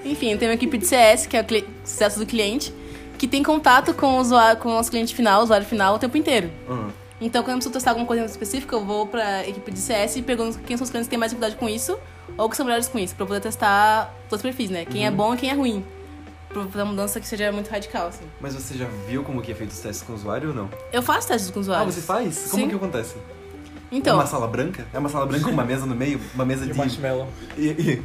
Enfim, 0.04 0.36
tem 0.36 0.48
uma 0.48 0.54
equipe 0.54 0.78
de 0.78 0.86
CS, 0.86 1.26
que 1.26 1.36
é 1.36 1.40
o 1.40 1.44
cli- 1.44 1.66
sucesso 1.84 2.18
do 2.20 2.24
cliente, 2.26 2.72
que 3.18 3.26
tem 3.26 3.42
contato 3.42 3.92
com 3.92 4.16
o 4.16 4.20
usuário, 4.20 4.60
com 4.60 4.68
o 4.68 4.72
nosso 4.72 4.88
cliente 4.90 5.14
final, 5.14 5.40
o 5.40 5.44
usuário 5.44 5.66
final, 5.66 5.96
o 5.96 5.98
tempo 5.98 6.16
inteiro. 6.16 6.48
Uhum. 6.68 6.88
Então, 7.20 7.42
quando 7.42 7.48
eu 7.50 7.56
preciso 7.56 7.72
testar 7.72 7.90
alguma 7.90 8.06
coisa 8.06 8.24
específica, 8.24 8.74
eu 8.76 8.84
vou 8.84 9.06
pra 9.06 9.46
equipe 9.46 9.70
de 9.72 9.78
CS 9.80 10.16
e 10.16 10.22
pergunto 10.22 10.58
quem 10.60 10.76
são 10.76 10.84
os 10.84 10.90
clientes 10.90 11.08
que 11.08 11.10
têm 11.10 11.18
mais 11.18 11.32
dificuldade 11.32 11.56
com 11.58 11.68
isso, 11.68 11.98
ou 12.36 12.48
que 12.48 12.56
são 12.56 12.64
melhores 12.66 12.88
com 12.88 12.98
isso, 12.98 13.14
pra 13.14 13.26
poder 13.26 13.40
testar 13.40 14.14
todos 14.28 14.42
os 14.44 14.50
perfis, 14.50 14.70
né? 14.70 14.84
Quem 14.84 15.06
é 15.06 15.10
bom 15.10 15.34
e 15.34 15.36
quem 15.36 15.50
é 15.50 15.54
ruim. 15.54 15.84
Pra 16.48 16.64
fazer 16.64 16.82
uma 16.82 16.90
mudança 16.90 17.20
que 17.20 17.28
seja 17.28 17.52
muito 17.52 17.68
radical, 17.70 18.08
assim. 18.08 18.24
Mas 18.40 18.54
você 18.54 18.74
já 18.76 18.86
viu 19.08 19.22
como 19.22 19.40
que 19.40 19.52
é 19.52 19.54
feito 19.54 19.70
os 19.70 19.78
testes 19.78 20.02
com 20.04 20.12
o 20.12 20.16
usuário 20.16 20.48
ou 20.48 20.54
não? 20.54 20.68
Eu 20.92 21.00
faço 21.02 21.28
testes 21.28 21.50
com 21.50 21.60
Ah, 21.60 21.62
usuários. 21.62 21.94
você 21.94 22.00
faz? 22.00 22.48
Como 22.50 22.64
Sim. 22.64 22.68
que 22.68 22.74
acontece? 22.74 23.14
é 23.16 23.96
Então, 23.96 24.16
uma 24.16 24.26
sala 24.26 24.48
branca? 24.48 24.84
É 24.92 24.98
uma 24.98 25.08
sala 25.08 25.26
branca 25.26 25.44
com 25.44 25.50
uma 25.52 25.64
mesa 25.64 25.86
no 25.86 25.94
meio? 25.94 26.20
Uma 26.34 26.44
mesa 26.44 26.66
De 26.66 26.72
de. 26.72 26.78
marshmallow. 26.78 27.28
E, 27.56 27.68
e- 27.68 28.02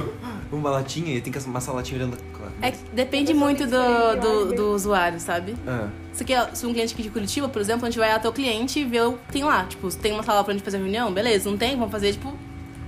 uma 0.52 0.70
latinha 0.70 1.14
e 1.14 1.20
tem 1.22 1.32
que 1.32 1.38
uma 1.40 1.60
sala 1.60 1.78
latinha 1.78 1.98
olhando. 2.00 2.18
Claro. 2.32 2.52
é 2.62 2.70
que 2.70 2.78
depende 2.92 3.32
muito 3.34 3.66
do, 3.66 4.16
do, 4.20 4.54
do 4.54 4.72
usuário, 4.74 5.18
sabe? 5.18 5.56
Ah, 5.66 5.88
Se, 6.12 6.22
quer, 6.24 6.54
se 6.54 6.66
um 6.66 6.72
cliente 6.72 6.92
aqui 6.92 7.02
de 7.02 7.10
Curitiba, 7.10 7.48
por 7.48 7.60
exemplo, 7.62 7.86
a 7.86 7.90
gente 7.90 7.98
vai 7.98 8.12
até 8.12 8.28
o 8.28 8.32
cliente 8.32 8.80
e 8.80 8.84
vê 8.84 9.00
o 9.00 9.14
que 9.14 9.32
tem 9.32 9.44
lá. 9.44 9.64
Tipo, 9.64 9.90
se 9.90 9.98
tem 9.98 10.12
uma 10.12 10.22
sala 10.22 10.44
pra 10.44 10.52
gente 10.52 10.62
fazer 10.62 10.76
reunião, 10.78 11.10
beleza. 11.12 11.50
Não 11.50 11.56
tem, 11.56 11.74
vamos 11.76 11.90
fazer, 11.92 12.12
tipo, 12.12 12.34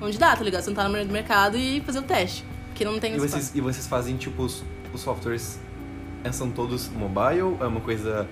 onde 0.01 0.19
dá, 0.19 0.35
tá 0.37 0.43
ligado? 0.43 0.63
Sentar 0.63 0.87
no 0.87 0.93
meio 0.93 1.07
do 1.07 1.13
mercado 1.13 1.57
e 1.57 1.81
fazer 1.81 1.99
o 1.99 2.03
teste. 2.03 2.45
Porque 2.69 2.85
não 2.85 2.99
tem 2.99 3.13
e, 3.13 3.17
espaço. 3.17 3.33
vocês, 3.33 3.53
e 3.55 3.61
vocês 3.61 3.87
fazem, 3.87 4.17
tipo, 4.17 4.43
os, 4.43 4.63
os 4.93 5.01
softwares 5.01 5.59
é, 6.25 6.33
são 6.33 6.51
todos 6.51 6.89
mobile? 6.89 7.57
É 7.61 7.67
uma 7.67 7.81
coisa 7.81 8.29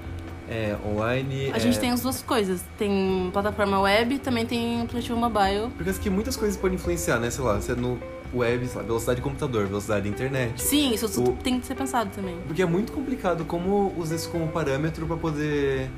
é, 0.48 0.76
online? 0.86 1.50
A 1.52 1.58
gente 1.58 1.76
é... 1.76 1.80
tem 1.80 1.90
as 1.90 2.00
duas 2.00 2.22
coisas. 2.22 2.62
Tem 2.78 3.30
plataforma 3.32 3.80
web, 3.80 4.18
também 4.18 4.46
tem 4.46 4.82
aplicativo 4.82 5.18
mobile. 5.18 5.70
Porque 5.76 5.90
acho 5.90 6.00
que 6.00 6.10
muitas 6.10 6.36
coisas 6.36 6.56
podem 6.56 6.76
influenciar, 6.76 7.18
né? 7.18 7.30
Sei 7.30 7.44
lá, 7.44 7.60
você 7.60 7.72
é 7.72 7.74
no 7.74 7.98
web, 8.34 8.66
sei 8.66 8.76
lá, 8.76 8.82
velocidade 8.82 9.16
de 9.16 9.22
computador, 9.22 9.66
velocidade 9.66 10.02
da 10.02 10.08
internet. 10.08 10.60
Sim, 10.62 10.92
isso 10.92 11.06
O- 11.22 11.32
tem 11.36 11.60
que 11.60 11.66
ser 11.66 11.74
pensado 11.74 12.10
também. 12.14 12.36
Porque 12.46 12.62
é 12.62 12.66
muito 12.66 12.92
complicado 12.92 13.44
como 13.44 13.92
usar 13.96 14.16
isso 14.16 14.30
como 14.30 14.48
parâmetro 14.48 15.06
pra 15.06 15.16
poder 15.16 15.90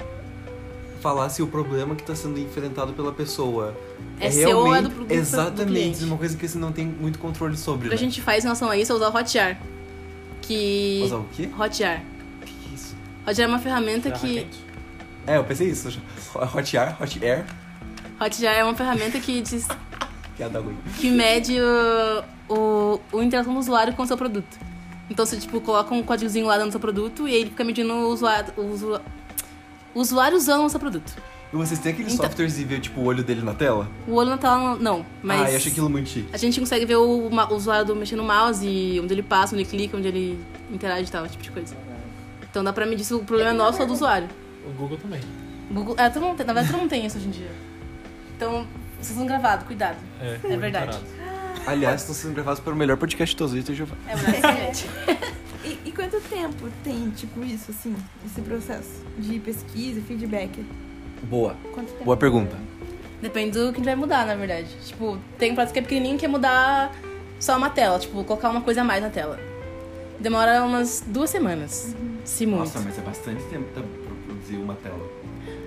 falar 1.00 1.28
se 1.28 1.42
o 1.42 1.46
problema 1.46 1.94
que 1.94 2.02
tá 2.02 2.14
sendo 2.14 2.38
enfrentado 2.38 2.92
pela 2.92 3.12
pessoa 3.12 3.76
É 4.20 4.30
seu 4.30 4.58
ou 4.58 4.74
é 4.74 4.82
do- 4.82 4.88
do- 4.88 5.04
do 5.04 5.12
exatamente 5.14 5.66
cliente. 5.70 6.04
uma 6.04 6.16
coisa 6.16 6.36
que 6.36 6.46
você 6.48 6.58
não 6.58 6.72
tem 6.72 6.86
muito 6.86 7.18
controle 7.18 7.56
sobre. 7.56 7.86
O 7.86 7.90
que 7.90 7.94
a 7.96 7.98
né? 7.98 8.02
gente 8.04 8.20
faz 8.22 8.44
em 8.44 8.46
relação 8.46 8.68
a 8.70 8.76
isso 8.76 8.92
é 8.92 8.94
usar 8.94 9.08
o 9.08 9.16
Hotjar. 9.16 9.58
Que. 10.42 11.02
Usar 11.04 11.16
o 11.16 11.26
quê? 11.34 11.48
Hotjar. 11.58 12.02
O 12.42 12.44
que 12.44 12.52
é 12.70 12.74
isso? 12.74 12.96
Hotjar 13.26 13.44
é 13.44 13.48
uma 13.48 13.58
ferramenta 13.58 14.10
que. 14.10 14.34
quente. 14.34 14.58
É, 15.26 15.36
eu 15.36 15.44
pensei 15.44 15.68
isso. 15.68 15.90
já. 15.90 16.00
Hot 16.34 16.76
air, 16.78 16.96
hot 17.02 17.24
air. 17.24 17.44
Hotjar 18.20 18.54
é 18.54 18.64
uma 18.64 18.74
ferramenta 18.74 19.20
que 19.20 19.40
diz 19.42 19.66
Que 20.36 20.42
é 20.42 20.48
da 20.48 20.58
ruim. 20.60 20.76
que 20.98 21.10
mede 21.10 21.56
o, 22.48 22.52
o, 22.54 23.00
o 23.12 23.22
interação 23.22 23.52
do 23.52 23.60
usuário 23.60 23.92
com 23.94 24.02
o 24.02 24.06
seu 24.06 24.16
produto. 24.16 24.58
Então 25.10 25.24
você, 25.24 25.36
tipo, 25.36 25.60
coloca 25.60 25.94
um 25.94 26.02
códigozinho 26.02 26.46
lá 26.46 26.58
no 26.64 26.70
seu 26.70 26.80
produto 26.80 27.26
e 27.28 27.34
ele 27.34 27.50
fica 27.50 27.62
medindo 27.64 27.92
o 27.92 28.08
usuário, 28.08 28.52
o 28.56 28.62
usu- 28.62 28.86
o 28.86 28.92
usuário 28.92 29.17
usando 29.94 30.64
o 30.64 30.70
seu 30.70 30.78
produto. 30.80 31.12
E 31.52 31.56
vocês 31.56 31.80
têm 31.80 31.92
aqueles 31.92 32.12
Então- 32.12 32.26
softwares 32.26 32.58
e 32.58 32.64
ver, 32.64 32.78
tipo, 32.80 33.00
o 33.00 33.04
olho 33.04 33.24
dele 33.24 33.40
na 33.42 33.54
tela? 33.54 33.88
O 34.06 34.14
olho 34.14 34.28
na 34.30 34.36
tela, 34.36 34.76
não, 34.76 35.04
mas... 35.22 35.40
Ah, 35.40 35.50
eu 35.50 35.56
acho 35.56 35.68
aquilo 35.68 35.88
muito 35.88 36.08
chique. 36.10 36.28
A 36.32 36.36
gente 36.36 36.60
consegue 36.60 36.84
ver 36.84 36.96
o, 36.96 37.30
ma- 37.30 37.48
o 37.50 37.54
usuário 37.54 37.86
do- 37.86 37.96
mexendo 37.96 38.18
no 38.18 38.24
mouse, 38.26 38.66
e 38.66 39.00
onde 39.00 39.14
ele 39.14 39.22
passa, 39.22 39.54
onde 39.54 39.62
ele 39.64 39.70
clica, 39.70 39.96
onde 39.96 40.08
ele 40.08 40.38
interage 40.70 41.08
e 41.08 41.10
tal, 41.10 41.24
esse 41.24 41.32
tipo 41.32 41.44
de 41.44 41.50
coisa. 41.50 41.74
Então 42.50 42.62
dá 42.62 42.72
pra 42.72 42.84
medir 42.84 43.04
se 43.04 43.14
o 43.14 43.20
problema 43.20 43.50
é 43.50 43.52
nosso 43.54 43.80
ou 43.80 43.86
do 43.86 43.94
usuário. 43.94 44.28
O 44.66 44.70
Google 44.72 44.98
também. 44.98 45.20
Google, 45.70 45.94
é, 45.98 46.10
todo 46.10 46.22
mundo 46.24 46.36
tem, 46.36 46.46
na 46.46 46.52
verdade 46.52 46.70
todo 46.72 46.80
mundo 46.82 46.90
tem 46.90 47.06
isso 47.06 47.16
hoje 47.16 47.28
em 47.28 47.30
dia. 47.30 47.50
Então, 48.36 48.66
vocês 49.00 49.16
são 49.16 49.26
gravados, 49.26 49.66
cuidado. 49.66 49.96
É, 50.20 50.38
É 50.44 50.56
verdade. 50.56 50.98
Aliás, 51.66 52.00
estão 52.02 52.14
sendo 52.14 52.34
gravados 52.34 52.60
pelo 52.60 52.76
melhor 52.76 52.96
podcast 52.96 53.34
de 53.34 53.36
todos, 53.38 53.52
Vitor 53.54 53.74
Giovanni. 53.74 54.00
É 54.06 54.16
verdade. 54.16 54.86
E, 55.64 55.78
e 55.86 55.92
quanto 55.92 56.20
tempo 56.20 56.68
tem, 56.84 57.10
tipo, 57.10 57.42
isso, 57.44 57.70
assim, 57.70 57.94
esse 58.24 58.40
processo 58.40 59.02
de 59.18 59.38
pesquisa 59.40 59.98
e 59.98 60.02
feedback? 60.02 60.64
Boa. 61.24 61.56
Quanto 61.74 61.90
tempo? 61.92 62.04
Boa 62.04 62.16
pergunta. 62.16 62.56
Depende 63.20 63.58
do 63.58 63.66
que 63.72 63.74
a 63.74 63.78
gente 63.78 63.84
vai 63.84 63.96
mudar, 63.96 64.24
na 64.26 64.36
verdade. 64.36 64.68
Tipo, 64.84 65.18
tem 65.36 65.54
pratos 65.54 65.72
que 65.72 65.78
é 65.80 65.82
pequenininho 65.82 66.16
que 66.16 66.24
é 66.24 66.28
mudar 66.28 66.94
só 67.40 67.56
uma 67.56 67.70
tela, 67.70 67.98
tipo, 67.98 68.22
colocar 68.24 68.50
uma 68.50 68.60
coisa 68.60 68.82
a 68.82 68.84
mais 68.84 69.02
na 69.02 69.10
tela. 69.10 69.38
Demora 70.20 70.64
umas 70.64 71.02
duas 71.06 71.30
semanas, 71.30 71.94
se 72.24 72.46
muito. 72.46 72.60
Nossa, 72.60 72.80
mas 72.80 72.98
é 72.98 73.02
bastante 73.02 73.42
tempo 73.44 73.64
pra 73.72 73.82
produzir 74.26 74.56
uma 74.56 74.74
tela. 74.74 74.98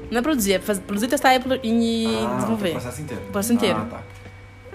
Não 0.09 0.19
é 0.19 0.21
produzir, 0.21 0.53
é 0.53 0.59
fazer, 0.59 0.81
produzir, 0.81 1.07
testar 1.07 1.33
e, 1.35 1.39
e 1.63 2.05
ah, 2.25 2.35
desenvolver. 2.35 2.69
O 2.69 2.71
processo 2.73 3.01
inteiro. 3.01 3.23
O 3.23 3.31
processo 3.31 3.53
inteiro. 3.53 3.79
Ah, 3.79 3.85
tá. 3.85 4.03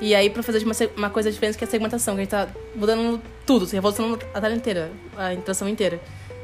E 0.01 0.15
aí, 0.15 0.29
pra 0.29 0.43
fazer 0.43 0.63
uma, 0.65 0.75
se- 0.75 0.91
uma 0.97 1.09
coisa 1.11 1.31
diferente 1.33 1.57
que 1.57 1.65
é 1.65 1.67
a 1.67 1.71
segmentação, 1.71 2.15
que 2.15 2.21
a 2.21 2.25
gente 2.25 2.31
tá 2.31 2.49
mudando 2.75 3.21
tudo, 3.47 3.65
assim, 3.65 3.77
revolucionando 3.77 4.19
a 4.35 4.41
tela 4.41 4.55
inteira, 4.55 4.91
a 5.17 5.33
interação 5.33 5.69
inteira. 5.69 6.01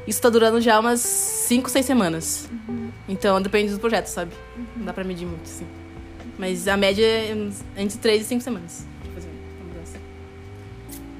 Isso 0.07 0.21
tá 0.21 0.29
durando 0.29 0.59
já 0.59 0.79
umas 0.79 0.99
5, 0.99 1.69
6 1.69 1.85
semanas. 1.85 2.49
Então, 3.07 3.41
depende 3.41 3.71
do 3.71 3.79
projeto, 3.79 4.07
sabe? 4.07 4.31
Não 4.75 4.85
dá 4.85 4.93
pra 4.93 5.03
medir 5.03 5.25
muito, 5.27 5.43
assim. 5.43 5.67
Mas 6.37 6.67
a 6.67 6.75
média 6.75 7.05
é 7.05 7.31
entre 7.77 7.97
3 7.99 8.21
e 8.23 8.25
5 8.25 8.41
semanas. 8.41 8.85
pra 9.03 9.11
fazer 9.13 9.29
uma 9.29 9.69
mudança. 9.73 9.97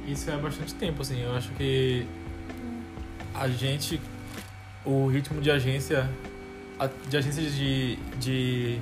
Isso 0.07 0.29
é 0.31 0.36
bastante 0.38 0.73
tempo, 0.73 1.01
assim. 1.03 1.21
Eu 1.21 1.34
acho 1.36 1.49
que 1.51 2.05
a 3.36 3.47
gente, 3.47 4.01
o 4.84 5.07
ritmo 5.07 5.39
de 5.39 5.51
agência, 5.51 6.09
de 7.07 7.15
agência 7.17 7.43
de, 7.43 7.95
de 8.19 8.79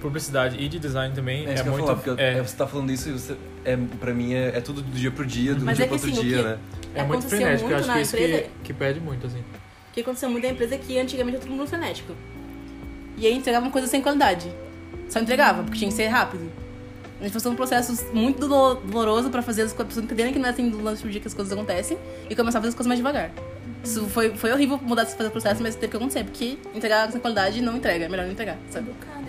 publicidade 0.00 0.56
e 0.58 0.68
de 0.68 0.78
design 0.78 1.14
também 1.14 1.46
É 1.46 1.54
é, 1.54 1.60
eu 1.60 1.64
muito. 1.66 1.84
falar, 1.86 1.96
porque 2.00 2.20
é, 2.20 2.38
é, 2.38 2.42
você 2.42 2.56
tá 2.56 2.66
falando 2.66 2.90
isso 2.90 3.08
e 3.08 3.12
você, 3.12 3.36
é, 3.64 3.76
pra 3.98 4.12
mim 4.14 4.34
é, 4.34 4.48
é 4.56 4.60
tudo 4.60 4.82
do 4.82 4.90
dia 4.92 5.10
pro 5.10 5.24
dia, 5.26 5.54
do 5.54 5.64
Mas 5.64 5.76
dia 5.76 5.84
é 5.84 5.88
pro 5.88 5.96
outro 5.96 6.10
assim, 6.10 6.20
dia, 6.20 6.42
né? 6.42 6.58
é 6.94 7.02
muito 7.04 7.26
frenético. 7.28 7.70
Eu 7.70 7.76
muito 7.76 7.80
acho 7.80 7.92
que 7.92 7.98
é 7.98 8.02
isso 8.02 8.16
empresa- 8.16 8.42
que, 8.42 8.50
que 8.64 8.72
perde 8.74 9.00
muito, 9.00 9.26
assim. 9.26 9.38
O 9.38 9.92
que 9.92 10.00
aconteceu 10.00 10.30
muito 10.30 10.44
na 10.44 10.50
empresa 10.52 10.74
é 10.74 10.78
que 10.78 10.98
antigamente 10.98 11.36
era 11.36 11.44
todo 11.46 11.54
mundo 11.54 11.68
frenético. 11.68 12.12
E 13.16 13.26
aí 13.26 13.34
entregava 13.34 13.66
uma 13.66 13.72
coisa 13.72 13.86
sem 13.86 14.00
qualidade. 14.00 14.50
Só 15.08 15.18
entregava, 15.20 15.62
porque 15.62 15.78
tinha 15.78 15.90
que 15.90 15.96
ser 15.96 16.06
rápido. 16.06 16.50
A 17.20 17.24
gente 17.24 17.32
passou 17.32 17.52
um 17.52 17.56
processo 17.56 17.92
muito 18.14 18.48
dolo- 18.48 18.76
doloroso 18.76 19.28
pra 19.28 19.42
fazer 19.42 19.62
as 19.62 19.72
pessoas 19.74 20.04
entenderem 20.04 20.32
que 20.32 20.38
não 20.38 20.46
é 20.46 20.52
assim 20.52 20.70
do 20.70 20.80
lance 20.82 21.02
do 21.02 21.10
dia 21.10 21.20
que 21.20 21.26
as 21.28 21.34
coisas 21.34 21.52
acontecem 21.52 21.98
e 22.30 22.34
começar 22.36 22.58
a 22.58 22.62
fazer 22.62 22.68
as 22.70 22.74
coisas 22.74 22.86
mais 22.86 22.98
devagar. 22.98 23.30
Isso 23.84 24.06
foi, 24.06 24.30
foi 24.36 24.52
horrível 24.52 24.78
mudar 24.82 25.02
esse 25.02 25.16
fazer 25.16 25.28
o 25.28 25.32
processo, 25.32 25.62
mas 25.62 25.74
teve 25.74 25.88
que 25.88 25.96
acontecer, 25.96 26.24
porque 26.24 26.56
entregar 26.74 27.10
sem 27.12 27.20
qualidade 27.20 27.60
não 27.60 27.76
entrega, 27.76 28.06
é 28.06 28.08
melhor 28.08 28.24
não 28.24 28.32
entregar, 28.32 28.56
sabe? 28.70 28.88
Educar, 28.90 29.20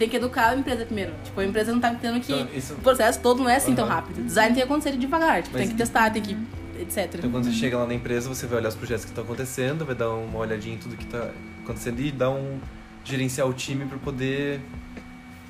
Tem 0.00 0.08
que 0.08 0.16
educar 0.16 0.48
a 0.48 0.56
empresa 0.56 0.86
primeiro. 0.86 1.12
Tipo, 1.22 1.40
a 1.40 1.44
empresa 1.44 1.72
não 1.72 1.78
tá 1.78 1.92
entendendo 1.92 2.22
que 2.22 2.32
Então, 2.32 2.48
isso- 2.56 2.72
o 2.72 2.76
processo 2.78 3.20
todo 3.20 3.42
não 3.42 3.50
é 3.50 3.56
assim 3.56 3.74
tão 3.74 3.84
Aham. 3.84 3.96
rápido. 3.96 4.22
Design 4.24 4.54
tem 4.54 4.62
que 4.64 4.72
acontecer 4.72 4.96
devagar, 4.96 5.42
tipo, 5.42 5.52
Mas- 5.58 5.66
tem 5.66 5.70
que 5.72 5.76
testar, 5.76 6.08
tem 6.10 6.22
que. 6.22 6.36
etc. 6.80 7.16
Então 7.18 7.30
quando 7.30 7.44
você 7.44 7.52
chega 7.52 7.76
lá 7.76 7.86
na 7.86 7.92
empresa, 7.92 8.26
você 8.26 8.46
vai 8.46 8.60
olhar 8.60 8.70
os 8.70 8.74
projetos 8.74 9.04
que 9.04 9.10
estão 9.10 9.22
acontecendo, 9.22 9.84
vai 9.84 9.94
dar 9.94 10.08
uma 10.08 10.38
olhadinha 10.38 10.74
em 10.74 10.78
tudo 10.78 10.96
que 10.96 11.04
está 11.04 11.28
acontecendo 11.62 12.00
e 12.00 12.10
dar 12.10 12.30
um 12.30 12.58
gerenciar 13.04 13.46
o 13.46 13.52
time 13.52 13.84
para 13.84 13.98
poder 13.98 14.58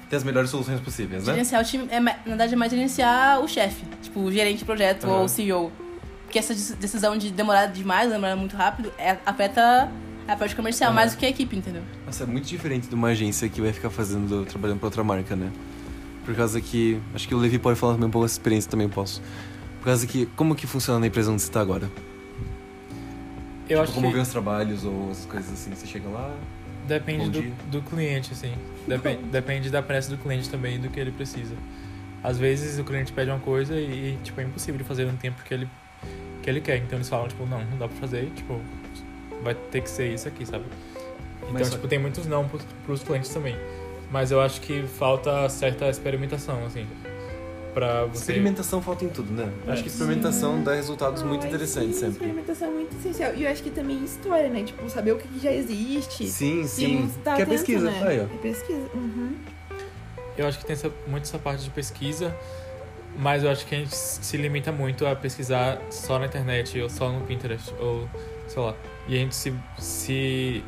ter 0.09 0.16
as 0.16 0.24
melhores 0.24 0.51
soluções 0.51 0.80
possíveis, 0.80 1.24
né? 1.26 1.32
Gerenciar 1.34 1.62
o 1.62 1.64
time, 1.64 1.86
é, 1.88 2.01
na 2.01 2.12
verdade, 2.26 2.53
é 2.53 2.57
mais 2.57 2.72
gerenciar 2.72 3.38
o 3.40 3.46
chefe, 3.46 3.84
tipo, 4.03 4.18
o 4.18 4.32
gerente 4.32 4.59
de 4.59 4.64
projeto 4.64 5.05
Aham. 5.05 5.18
ou 5.18 5.24
o 5.26 5.28
CEO. 5.28 5.70
Porque 6.24 6.40
essa 6.40 6.53
decisão 6.74 7.16
de 7.16 7.30
demorar 7.30 7.66
demais, 7.66 8.11
demorar 8.11 8.34
muito 8.34 8.57
rápido, 8.57 8.92
é, 8.98 9.16
afeta 9.24 9.88
a 10.33 10.37
parte 10.37 10.55
comercial 10.57 10.91
Aham. 10.91 10.97
mais 10.97 11.12
do 11.14 11.18
que 11.18 11.26
a 11.26 11.28
equipe, 11.28 11.57
entendeu? 11.57 11.83
Nossa, 12.07 12.24
é 12.24 12.26
muito 12.26 12.47
diferente 12.47 12.89
de 12.89 12.95
uma 12.95 13.09
agência 13.09 13.49
que 13.49 13.61
vai 13.61 13.72
ficar 13.72 13.91
fazendo, 13.91 14.45
trabalhando 14.47 14.78
para 14.78 14.87
outra 14.87 15.05
marca, 15.05 15.35
né? 15.37 15.51
Por 16.24 16.35
causa 16.35 16.61
que, 16.61 17.01
acho 17.14 17.26
que 17.26 17.35
o 17.35 17.39
Levi 17.39 17.59
pode 17.59 17.78
falar 17.78 17.95
também 17.95 18.09
um 18.09 18.11
pouco 18.11 18.24
dessa 18.26 18.35
experiência, 18.35 18.70
também 18.70 18.89
posso. 18.89 19.22
Por 19.81 19.87
causa 19.87 20.07
que, 20.07 20.26
como 20.37 20.55
que 20.55 20.66
funciona 20.66 21.01
na 21.01 21.07
empresa 21.07 21.31
onde 21.33 21.43
você 21.43 21.49
está 21.49 21.61
agora? 21.61 21.91
Eu 23.68 23.78
Tipo, 23.78 23.81
acho 23.83 23.93
como 23.93 24.09
que 24.09 24.14
ver 24.14 24.20
os 24.20 24.28
trabalhos 24.28 24.85
ou 24.85 25.11
as 25.11 25.24
coisas 25.26 25.53
assim, 25.53 25.70
você 25.74 25.87
chega 25.87 26.09
lá... 26.09 26.35
depende 26.87 27.31
do, 27.31 27.43
do 27.70 27.83
cliente, 27.83 28.33
assim. 28.33 28.53
Depen- 28.87 29.22
depende 29.31 29.70
da 29.70 29.81
pressa 29.83 30.11
do 30.11 30.18
cliente 30.18 30.49
também 30.51 30.74
e 30.76 30.78
do 30.78 30.89
que 30.89 30.99
ele 30.99 31.12
precisa. 31.12 31.55
Às 32.22 32.37
vezes 32.37 32.78
o 32.78 32.85
cliente 32.85 33.12
pede 33.12 33.31
uma 33.31 33.39
coisa 33.41 33.74
e, 33.74 34.18
tipo, 34.22 34.41
é 34.41 34.45
impossível 34.45 34.76
de 34.78 34.85
fazer 34.85 35.07
no 35.07 35.16
tempo 35.16 35.43
que 35.43 35.55
ele, 35.55 35.68
que 36.43 36.51
ele 36.51 36.61
quer. 36.61 36.76
Então 36.78 36.99
eles 36.99 37.09
falam, 37.09 37.28
tipo, 37.28 37.47
não, 37.47 37.64
não 37.64 37.78
dá 37.78 37.89
pra 37.89 37.97
fazer, 37.97 38.31
tipo, 38.37 38.61
vai 39.43 39.55
ter 39.55 39.80
que 39.80 39.91
ser 39.91 40.12
isso 40.12 40.28
aqui, 40.28 40.47
sabe? 40.47 40.64
Então, 41.43 41.53
Mas 41.53 41.70
tipo, 41.70 41.88
tem 41.88 41.99
muitos 41.99 42.26
não 42.26 42.47
pros, 42.49 42.62
pros 42.84 43.03
clientes 43.03 43.30
também. 43.30 43.57
Mas 44.11 44.30
eu 44.30 44.41
acho 44.41 44.61
que 44.61 44.82
falta 44.82 45.49
certa 45.49 45.88
experimentação, 45.88 46.64
assim. 46.66 46.86
Pra 47.72 48.05
você. 48.07 48.18
Experimentação 48.32 48.82
falta 48.82 49.05
em 49.05 49.09
tudo, 49.09 49.32
né? 49.32 49.49
Eu 49.64 49.72
acho 49.72 49.82
que 49.82 49.88
É. 49.88 49.93
experimentação 49.93 50.62
dá 50.62 50.74
resultados 50.74 51.22
muito 51.22 51.43
Ai, 51.43 51.49
interessantes 51.49 51.95
sim, 51.95 52.01
sempre. 52.01 52.12
Experimentação 52.14 52.68
é 52.68 52.70
muito 52.72 52.97
essencial. 52.97 53.34
E 53.34 53.45
eu 53.45 53.51
acho 53.51 53.62
que 53.62 53.70
também 53.70 54.03
história, 54.03 54.49
né? 54.49 54.64
Tipo, 54.64 54.91
saber 54.91 55.12
o 55.12 55.16
que 55.18 55.38
já 55.41 55.53
existe. 55.53 56.26
Sim, 56.28 56.66
sim. 56.66 57.11
tá 57.22 57.36
que 57.36 57.43
é 57.43 57.47
pesquisa. 57.47 57.88
Né? 57.88 58.03
Aí, 58.05 58.20
ó. 58.20 58.24
É 58.24 58.38
pesquisa. 58.43 58.88
Uhum. 58.93 59.36
Eu 60.36 60.49
acho 60.49 60.59
que 60.59 60.64
tem 60.64 60.74
essa, 60.74 60.91
muito 61.07 61.24
essa 61.24 61.38
parte 61.38 61.62
de 61.62 61.70
pesquisa, 61.70 62.34
mas 63.16 63.45
eu 63.45 63.51
acho 63.51 63.64
que 63.66 63.74
a 63.74 63.78
gente 63.78 63.95
se 63.95 64.36
limita 64.36 64.72
muito 64.72 65.07
a 65.07 65.14
pesquisar 65.14 65.80
só 65.91 66.18
na 66.18 66.26
internet 66.26 66.80
ou 66.80 66.88
só 66.88 67.11
no 67.12 67.20
Pinterest, 67.26 67.72
ou 67.78 68.09
sei 68.53 68.62
lá. 68.62 68.74
E 69.09 69.14
a 69.14 69.18
gente 69.18 69.34
se, 69.34 69.53
se 69.78 70.62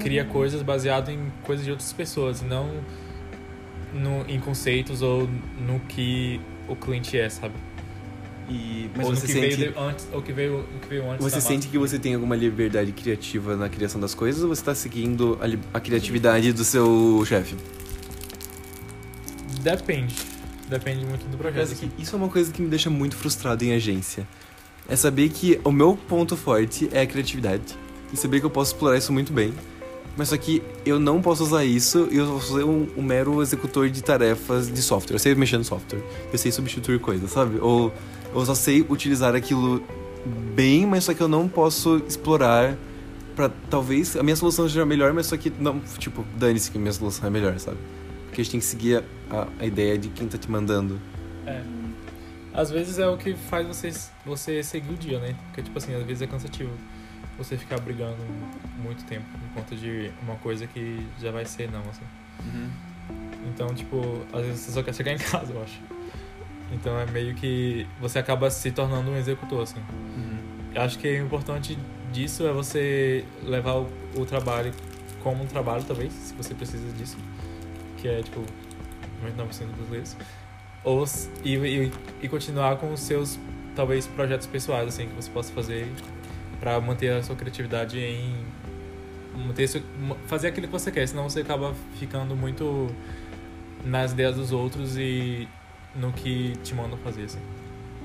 cria 0.00 0.24
coisas 0.24 0.62
baseado 0.62 1.10
em 1.10 1.30
coisas 1.44 1.64
de 1.64 1.70
outras 1.70 1.92
pessoas, 1.92 2.42
não 2.42 2.70
no, 3.92 4.24
em 4.28 4.40
conceitos 4.40 5.02
ou 5.02 5.28
no 5.66 5.78
que 5.80 6.40
o 6.68 6.74
cliente 6.74 7.16
é, 7.18 7.28
sabe? 7.28 7.54
E, 8.48 8.88
mas 8.96 9.06
ou 9.06 9.14
você 9.14 9.26
que 9.26 9.32
sente, 9.32 9.56
veio 9.56 9.72
de- 9.72 9.78
antes, 9.78 10.06
ou 10.12 10.22
que 10.22 10.32
veio, 10.32 10.60
o 10.60 10.80
que 10.80 10.88
veio 10.88 11.10
antes 11.10 11.24
você 11.24 11.40
sente 11.40 11.66
marca. 11.66 11.70
que 11.72 11.78
você 11.78 11.98
tem 11.98 12.14
alguma 12.14 12.36
liberdade 12.36 12.92
criativa 12.92 13.56
na 13.56 13.68
criação 13.68 14.00
das 14.00 14.14
coisas 14.14 14.42
ou 14.42 14.48
você 14.48 14.60
está 14.60 14.74
seguindo 14.74 15.38
a, 15.40 15.78
a 15.78 15.80
criatividade 15.80 16.52
do 16.52 16.64
seu 16.64 17.24
chefe? 17.26 17.56
Depende. 19.62 20.14
Depende 20.68 21.04
muito 21.04 21.26
do 21.28 21.36
projeto. 21.36 21.54
Parece 21.54 21.74
que 21.76 21.90
isso 22.02 22.14
é 22.14 22.18
uma 22.18 22.28
coisa 22.28 22.52
que 22.52 22.60
me 22.62 22.68
deixa 22.68 22.90
muito 22.90 23.16
frustrado 23.16 23.64
em 23.64 23.72
agência. 23.72 24.26
É 24.88 24.96
saber 24.96 25.28
que 25.30 25.60
o 25.64 25.72
meu 25.72 25.98
ponto 26.08 26.36
forte 26.36 26.88
é 26.92 27.00
a 27.00 27.06
criatividade. 27.06 27.76
E 28.12 28.16
saber 28.16 28.40
que 28.40 28.46
eu 28.46 28.50
posso 28.50 28.72
explorar 28.72 28.96
isso 28.96 29.12
muito 29.12 29.32
bem. 29.32 29.52
Mas 30.16 30.30
só 30.30 30.36
que 30.36 30.62
eu 30.84 30.98
não 30.98 31.20
posso 31.20 31.42
usar 31.42 31.64
isso 31.64 32.08
e 32.10 32.16
eu 32.16 32.26
vou 32.26 32.40
ser 32.40 32.64
um, 32.64 32.86
um 32.96 33.02
mero 33.02 33.42
executor 33.42 33.90
de 33.90 34.02
tarefas 34.02 34.72
de 34.72 34.80
software. 34.80 35.16
Eu 35.16 35.18
sei 35.18 35.34
mexer 35.34 35.58
no 35.58 35.64
software. 35.64 36.00
Eu 36.32 36.38
sei 36.38 36.50
substituir 36.50 36.98
coisas, 37.00 37.30
sabe? 37.30 37.58
Ou 37.60 37.92
eu 38.34 38.46
só 38.46 38.54
sei 38.54 38.84
utilizar 38.88 39.34
aquilo 39.34 39.82
bem, 40.54 40.86
mas 40.86 41.04
só 41.04 41.12
que 41.12 41.20
eu 41.22 41.28
não 41.28 41.48
posso 41.48 42.02
explorar 42.08 42.76
pra 43.34 43.50
talvez 43.68 44.16
a 44.16 44.22
minha 44.22 44.34
solução 44.34 44.66
seja 44.66 44.86
melhor, 44.86 45.12
mas 45.12 45.26
só 45.26 45.36
que 45.36 45.52
não, 45.60 45.80
tipo, 45.98 46.24
dane-se 46.36 46.70
que 46.70 46.78
a 46.78 46.80
minha 46.80 46.92
solução 46.92 47.26
é 47.26 47.30
melhor, 47.30 47.58
sabe? 47.58 47.76
Porque 48.26 48.40
a 48.40 48.44
gente 48.44 48.52
tem 48.52 48.60
que 48.60 48.66
seguir 48.66 49.04
a, 49.30 49.46
a 49.60 49.66
ideia 49.66 49.98
de 49.98 50.08
quem 50.08 50.26
tá 50.26 50.38
te 50.38 50.50
mandando. 50.50 50.98
É. 51.46 51.60
Às 52.56 52.70
vezes 52.70 52.98
é 52.98 53.06
o 53.06 53.18
que 53.18 53.34
faz 53.34 53.66
você, 53.66 53.92
você 54.24 54.62
seguir 54.62 54.90
o 54.90 54.96
dia, 54.96 55.18
né? 55.20 55.36
Porque, 55.46 55.62
tipo 55.62 55.76
assim, 55.76 55.94
às 55.94 56.02
vezes 56.02 56.22
é 56.22 56.26
cansativo 56.26 56.70
você 57.36 57.54
ficar 57.56 57.78
brigando 57.78 58.16
muito 58.78 59.04
tempo 59.04 59.26
por 59.38 59.60
conta 59.60 59.76
de 59.76 60.10
uma 60.22 60.36
coisa 60.36 60.66
que 60.66 61.06
já 61.20 61.30
vai 61.30 61.44
ser 61.44 61.70
não, 61.70 61.80
assim. 61.80 62.04
Então, 63.46 63.68
tipo, 63.74 64.26
às 64.32 64.42
vezes 64.42 64.60
você 64.60 64.72
só 64.72 64.82
quer 64.82 64.94
chegar 64.94 65.12
em 65.12 65.18
casa, 65.18 65.52
eu 65.52 65.62
acho. 65.62 65.78
Então 66.72 66.98
é 66.98 67.04
meio 67.06 67.34
que 67.34 67.86
você 68.00 68.18
acaba 68.18 68.50
se 68.50 68.70
tornando 68.72 69.10
um 69.10 69.16
executor, 69.16 69.62
assim. 69.62 69.80
Eu 70.74 70.80
acho 70.80 70.98
que 70.98 71.08
o 71.08 71.24
importante 71.24 71.78
disso 72.10 72.46
é 72.46 72.52
você 72.52 73.24
levar 73.42 73.74
o, 73.74 73.88
o 74.16 74.24
trabalho 74.24 74.72
como 75.22 75.44
um 75.44 75.46
trabalho, 75.46 75.84
talvez, 75.84 76.12
se 76.12 76.34
você 76.34 76.54
precisa 76.54 76.90
disso. 76.92 77.18
Que 77.98 78.08
é, 78.08 78.22
tipo, 78.22 78.40
99% 79.22 79.66
dos 79.76 79.88
vezes. 79.88 80.16
Ou, 80.86 81.04
e, 81.44 81.56
e, 81.56 81.92
e 82.22 82.28
continuar 82.28 82.76
com 82.76 82.92
os 82.92 83.00
seus, 83.00 83.36
talvez, 83.74 84.06
projetos 84.06 84.46
pessoais, 84.46 84.86
assim, 84.86 85.08
que 85.08 85.14
você 85.16 85.28
possa 85.28 85.52
fazer 85.52 85.88
pra 86.60 86.80
manter 86.80 87.10
a 87.10 87.22
sua 87.24 87.34
criatividade 87.34 87.98
em... 87.98 88.36
Manter 89.36 89.66
seu, 89.66 89.82
fazer 90.26 90.48
aquilo 90.48 90.68
que 90.68 90.72
você 90.72 90.92
quer, 90.92 91.06
senão 91.06 91.28
você 91.28 91.40
acaba 91.40 91.74
ficando 91.98 92.36
muito 92.36 92.86
nas 93.84 94.12
ideias 94.12 94.36
dos 94.36 94.52
outros 94.52 94.96
e 94.96 95.48
no 95.94 96.12
que 96.12 96.52
te 96.62 96.72
mandam 96.72 96.96
fazer, 96.98 97.24
assim. 97.24 97.40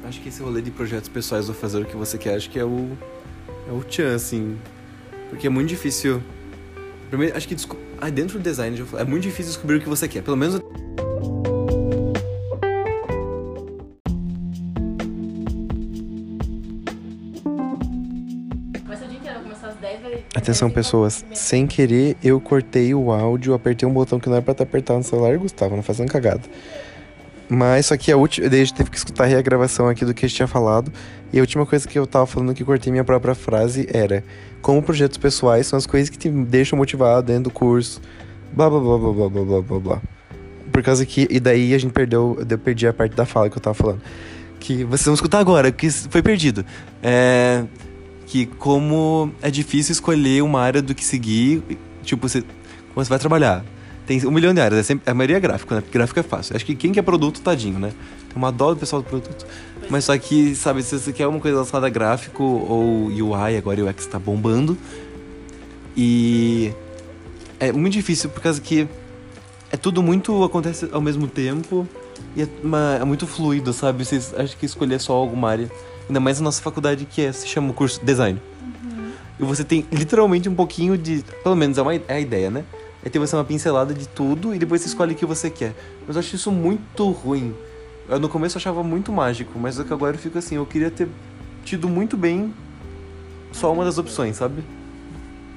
Acho 0.04 0.20
que 0.20 0.30
esse 0.30 0.42
rolê 0.42 0.62
de 0.62 0.72
projetos 0.72 1.08
pessoais 1.08 1.48
ou 1.48 1.54
fazer 1.54 1.84
o 1.84 1.86
que 1.86 1.96
você 1.96 2.18
quer, 2.18 2.36
acho 2.36 2.50
que 2.50 2.60
é 2.60 2.66
o. 2.66 2.98
É 3.70 3.72
o 3.72 3.84
tchan, 3.84 4.16
assim. 4.16 4.58
Porque 5.30 5.46
é 5.46 5.50
muito 5.50 5.70
difícil. 5.70 6.22
Primeiro, 7.10 7.38
acho 7.38 7.48
que 7.48 7.56
desco- 7.56 7.78
ah, 8.00 8.10
dentro 8.10 8.40
do 8.40 8.44
design 8.44 8.84
é 8.98 9.04
muito 9.04 9.24
difícil 9.24 9.54
descobrir 9.54 9.78
o 9.78 9.82
que 9.82 9.88
você 9.88 10.08
quer. 10.08 10.24
Pelo 10.24 10.36
menos 10.36 10.60
Atenção, 20.42 20.72
pessoas. 20.72 21.24
Sem 21.36 21.68
querer, 21.68 22.18
eu 22.24 22.42
cortei 22.42 22.96
o 22.96 23.12
áudio, 23.12 23.54
apertei 23.54 23.88
um 23.88 23.94
botão 23.94 24.20
que 24.20 24.28
não 24.28 24.38
era 24.38 24.42
pra 24.42 24.54
estar 24.54 24.64
apertado 24.64 24.98
no 24.98 25.06
celular, 25.06 25.38
Gustavo, 25.38 25.76
não 25.76 25.84
fazendo 25.84 26.12
cagada. 26.12 26.42
Mas 27.48 27.86
só 27.86 27.96
que 27.96 28.12
a 28.12 28.18
última. 28.18 28.50
Daí 28.50 28.62
a 28.62 28.66
gente 28.66 28.74
teve 28.74 28.90
que 28.90 28.98
escutar 28.98 29.26
a 29.26 29.28
regravação 29.28 29.88
aqui 29.88 30.04
do 30.04 30.16
que 30.16 30.26
a 30.26 30.28
gente 30.28 30.38
tinha 30.38 30.48
falado. 30.48 30.92
E 31.32 31.38
a 31.38 31.42
última 31.42 31.64
coisa 31.64 31.88
que 31.88 32.00
eu 32.00 32.08
tava 32.08 32.26
falando 32.26 32.56
que 32.56 32.66
cortei 32.66 32.92
minha 32.92 33.04
própria 33.04 33.36
frase 33.36 33.88
era: 33.94 34.24
Como 34.64 34.82
projetos 34.82 35.20
pessoais 35.20 35.68
são 35.68 35.78
as 35.78 35.86
coisas 35.86 36.10
que 36.10 36.18
te 36.18 36.28
deixam 36.28 36.76
motivado 36.76 37.28
dentro 37.28 37.44
do 37.44 37.52
curso. 37.52 38.02
Blá 38.52 38.68
blá 38.68 38.80
blá 38.80 38.98
blá 38.98 39.14
blá 39.14 39.30
blá 39.30 39.44
blá 39.44 39.62
blá 39.62 39.80
blá. 39.80 40.02
Por 40.72 40.82
causa 40.82 41.06
que. 41.06 41.28
E 41.30 41.40
daí 41.40 41.76
a 41.76 41.78
gente 41.78 41.94
perdeu. 41.94 42.44
Eu 42.50 42.58
perdi 42.58 42.88
a 42.88 42.94
parte 42.94 43.16
da 43.16 43.28
fala 43.28 43.48
que 43.48 43.58
eu 43.58 43.62
tava 43.62 43.76
falando. 43.76 44.02
Que 44.60 44.84
vocês 44.86 45.06
vão 45.06 45.14
escutar 45.14 45.38
agora, 45.38 45.72
que 45.72 45.88
foi 45.92 46.24
perdido. 46.24 46.66
É 47.04 47.64
que 48.32 48.46
como 48.46 49.30
é 49.42 49.52
difícil 49.52 49.92
escolher 49.92 50.42
uma 50.42 50.62
área 50.62 50.82
do 50.82 50.96
que 50.96 51.04
seguir, 51.04 51.62
tipo, 52.02 52.30
você, 52.30 52.42
como 52.94 53.04
você 53.04 53.10
vai 53.10 53.20
trabalhar. 53.20 53.66
Tem 54.08 54.26
um 54.26 54.32
milhão 54.32 54.54
de 54.54 54.62
áreas, 54.62 54.80
é 54.80 54.84
sempre, 54.84 55.12
a 55.12 55.14
maioria 55.14 55.36
é 55.36 55.40
gráfico, 55.42 55.76
né? 55.76 55.82
Porque 55.82 55.98
gráfico 55.98 56.18
é 56.22 56.24
fácil. 56.24 56.56
Acho 56.56 56.66
que 56.66 56.74
quem 56.74 56.94
quer 56.94 57.02
produto, 57.02 57.42
tadinho, 57.42 57.78
né? 57.78 57.90
Tem 58.30 58.38
uma 58.38 58.50
dó 58.50 58.74
do 58.74 58.80
pessoal 58.80 59.02
do 59.02 59.08
produto. 59.10 59.46
Mas 59.90 60.06
só 60.06 60.18
que, 60.18 60.56
sabe, 60.56 60.82
se 60.82 60.98
você 60.98 61.12
quer 61.12 61.28
uma 61.28 61.40
coisa 61.42 61.58
relacionada 61.58 61.88
a 61.88 61.90
gráfico 61.90 62.42
ou 62.42 63.08
UI, 63.08 63.58
agora 63.58 63.84
o 63.84 63.90
UX 63.90 64.06
tá 64.08 64.18
bombando. 64.18 64.78
E 65.96 66.72
é 67.60 67.72
muito 67.74 67.94
difícil 67.94 68.30
por 68.30 68.42
causa 68.42 68.62
que 68.62 68.88
é 69.72 69.78
tudo 69.78 70.02
muito 70.02 70.42
acontece 70.44 70.88
ao 70.94 71.02
mesmo 71.02 71.28
tempo 71.28 71.86
e 72.36 72.44
é, 72.44 72.48
uma- 72.64 72.98
é 73.02 73.04
muito 73.04 73.28
fluido, 73.28 73.74
sabe? 73.74 74.06
Vocês 74.06 74.34
acham 74.34 74.58
que 74.58 74.66
escolher 74.66 75.00
só 75.00 75.14
alguma 75.14 75.50
área, 75.50 75.70
ainda 76.08 76.20
mais 76.20 76.40
na 76.40 76.46
nossa 76.46 76.62
faculdade 76.62 77.06
que 77.06 77.22
é, 77.22 77.32
se 77.32 77.48
chama 77.48 77.72
o 77.72 77.74
curso 77.74 78.04
design. 78.04 78.42
E 79.40 79.44
você 79.44 79.64
tem 79.64 79.86
literalmente 79.92 80.48
um 80.48 80.54
pouquinho 80.54 80.98
de, 80.98 81.24
pelo 81.44 81.56
menos 81.56 81.78
é, 81.78 81.82
uma, 81.82 81.96
é 81.96 82.04
a 82.08 82.20
ideia, 82.20 82.52
né? 82.52 82.64
É 83.04 83.10
ter 83.10 83.18
você 83.18 83.36
uma 83.36 83.44
pincelada 83.44 83.92
de 83.92 84.08
tudo 84.08 84.54
e 84.54 84.60
depois 84.60 84.82
você 84.82 84.88
escolhe 84.88 85.14
o 85.14 85.16
que 85.16 85.26
você 85.26 85.50
quer. 85.50 85.74
Mas 86.06 86.16
eu 86.16 86.20
acho 86.20 86.36
isso 86.36 86.52
muito 86.52 87.10
ruim. 87.10 87.56
Eu 88.08 88.20
no 88.20 88.30
começo 88.30 88.58
achava 88.58 88.84
muito 88.84 89.12
mágico, 89.12 89.58
mas 89.58 89.80
é 89.80 89.84
que 89.84 89.92
agora 89.92 90.16
eu 90.16 90.20
fico 90.20 90.38
assim, 90.38 90.56
eu 90.56 90.66
queria 90.66 90.92
ter 90.92 91.08
tido 91.66 91.90
muito 91.90 92.16
bem 92.16 92.54
só 93.52 93.74
uma 93.74 93.84
das 93.84 93.98
opções, 93.98 94.36
sabe? 94.36 94.64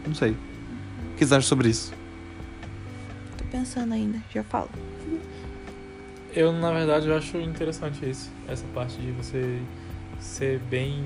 Não 0.06 0.14
sei. 0.14 0.30
O 0.30 1.16
que 1.16 1.18
vocês 1.18 1.32
acham 1.32 1.48
sobre 1.48 1.68
isso? 1.68 1.92
Tô 3.36 3.44
pensando 3.50 3.92
ainda, 3.92 4.18
já 4.32 4.42
falo. 4.42 4.70
Eu, 6.34 6.52
na 6.52 6.72
verdade, 6.72 7.06
eu 7.06 7.16
acho 7.16 7.36
interessante 7.38 8.08
isso. 8.08 8.30
Essa 8.48 8.64
parte 8.74 8.96
de 8.96 9.12
você 9.12 9.60
ser 10.20 10.58
bem 10.70 11.04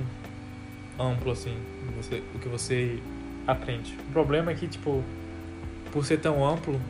amplo, 0.98 1.32
assim, 1.32 1.56
você, 1.96 2.22
o 2.34 2.38
que 2.38 2.48
você 2.48 2.98
aprende. 3.46 3.96
O 4.08 4.12
problema 4.12 4.50
é 4.50 4.54
que, 4.54 4.66
tipo, 4.68 5.02
por 5.92 6.04
ser 6.04 6.18
tão 6.18 6.44
amplo, 6.46 6.80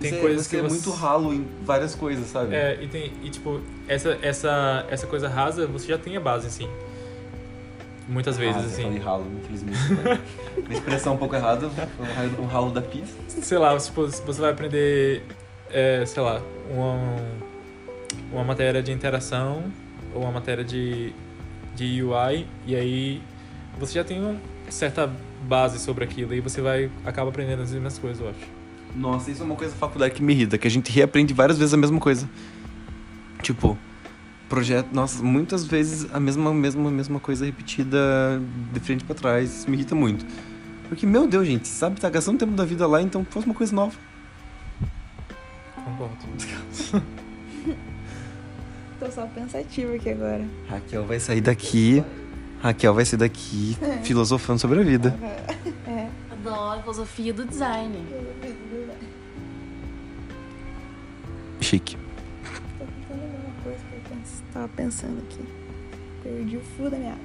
tem 0.00 0.10
Você- 0.10 0.20
coisas 0.20 0.46
você 0.46 0.50
que 0.56 0.56
é 0.56 0.68
você... 0.68 0.74
muito 0.74 0.90
ralo 0.90 1.32
em 1.32 1.46
várias 1.62 1.94
coisas, 1.94 2.26
sabe? 2.26 2.54
É, 2.54 2.78
e, 2.82 2.88
tem, 2.88 3.12
e 3.22 3.30
tipo, 3.30 3.60
essa, 3.88 4.18
essa, 4.22 4.84
essa 4.90 5.06
coisa 5.06 5.28
rasa, 5.28 5.66
você 5.66 5.86
já 5.88 5.98
tem 5.98 6.16
a 6.16 6.20
base, 6.20 6.46
assim. 6.48 6.68
Muitas 8.06 8.36
vezes, 8.36 8.56
Ah, 8.56 8.66
assim. 8.66 8.82
falei 8.82 8.98
ralo, 8.98 9.26
infelizmente. 9.42 9.94
né? 9.94 10.20
Uma 10.66 10.74
expressão 10.74 11.14
um 11.14 11.16
pouco 11.16 11.34
errada, 11.36 11.68
ralo- 12.14 12.42
um 12.42 12.46
ralo 12.46 12.70
da 12.70 12.82
pista. 12.82 13.16
sei 13.28 13.56
lá, 13.56 13.76
tipo, 13.78 14.06
você 14.06 14.40
vai 14.40 14.50
aprender, 14.50 15.22
é, 15.70 16.04
sei 16.04 16.22
lá, 16.22 16.42
uma, 16.70 17.16
uma 18.30 18.44
matéria 18.44 18.82
de 18.82 18.92
interação 18.92 19.64
ou 20.14 20.22
uma 20.22 20.32
matéria 20.32 20.62
de, 20.62 21.14
de 21.74 22.02
UI, 22.02 22.46
e 22.66 22.74
aí 22.76 23.22
você 23.78 23.94
já 23.94 24.04
tem 24.04 24.20
uma 24.20 24.36
certa 24.68 25.10
base 25.46 25.78
sobre 25.78 26.04
aquilo, 26.04 26.34
e 26.34 26.40
você 26.40 26.60
vai 26.60 26.90
acaba 27.04 27.30
aprendendo 27.30 27.62
as 27.62 27.72
mesmas 27.72 27.98
coisas, 27.98 28.20
eu 28.20 28.30
acho. 28.30 28.64
Nossa, 28.94 29.30
isso 29.30 29.42
é 29.42 29.44
uma 29.44 29.56
coisa 29.56 29.72
da 29.72 29.78
faculdade 29.78 30.14
que 30.14 30.22
me 30.22 30.32
irrita, 30.32 30.56
que 30.56 30.66
a 30.66 30.70
gente 30.70 30.90
reaprende 30.90 31.34
várias 31.34 31.58
vezes 31.58 31.74
a 31.74 31.76
mesma 31.76 31.98
coisa. 31.98 32.28
Tipo, 33.42 33.76
projeto, 34.48 34.88
nossa, 34.92 35.22
muitas 35.22 35.66
vezes 35.66 36.06
a 36.12 36.20
mesma, 36.20 36.54
mesma, 36.54 36.90
mesma 36.90 37.18
coisa 37.18 37.44
repetida 37.44 37.98
de 38.72 38.80
frente 38.80 39.04
pra 39.04 39.14
trás, 39.14 39.58
isso 39.58 39.70
me 39.70 39.76
irrita 39.76 39.94
muito. 39.94 40.24
Porque, 40.88 41.06
meu 41.06 41.26
Deus, 41.26 41.46
gente, 41.46 41.66
sabe, 41.66 42.00
tá 42.00 42.08
gastando 42.08 42.38
tempo 42.38 42.52
da 42.52 42.64
vida 42.64 42.86
lá, 42.86 43.02
então 43.02 43.24
faz 43.24 43.44
uma 43.44 43.54
coisa 43.54 43.74
nova. 43.74 43.96
Concordo. 45.84 46.16
Tô 49.04 49.10
só 49.10 49.26
pensativa 49.26 49.94
aqui 49.94 50.10
agora. 50.10 50.44
Raquel 50.68 51.04
vai 51.04 51.20
sair 51.20 51.40
daqui, 51.42 52.02
Raquel 52.62 52.94
vai 52.94 53.04
sair 53.04 53.18
daqui 53.18 53.76
filosofando 54.02 54.58
sobre 54.58 54.80
a 54.80 54.82
vida. 54.82 55.14
É. 55.86 56.08
Adoro 56.32 56.78
a 56.78 56.82
filosofia 56.82 57.32
do 57.34 57.44
design. 57.44 58.02
Chique. 61.60 61.96
Tô 62.78 62.84
tentando 62.84 63.22
lembrar 63.22 63.40
uma 63.40 63.62
coisa 63.62 63.78
que 63.78 63.94
eu 63.94 64.00
pens- 64.16 64.42
tava 64.52 64.68
pensando 64.68 65.18
aqui. 65.18 65.40
Perdi 66.22 66.56
o 66.56 66.60
fio 66.60 66.90
da 66.90 66.96
meada. 66.96 67.18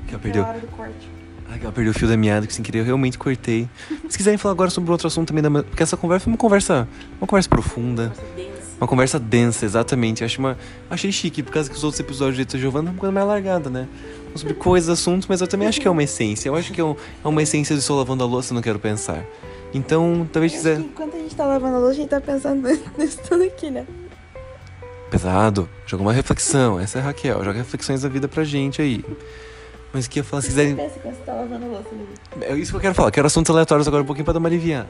Raquel 0.00 0.12
Na 0.12 0.18
perdeu. 0.18 0.44
hora 0.44 0.58
do 0.58 0.66
corte. 0.68 1.08
Raquel 1.48 1.72
perdeu 1.72 1.92
o 1.92 1.94
fio 1.94 2.08
da 2.08 2.16
meada, 2.16 2.46
que 2.46 2.52
sem 2.52 2.62
querer 2.64 2.80
eu 2.80 2.84
realmente 2.84 3.16
cortei. 3.18 3.68
Se 4.08 4.16
quiserem 4.18 4.36
falar 4.36 4.52
agora 4.52 4.68
sobre 4.70 4.90
outro 4.90 5.06
assunto 5.06 5.28
também, 5.28 5.42
da 5.42 5.62
porque 5.62 5.82
essa 5.82 5.96
conversa 5.96 6.24
foi 6.24 6.32
uma 6.32 6.36
conversa, 6.38 6.88
uma 7.20 7.26
conversa 7.26 7.48
profunda. 7.48 8.08
Nossa, 8.08 8.22
denso. 8.36 8.47
Uma 8.80 8.86
conversa 8.86 9.18
densa, 9.18 9.64
exatamente. 9.64 10.22
Eu 10.22 10.26
Acho 10.26 10.38
uma, 10.38 10.56
achei 10.88 11.10
chique, 11.10 11.42
por 11.42 11.52
causa 11.52 11.68
que 11.68 11.76
os 11.76 11.82
outros 11.82 11.98
episódios 12.00 12.36
de 12.36 12.42
Eita 12.42 12.56
Giovanna 12.58 12.90
é 12.90 12.92
uma 12.92 12.98
coisa 12.98 13.12
mais 13.12 13.26
largada, 13.26 13.68
né? 13.68 13.88
Sobre 14.36 14.54
coisas, 14.54 14.88
assuntos, 14.88 15.26
mas 15.26 15.40
eu 15.40 15.48
também 15.48 15.66
acho 15.66 15.80
que 15.80 15.88
é 15.88 15.90
uma 15.90 16.02
essência. 16.02 16.48
Eu 16.48 16.54
acho 16.54 16.72
que 16.72 16.80
é, 16.80 16.84
um- 16.84 16.94
é 17.24 17.28
uma 17.28 17.42
essência 17.42 17.74
de 17.74 17.80
estou 17.80 17.96
lavando 17.98 18.22
a 18.22 18.26
louça 18.26 18.54
não 18.54 18.62
quero 18.62 18.78
pensar. 18.78 19.24
Então, 19.74 20.28
talvez 20.32 20.52
Acho 20.52 20.62
quiser. 20.62 20.78
enquanto 20.80 21.14
a 21.16 21.18
gente 21.18 21.34
tá 21.34 21.44
lavando 21.44 21.76
a 21.76 21.78
louça, 21.78 21.92
a 21.94 21.96
gente 21.96 22.08
tá 22.08 22.20
pensando 22.20 22.62
nisso 22.96 23.18
tudo 23.28 23.42
aqui, 23.42 23.70
né? 23.70 23.84
Pesado, 25.10 25.68
joga 25.86 26.02
uma 26.02 26.12
reflexão. 26.12 26.78
Essa 26.78 26.98
é 26.98 27.02
a 27.02 27.04
Raquel, 27.06 27.42
joga 27.42 27.58
reflexões 27.58 28.02
da 28.02 28.08
vida 28.08 28.28
pra 28.28 28.44
gente 28.44 28.80
aí. 28.82 29.04
Mas 29.92 30.04
o 30.06 30.10
que 30.10 30.18
eu 30.18 30.20
ia 30.20 30.24
falar, 30.24 30.42
se 30.42 30.48
quiserem. 30.48 30.76
pensa 30.76 30.94
você 31.02 31.12
tá 31.24 31.32
lavando 31.34 31.64
a 31.64 31.68
louça? 31.68 31.88
É 32.42 32.54
isso 32.54 32.70
que 32.70 32.76
eu 32.76 32.80
quero 32.80 32.94
falar. 32.94 33.10
Quero 33.10 33.26
assuntos 33.26 33.50
aleatórios 33.50 33.88
agora 33.88 34.02
um 34.02 34.06
pouquinho 34.06 34.24
pra 34.24 34.34
dar 34.34 34.38
uma 34.38 34.48
aliviada. 34.48 34.88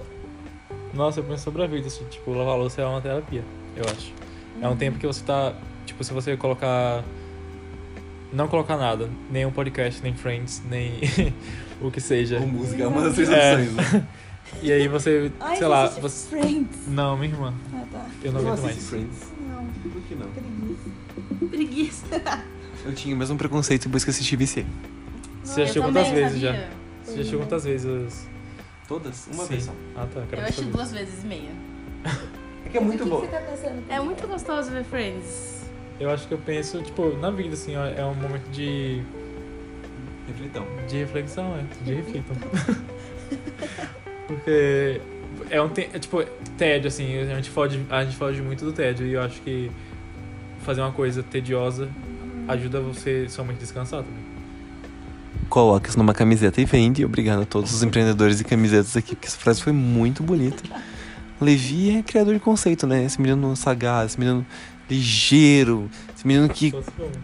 Nossa, 0.94 1.20
eu 1.20 1.24
penso 1.24 1.44
sobre 1.44 1.62
a 1.62 1.66
vida, 1.66 1.86
assim, 1.86 2.04
tipo, 2.10 2.32
lavar 2.32 2.56
louça 2.56 2.80
é 2.82 2.86
uma 2.86 3.00
terapia, 3.00 3.44
eu 3.76 3.84
acho. 3.84 4.12
É 4.60 4.68
um 4.68 4.76
tempo 4.76 4.98
que 4.98 5.06
você 5.06 5.22
tá, 5.24 5.54
tipo, 5.86 6.02
se 6.02 6.12
você 6.12 6.36
colocar... 6.36 7.04
Não 8.32 8.46
colocar 8.46 8.76
nada, 8.76 9.08
nem 9.30 9.46
um 9.46 9.50
podcast, 9.50 10.02
nem 10.02 10.14
Friends, 10.14 10.62
nem 10.68 10.92
o 11.80 11.90
que 11.90 12.00
seja. 12.00 12.38
música 12.40 12.82
é 12.82 12.86
uma 12.86 13.02
das 13.02 13.14
três 13.14 13.30
É. 13.30 13.54
opções. 13.54 13.74
né? 13.74 14.06
E 14.62 14.72
aí 14.72 14.88
você, 14.88 15.30
Ai, 15.40 15.56
sei 15.56 15.66
lá, 15.66 15.86
você... 15.88 16.28
Friends. 16.30 16.86
Não, 16.88 17.18
minha 17.18 17.30
irmã, 17.30 17.52
Ah, 17.74 17.84
tá. 17.92 18.06
eu 18.24 18.32
não 18.32 18.40
aguento 18.40 18.62
mais. 18.62 18.88
Friends. 18.88 19.30
Não, 19.46 19.66
Por 19.92 20.00
que 20.02 20.14
não? 20.14 20.26
preguiça. 20.30 21.50
Preguiça. 21.50 22.44
Eu 22.86 22.94
tinha 22.94 23.14
o 23.14 23.18
mesmo 23.18 23.36
preconceito 23.36 23.84
depois 23.84 24.04
que 24.04 24.10
assisti 24.10 24.36
VC. 24.36 24.64
Você 25.44 25.62
assistiu 25.62 25.82
Eu 25.82 25.88
quantas 25.88 26.08
vezes 26.08 26.40
já? 26.40 26.52
Você 26.52 27.14
já 27.14 27.20
assistiu 27.20 27.38
quantas 27.40 27.64
vezes? 27.64 28.28
Todas? 28.88 29.26
Uma 29.32 29.44
Sim. 29.44 29.48
vez 29.50 29.64
só. 29.64 29.72
Ah, 29.94 30.06
tá, 30.12 30.22
quero 30.28 30.40
Eu 30.42 30.44
assisti 30.46 30.62
saber. 30.62 30.72
duas 30.76 30.92
vezes 30.92 31.22
e 31.22 31.26
meia. 31.26 31.50
É 32.66 32.70
que 32.70 32.76
é 32.76 32.80
muito 32.80 33.06
bom. 33.06 33.24
tá? 33.26 33.40
É 33.88 33.98
muito 34.00 34.26
gostoso 34.26 34.70
ver 34.70 34.84
Friends. 34.84 35.64
Eu 35.98 36.10
acho 36.10 36.28
que 36.28 36.34
eu 36.34 36.38
penso, 36.38 36.82
tipo, 36.82 37.16
na 37.16 37.30
vida, 37.30 37.54
assim, 37.54 37.74
ó, 37.76 37.86
é 37.86 38.04
um 38.04 38.14
momento 38.14 38.46
de, 38.50 39.02
Reflitão. 40.26 40.66
de 40.86 40.96
reflexão, 40.98 41.56
é, 41.56 41.64
de 41.84 41.94
reflitam. 41.94 42.36
Porque 44.26 45.00
é 45.50 45.62
um, 45.62 45.68
te- 45.70 45.88
é, 45.92 45.98
tipo, 45.98 46.22
tédio, 46.58 46.88
assim, 46.88 47.16
a 47.18 47.24
gente, 47.36 47.48
foge, 47.48 47.82
a 47.88 48.04
gente 48.04 48.16
foge 48.16 48.42
muito 48.42 48.64
do 48.66 48.72
tédio 48.72 49.06
e 49.06 49.14
eu 49.14 49.22
acho 49.22 49.40
que 49.40 49.70
fazer 50.60 50.82
uma 50.82 50.92
coisa 50.92 51.22
tediosa 51.22 51.88
ajuda 52.48 52.80
você 52.80 53.28
somente 53.30 53.58
descansar 53.58 54.02
também. 54.02 54.27
Coloca 55.48 55.88
isso 55.88 55.98
numa 55.98 56.12
camiseta 56.14 56.60
e 56.60 56.64
vende. 56.64 57.04
Obrigado 57.04 57.42
a 57.42 57.46
todos 57.46 57.72
os 57.72 57.82
empreendedores 57.82 58.38
de 58.38 58.44
camisetas 58.44 58.96
aqui, 58.96 59.14
porque 59.14 59.28
essa 59.28 59.38
frase 59.38 59.62
foi 59.62 59.72
muito 59.72 60.22
bonita. 60.22 60.62
Levi 61.40 61.96
é 61.96 62.02
criador 62.02 62.34
de 62.34 62.40
conceito, 62.40 62.86
né? 62.86 63.04
Esse 63.04 63.20
menino 63.20 63.54
sagaz, 63.56 64.10
esse 64.12 64.20
menino 64.20 64.44
ligeiro, 64.90 65.88
esse 66.16 66.26
menino 66.26 66.48
que. 66.48 66.74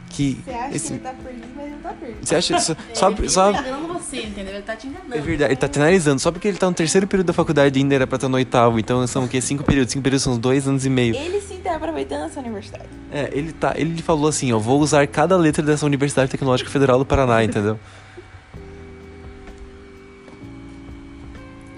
Que 0.09 0.41
Você 0.45 0.51
acha 0.53 0.77
esse- 0.77 0.87
que 0.89 0.93
ele 0.95 1.01
tá 1.01 1.12
perdido, 1.12 1.47
mas 1.57 1.64
ele 1.66 1.75
não 1.75 1.81
tá 1.83 1.89
perdido. 1.93 2.18
você 2.27 2.35
acha 2.37 2.59
só, 2.61 2.77
só, 2.95 3.11
ele 3.11 3.29
só 3.29 3.53
tá 3.53 3.61
enganando 3.61 3.89
você, 3.95 4.16
entendeu? 4.22 4.55
Ele 4.55 4.62
tá 4.62 4.77
te 4.77 4.87
enganando. 4.87 5.14
É 5.14 5.20
verdade, 5.20 5.51
ele 5.53 5.57
tá 5.61 5.68
te 5.68 5.79
analisando. 5.79 6.20
Só 6.20 6.31
porque 6.31 6.47
ele 6.49 6.57
tá 6.57 6.66
no 6.68 6.75
terceiro 6.75 7.07
período 7.07 7.27
da 7.27 7.33
faculdade 7.33 7.79
ainda 7.79 7.95
era 7.95 8.07
pra 8.07 8.16
estar 8.16 8.29
no 8.29 8.37
oitavo. 8.37 8.79
Então 8.79 9.05
são 9.07 9.25
o 9.25 9.29
quê? 9.29 9.41
Cinco 9.41 9.64
períodos. 9.64 9.93
Cinco 9.93 10.03
períodos 10.05 10.22
são 10.22 10.33
uns 10.35 10.39
dois 10.39 10.68
anos 10.68 10.87
e 10.87 10.91
meio. 10.91 11.16
Ele 11.16 11.41
sim 11.41 11.59
tá 11.59 11.75
aproveitando 11.77 12.27
essa 12.27 12.39
universidade. 12.41 12.85
É, 13.11 13.31
ele 13.33 13.53
tá. 13.53 13.75
Ele 13.77 14.01
falou 14.01 14.29
assim, 14.29 14.53
ó, 14.53 14.59
vou 14.59 14.81
usar 14.81 15.07
cada 15.09 15.37
letra 15.37 15.62
dessa 15.62 15.85
Universidade 15.85 16.31
Tecnológica 16.31 16.70
Federal 16.70 16.99
do 16.99 17.05
Paraná, 17.05 17.43
entendeu? 17.43 17.79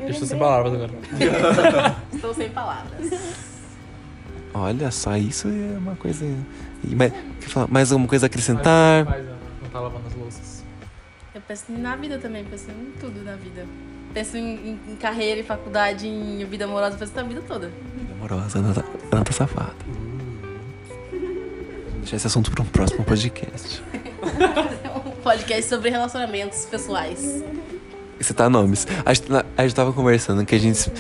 Eu 0.07 0.11
estou 0.13 0.27
sem 0.29 0.39
palavras 0.39 0.73
agora. 0.75 0.93
Estou 2.15 2.35
sem 2.35 2.49
palavras. 2.51 3.11
Olha 4.55 4.91
só, 4.91 5.17
isso 5.17 5.49
é 5.49 5.77
uma 5.79 5.97
coisa. 5.97 6.25
Mais, 6.85 7.13
mais 7.69 7.93
alguma 7.93 8.09
coisa 8.09 8.27
a 8.27 8.29
acrescentar? 8.29 9.05
Não 9.05 9.69
tá 9.71 9.81
lavando 9.81 10.07
as 10.07 10.15
louças. 10.15 10.65
Eu 11.35 11.41
penso 11.43 11.65
na 11.73 11.97
vida 11.97 12.19
também, 12.19 12.45
penso 12.45 12.71
em 12.71 12.93
tudo 12.99 13.23
na 13.23 13.35
vida. 13.37 13.67
Penso 14.15 14.37
em, 14.39 14.55
em- 14.71 14.81
em 14.93 14.97
carreira, 14.97 15.41
em 15.41 15.45
faculdade, 15.45 16.07
em 16.09 16.43
vida 16.47 16.65
amorosa, 16.65 16.97
penso 16.97 17.13
na 17.15 17.23
vida 17.25 17.43
toda. 17.47 17.71
Amorosa, 18.19 18.59
Ana, 18.61 18.73
tá- 18.75 18.85
Ana 19.13 19.25
tá 19.25 19.33
safada. 19.33 19.75
Vou 21.11 22.01
deixar 22.01 22.17
esse 22.17 22.27
assunto 22.27 22.51
para 22.51 22.63
um 22.63 22.67
próximo 22.67 23.05
podcast. 23.05 23.83
Um 25.07 25.11
podcast 25.23 25.69
sobre 25.69 25.91
relacionamentos 25.91 26.65
pessoais. 26.67 27.43
Você 28.21 28.33
tá 28.33 28.49
nomes. 28.49 28.87
A 29.05 29.13
gente, 29.13 29.29
a 29.57 29.63
gente 29.63 29.75
tava 29.75 29.93
conversando 29.93 30.45
que 30.45 30.55
a 30.55 30.59
gente. 30.59 30.91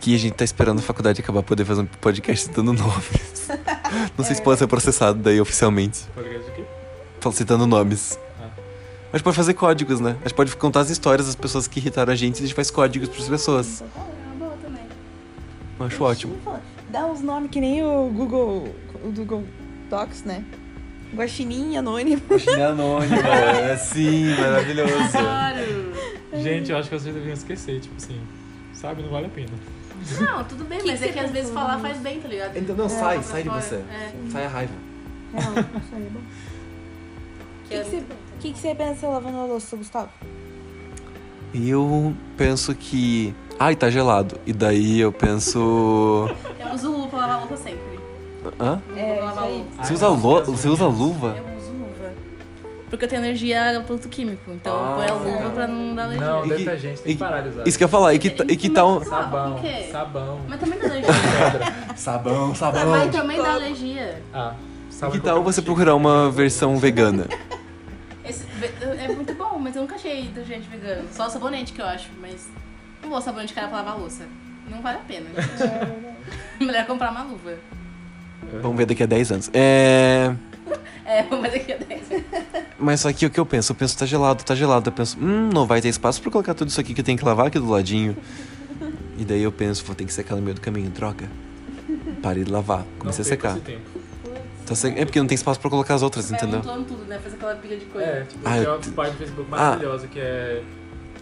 Que 0.00 0.14
a 0.14 0.18
gente 0.18 0.34
tá 0.34 0.44
esperando 0.44 0.80
a 0.80 0.82
faculdade 0.82 1.20
acabar 1.20 1.42
pra 1.42 1.48
poder 1.48 1.64
fazer 1.64 1.82
um 1.82 1.86
podcast 1.86 2.46
citando 2.46 2.72
nomes. 2.72 3.48
Não 4.18 4.24
sei 4.24 4.34
se 4.34 4.42
pode 4.42 4.58
ser 4.58 4.66
processado 4.66 5.20
daí 5.20 5.40
oficialmente. 5.40 6.04
Podcast 6.14 6.50
aqui? 6.50 6.64
Falo 7.20 7.34
citando 7.34 7.66
nomes. 7.66 8.18
Ah. 8.40 8.48
A 9.12 9.16
gente 9.16 9.24
pode 9.24 9.36
fazer 9.36 9.54
códigos, 9.54 10.00
né? 10.00 10.16
A 10.20 10.28
gente 10.28 10.34
pode 10.34 10.56
contar 10.56 10.80
as 10.80 10.90
histórias 10.90 11.26
das 11.26 11.36
pessoas 11.36 11.68
que 11.68 11.78
irritaram 11.78 12.12
a 12.12 12.16
gente 12.16 12.36
e 12.36 12.44
a 12.44 12.46
gente 12.46 12.54
faz 12.54 12.70
códigos 12.70 13.08
pras 13.08 13.28
pessoas. 13.28 13.80
É 13.80 13.84
uma 14.00 14.34
boa 14.38 14.58
também. 14.60 14.82
Eu 15.78 15.86
acho 15.86 16.02
ótimo. 16.02 16.36
Dá 16.90 17.06
uns 17.06 17.20
nomes 17.20 17.50
que 17.50 17.60
nem 17.60 17.84
o 17.84 18.10
Google, 18.10 18.74
o 19.04 19.12
Google 19.12 19.44
Docs, 19.88 20.24
né? 20.24 20.44
Guaxinim, 21.14 21.76
anônimo. 21.76 22.20
Coxinha 22.22 22.68
anônima, 22.68 23.16
é 23.70 23.76
sim, 23.76 24.34
maravilhoso. 24.36 24.92
Claro! 25.12 25.92
Gente, 26.42 26.70
eu 26.72 26.78
acho 26.78 26.88
que 26.88 26.98
vocês 26.98 27.14
deviam 27.14 27.34
esquecer, 27.34 27.80
tipo 27.80 27.94
assim, 27.96 28.18
sabe, 28.72 29.02
não 29.02 29.10
vale 29.10 29.26
a 29.26 29.28
pena. 29.28 29.50
Não, 30.20 30.42
tudo 30.44 30.64
bem, 30.64 30.78
Que 30.80 30.86
mas 30.88 30.98
que 31.00 31.04
é 31.06 31.12
que 31.12 31.18
às 31.18 31.30
vezes 31.30 31.52
falar 31.52 31.74
nisso? 31.76 31.86
faz 31.88 31.98
bem, 32.00 32.20
tá 32.20 32.28
ligado? 32.28 32.56
Então, 32.56 32.74
não, 32.74 32.86
É, 32.86 32.88
sai, 32.88 33.22
sai 33.22 33.42
de 33.42 33.48
você. 33.50 33.74
É. 33.76 34.12
Sai 34.30 34.46
a 34.46 34.48
raiva. 34.48 34.72
Não, 35.32 35.40
isso 35.40 35.94
aí 35.94 36.06
é 36.06 36.10
bom. 36.10 36.20
O 36.20 37.68
que, 37.68 37.78
que, 37.78 37.84
você, 37.84 38.02
que, 38.40 38.52
que 38.52 38.58
você 38.58 38.74
pensa 38.74 39.06
lavando 39.06 39.38
a 39.38 39.44
louça, 39.44 39.76
Gustavo? 39.76 40.08
Eu 41.54 42.14
penso 42.36 42.74
que. 42.74 43.34
Ai, 43.58 43.76
tá 43.76 43.88
gelado. 43.90 44.40
E 44.46 44.52
daí 44.52 45.00
eu 45.00 45.12
penso. 45.12 46.28
Uso 46.74 46.90
luva 46.90 47.08
pra 47.08 47.18
lavar 47.20 47.38
louça 47.40 47.56
sempre. 47.58 48.01
Hã? 48.60 48.80
É, 48.96 49.24
isso 49.26 49.38
aí. 49.40 49.64
Você 49.82 49.92
usa, 49.94 50.08
lo... 50.08 50.44
você 50.44 50.68
usa 50.68 50.86
luva? 50.86 51.36
Eu 51.38 51.56
uso 51.58 51.70
luva. 51.72 52.12
Porque 52.90 53.04
eu 53.04 53.08
tenho 53.08 53.22
alergia 53.22 53.78
a 53.78 53.80
produto 53.82 54.08
químico. 54.08 54.50
Então 54.52 54.74
eu 54.74 54.96
ponho 54.96 55.10
a 55.10 55.36
luva 55.38 55.50
pra 55.50 55.66
não 55.68 55.94
dar 55.94 56.04
alergia. 56.04 56.26
Não, 56.26 56.44
E 56.44 56.48
que- 56.48 56.54
detergente, 56.56 57.02
tem 57.02 57.12
que 57.14 57.18
parar 57.18 57.40
de 57.42 57.48
usar. 57.50 57.66
Isso 57.68 57.78
que 57.78 57.84
eu 57.84 57.86
ia 57.86 57.90
falar, 57.90 58.14
e 58.14 58.18
que, 58.18 58.28
e 58.28 58.56
que 58.56 58.70
tal. 58.70 59.04
Sabão, 59.04 59.52
Por 59.54 59.62
quê? 59.62 59.88
sabão. 59.90 60.40
Mas 60.48 60.60
também 60.60 60.78
dá 60.78 60.86
alergia. 60.90 61.12
Sabão, 61.96 62.48
Mas 62.48 63.10
também 63.16 63.42
dá 63.42 63.52
alergia. 63.54 64.22
Ah, 64.34 64.54
E 64.90 64.92
sabão 64.92 65.12
que 65.18 65.20
tal 65.24 65.42
você 65.42 65.62
procurar 65.62 65.94
uma 65.94 66.30
versão 66.30 66.76
vegana? 66.78 67.26
Esse 68.24 68.44
é 69.00 69.08
muito 69.08 69.34
bom, 69.34 69.58
mas 69.58 69.74
eu 69.74 69.82
nunca 69.82 69.96
achei 69.96 70.22
detergente 70.22 70.68
vegano. 70.68 71.08
Só 71.12 71.26
o 71.26 71.30
sabonete 71.30 71.72
que 71.72 71.80
eu 71.82 71.86
acho, 71.86 72.08
mas 72.20 72.48
não 73.02 73.10
vou 73.10 73.20
sabonete 73.20 73.52
cara 73.52 73.66
pra 73.68 73.78
lavar 73.78 73.94
a 73.94 73.96
louça. 73.96 74.24
Não 74.70 74.80
vale 74.80 74.98
a 74.98 75.00
pena, 75.00 75.26
gente. 75.30 76.12
Melhor 76.64 76.86
comprar 76.86 77.10
uma 77.10 77.24
luva. 77.24 77.54
Vamos 78.60 78.76
ver 78.76 78.86
daqui 78.86 79.02
a 79.02 79.06
10 79.06 79.32
anos. 79.32 79.50
É. 79.52 80.34
É, 81.04 81.24
mas 81.30 81.52
daqui 81.52 81.72
a 81.72 81.76
10 81.76 82.02
Mas 82.78 83.00
só 83.00 83.12
que 83.12 83.26
o 83.26 83.30
que 83.30 83.38
eu 83.38 83.44
penso? 83.44 83.72
Eu 83.72 83.76
penso, 83.76 83.98
tá 83.98 84.06
gelado, 84.06 84.42
tá 84.44 84.54
gelado. 84.54 84.88
Eu 84.88 84.92
penso, 84.92 85.18
hum, 85.20 85.50
não 85.52 85.66
vai 85.66 85.80
ter 85.80 85.88
espaço 85.88 86.22
pra 86.22 86.30
colocar 86.30 86.54
tudo 86.54 86.68
isso 86.68 86.80
aqui 86.80 86.94
que 86.94 87.00
eu 87.00 87.04
tenho 87.04 87.18
que 87.18 87.24
lavar 87.24 87.48
aqui 87.48 87.58
do 87.58 87.68
ladinho. 87.68 88.16
E 89.18 89.24
daí 89.24 89.42
eu 89.42 89.52
penso, 89.52 89.84
vou 89.84 89.94
ter 89.94 90.04
que 90.04 90.12
secar 90.12 90.34
no 90.36 90.42
meio 90.42 90.54
do 90.54 90.60
caminho. 90.60 90.88
Droga. 90.90 91.28
Parei 92.22 92.42
de 92.44 92.50
lavar. 92.50 92.78
Não 92.78 92.84
Comecei 93.00 93.24
a 93.24 93.28
perca 93.28 93.52
secar. 93.54 93.78
Tá 94.66 94.74
se- 94.74 94.88
É 94.88 95.04
porque 95.04 95.18
não 95.20 95.26
tem 95.26 95.34
espaço 95.34 95.60
pra 95.60 95.68
colocar 95.68 95.94
as 95.94 96.02
outras, 96.02 96.30
Vai 96.30 96.38
entendeu? 96.38 96.60
tudo, 96.62 97.04
né? 97.04 97.18
Faz 97.18 97.34
aquela 97.34 97.54
pilha 97.56 97.76
de 97.76 97.84
coisa. 97.86 98.06
É, 98.08 98.20
tipo, 98.22 98.40
Ah, 98.44 98.52
tem 98.54 98.62
eu 98.62 98.70
uma 98.70 98.78
te- 98.78 98.90
página 98.90 99.14
do 99.14 99.18
Facebook 99.18 99.48
Ah. 99.52 99.56
maravilhosa 99.56 100.06
que 100.08 100.18
é. 100.18 100.62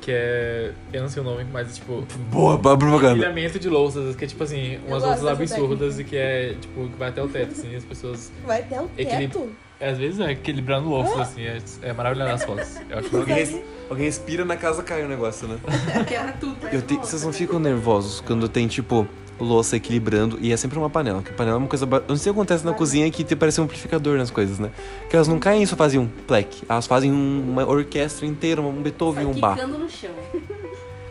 Que 0.00 0.10
é. 0.12 0.72
Eu 0.92 1.02
não 1.02 1.08
sei 1.08 1.20
o 1.22 1.24
nome, 1.24 1.44
mas 1.52 1.68
é 1.70 1.72
tipo. 1.74 2.06
Boa, 2.30 2.56
boa 2.56 2.76
propaganda. 2.78 3.12
Empilhamento 3.16 3.58
de 3.58 3.68
louças, 3.68 4.16
que 4.16 4.24
é 4.24 4.28
tipo 4.28 4.42
assim, 4.42 4.78
umas 4.88 5.02
louças 5.02 5.26
absurdas 5.26 5.98
e 5.98 6.04
que 6.04 6.16
é, 6.16 6.54
tipo, 6.60 6.88
que 6.88 6.96
vai 6.98 7.10
até 7.10 7.22
o 7.22 7.28
teto, 7.28 7.52
assim, 7.52 7.74
as 7.76 7.84
pessoas. 7.84 8.32
Vai 8.46 8.60
até 8.60 8.80
o 8.80 8.88
Equilib- 8.96 9.30
teto. 9.32 9.50
Às 9.80 9.96
vezes 9.96 10.20
é 10.20 10.32
equilibrando 10.32 10.88
louças, 10.90 11.18
assim, 11.20 11.42
é, 11.42 11.58
é 11.82 11.92
maravilhoso 11.92 12.30
nas 12.30 12.44
fotos. 12.44 12.76
Eu 12.90 12.98
acho 12.98 13.16
Alguém, 13.16 13.34
res- 13.34 13.60
alguém 13.88 14.04
respira 14.06 14.44
na 14.44 14.54
casa 14.56 14.82
cai 14.82 15.02
o 15.04 15.08
negócio, 15.08 15.48
né? 15.48 15.58
Quebra 16.06 16.32
tudo. 16.38 16.56
parece 16.60 16.76
Eu 16.76 16.82
te- 16.82 16.94
uma 16.94 17.02
Vocês 17.04 17.22
não 17.24 17.32
ficam 17.32 17.58
nervosos 17.58 18.20
quando 18.20 18.46
tem, 18.48 18.66
tipo, 18.68 19.06
louça 19.40 19.76
equilibrando 19.76 20.38
e 20.40 20.52
é 20.52 20.56
sempre 20.56 20.78
uma 20.78 20.90
panela. 20.90 21.22
Que 21.22 21.32
panela 21.32 21.56
é 21.56 21.58
uma 21.58 21.66
coisa. 21.68 21.86
ba- 21.86 21.98
Eu 21.98 22.04
não 22.10 22.16
sei 22.16 22.30
o 22.30 22.34
que 22.34 22.40
acontece 22.40 22.64
na 22.64 22.72
cozinha 22.72 23.10
que 23.10 23.24
te 23.24 23.34
parece 23.34 23.60
um 23.60 23.64
amplificador 23.64 24.16
nas 24.18 24.30
coisas, 24.30 24.58
né? 24.58 24.70
Que 25.08 25.16
elas 25.16 25.26
não 25.28 25.38
caem 25.38 25.62
e 25.62 25.66
só 25.66 25.76
fazem 25.76 25.98
um 25.98 26.06
plec. 26.26 26.62
Elas 26.68 26.86
fazem 26.86 27.10
um- 27.12 27.44
uma 27.50 27.66
orquestra 27.66 28.26
inteira, 28.26 28.60
um 28.60 28.72
Beethoven, 28.82 29.26
um 29.26 29.34
bar. 29.38 29.54
quicando 29.56 29.78
no 29.78 29.88
chão. 29.88 30.10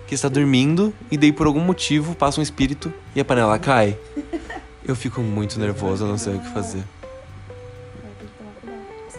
Que 0.08 0.16
está 0.16 0.28
dormindo 0.28 0.92
e 1.12 1.18
daí 1.18 1.32
por 1.32 1.46
algum 1.46 1.60
motivo 1.60 2.16
passa 2.16 2.40
um 2.40 2.44
espírito 2.44 2.92
e 3.16 3.20
a 3.22 3.26
panela 3.26 3.60
cai. 3.60 3.96
Eu 4.84 4.96
fico 4.96 5.22
muito 5.22 5.60
nervoso, 5.60 6.04
eu 6.04 6.08
não 6.08 6.18
sei 6.18 6.34
o 6.36 6.40
que 6.40 6.50
fazer. 6.50 6.84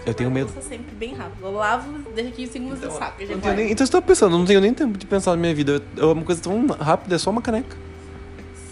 Eu 0.06 0.14
tenho 0.14 0.30
medo. 0.30 0.50
Louça 0.52 0.68
sempre 0.68 0.94
bem 0.96 1.14
rápido. 1.14 1.44
Eu 1.44 1.52
lavo, 1.52 1.90
aqui 2.18 2.42
em 2.42 2.46
segundos 2.46 2.80
saco. 2.94 3.22
e 3.22 3.26
Não 3.26 3.38
tenho 3.38 3.40
vai. 3.40 3.54
nem- 3.56 3.70
então 3.72 3.86
eu 3.86 3.90
tô 3.90 4.02
pensando, 4.02 4.34
eu 4.34 4.38
não 4.38 4.46
tenho 4.46 4.60
nem 4.60 4.72
tempo 4.72 4.96
de 4.98 5.06
pensar 5.06 5.32
na 5.32 5.36
minha 5.36 5.54
vida. 5.54 5.82
É 5.96 6.04
uma 6.04 6.22
coisa 6.24 6.40
tão 6.40 6.66
rápida, 6.66 7.14
é 7.14 7.18
só 7.18 7.30
uma 7.30 7.42
caneca. 7.42 7.76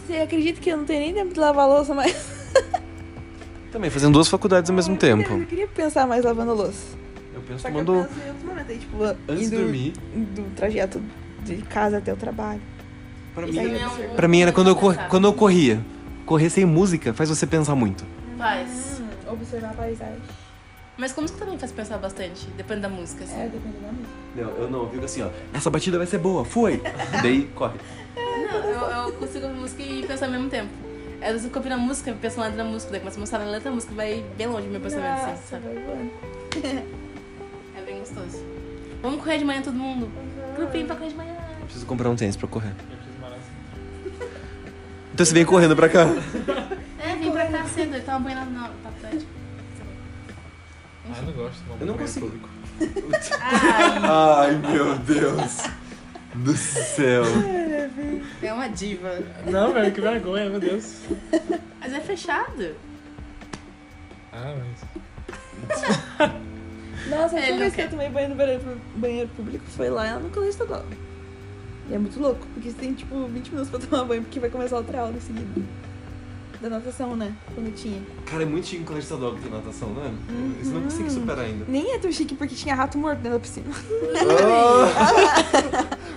Você 0.09 0.17
acredita 0.17 0.59
que 0.59 0.71
eu 0.71 0.79
não 0.79 0.87
tenho 0.87 1.01
nem 1.01 1.13
tempo 1.13 1.35
de 1.35 1.39
lavar 1.39 1.65
a 1.65 1.69
louça 1.69 1.93
mais? 1.93 2.17
Também, 3.71 3.91
fazendo 3.91 4.15
duas 4.15 4.27
faculdades 4.27 4.71
ao 4.71 4.75
mesmo 4.75 4.97
tempo. 4.97 5.35
Eu 5.35 5.45
queria 5.45 5.69
pensar 5.69 6.07
mais 6.07 6.25
lavando 6.25 6.53
a 6.53 6.55
louça. 6.55 6.97
Eu 7.35 7.43
penso 7.43 7.61
Só 7.61 7.71
que 7.71 7.77
eu 7.77 7.85
tomando. 7.85 8.09
penso 8.09 8.21
em 8.25 8.29
outros 8.29 8.45
momentos. 8.49 8.71
aí, 8.71 8.79
Tipo, 8.79 9.05
Antes 9.05 9.47
indo 9.47 9.51
de 9.51 9.63
dormir, 9.63 9.93
do 10.35 10.43
trajeto 10.57 11.03
de 11.45 11.57
casa 11.59 11.99
até 11.99 12.11
o 12.11 12.17
trabalho. 12.17 12.63
pra 13.35 13.47
mim, 13.47 13.59
é 13.59 14.09
pra 14.17 14.27
mim 14.27 14.41
era 14.41 14.51
quando 14.51 14.69
eu, 14.69 14.77
cor- 14.77 14.97
quando 15.11 15.27
eu 15.27 15.33
corria. 15.35 15.79
Correr 16.25 16.49
sem 16.49 16.65
música 16.65 17.13
faz 17.13 17.29
você 17.29 17.47
pensar 17.47 17.75
muito. 17.75 18.03
Faz. 18.39 19.03
Observar 19.31 19.73
a 19.73 19.75
paisagem. 19.75 20.17
Mas 20.97 21.13
como 21.13 21.25
música 21.27 21.45
também 21.45 21.59
faz 21.59 21.71
pensar 21.71 21.99
bastante, 21.99 22.47
depende 22.57 22.81
da 22.81 22.89
música, 22.89 23.25
assim. 23.25 23.39
É, 23.41 23.45
depende 23.45 23.77
da 23.77 23.93
música. 23.93 24.09
Não, 24.37 24.51
eu 24.65 24.71
não, 24.71 24.83
eu 24.85 24.89
fico 24.91 25.05
assim, 25.05 25.23
ó. 25.23 25.29
Essa 25.53 25.69
batida 25.69 25.99
vai 25.99 26.07
ser 26.07 26.17
boa, 26.19 26.47
foi! 26.47 26.83
Daí 27.23 27.43
corre. 27.55 27.79
Não, 28.51 28.65
eu, 28.65 29.07
eu 29.07 29.13
consigo 29.13 29.47
ouvir 29.47 29.59
música 29.61 29.83
e 29.83 30.07
pensar 30.07 30.27
ao 30.27 30.33
mesmo 30.33 30.49
tempo. 30.49 30.71
Às 31.21 31.29
vezes 31.29 31.45
eu 31.47 31.51
copio 31.51 31.71
na 31.71 31.77
música, 31.77 32.17
penso 32.21 32.39
na 32.39 32.45
letra 32.47 32.63
da 32.65 32.71
música, 32.71 32.91
daí 32.93 33.01
começa 33.01 33.17
a 33.19 33.21
mostrar 33.21 33.41
a 33.41 33.45
letra 33.45 33.71
da 33.71 33.75
música, 33.75 33.95
vai 33.95 34.25
bem 34.37 34.47
longe 34.47 34.67
do 34.67 34.71
meu 34.73 34.81
pensamento, 34.81 35.09
assim, 35.09 35.31
Nossa, 35.31 35.43
sabe? 35.51 35.65
vai 35.65 35.85
voando. 35.85 36.11
É 37.77 37.83
bem 37.83 37.99
gostoso. 38.01 38.45
Vamos 39.03 39.19
correr 39.23 39.39
de 39.39 39.45
manhã 39.45 39.63
todo 39.63 39.75
mundo? 39.75 40.11
Grupinho 40.57 40.87
pra 40.87 40.97
correr 40.97 41.11
de 41.11 41.17
manhã. 41.17 41.35
Preciso 41.65 41.87
comprar 41.87 42.09
um 42.11 42.17
tênis 42.17 42.37
pra 42.37 42.49
correr. 42.49 42.71
Eu 42.91 42.97
preciso 42.97 43.19
malhar 43.21 43.39
assim. 43.39 44.29
Então 45.15 45.27
você 45.27 45.35
vem 45.35 45.45
correndo 45.45 45.75
pra 45.77 45.89
cá. 45.89 46.07
É, 47.01 47.15
vim 47.15 47.31
pra 47.31 47.47
cá 47.47 47.65
cedo, 47.65 47.95
ele 47.95 48.03
tava 48.03 48.19
banho 48.19 48.37
na, 48.37 48.45
na 48.45 48.71
faculdade. 48.83 49.27
Ah, 51.11 51.15
eu 51.19 51.23
não 51.25 51.33
gosto. 51.33 51.63
Eu 51.81 51.87
não 51.87 51.95
consigo. 51.97 52.27
público. 52.27 52.49
Ai, 53.41 53.99
Ai, 54.03 54.55
meu 54.57 54.97
Deus 54.99 55.63
do 56.35 56.55
céu. 56.57 57.23
é 58.43 58.53
uma 58.53 58.69
diva. 58.69 59.19
Não, 59.47 59.73
velho, 59.73 59.93
que 59.93 60.01
vergonha, 60.01 60.51
meu 60.51 60.61
Deus. 60.61 61.01
Mas 61.81 61.93
é 61.93 62.01
fechado. 62.01 62.75
Ah, 64.33 64.55
mas. 64.59 66.31
Nossa, 67.09 67.37
a 67.37 67.41
Ele 67.41 67.53
última 67.53 67.59
vez 67.59 67.75
que 67.75 67.81
eu 67.81 67.91
tomei 67.91 68.09
banho 68.09 68.29
no 68.29 68.35
banheiro, 68.35 68.81
banheiro 68.95 69.29
público 69.31 69.65
foi 69.69 69.89
lá 69.89 70.19
no 70.19 70.29
colégio 70.31 70.51
estadual. 70.51 70.85
E 71.89 71.95
é 71.95 71.99
muito 71.99 72.21
louco, 72.21 72.47
porque 72.53 72.71
você 72.71 72.77
tem 72.77 72.93
tipo 72.93 73.27
20 73.27 73.51
minutos 73.51 73.71
pra 73.71 73.81
tomar 73.81 74.05
banho, 74.05 74.23
porque 74.23 74.39
vai 74.39 74.51
começar 74.51 74.77
outra 74.77 75.01
aula 75.01 75.17
em 75.17 75.21
seguida. 75.21 75.63
Da 76.61 76.69
natação, 76.69 77.15
né? 77.15 77.33
Quando 77.55 77.73
tinha. 77.75 78.03
Cara, 78.27 78.43
é 78.43 78.47
muito 78.47 78.67
chique 78.67 78.83
colégio 78.83 79.05
estadual 79.07 79.35
que 79.35 79.43
tem 79.43 79.51
natação, 79.53 79.91
não 79.91 80.03
é? 80.05 80.11
Isso 80.61 80.73
não 80.73 80.83
consigo 80.83 81.09
superar 81.11 81.45
ainda. 81.45 81.65
Nem 81.69 81.93
é 81.95 81.99
tão 81.99 82.11
chique 82.11 82.35
porque 82.35 82.55
tinha 82.57 82.75
rato 82.75 82.99
morto 82.99 83.19
dentro 83.19 83.39
da 83.39 83.41
piscina. 83.41 83.67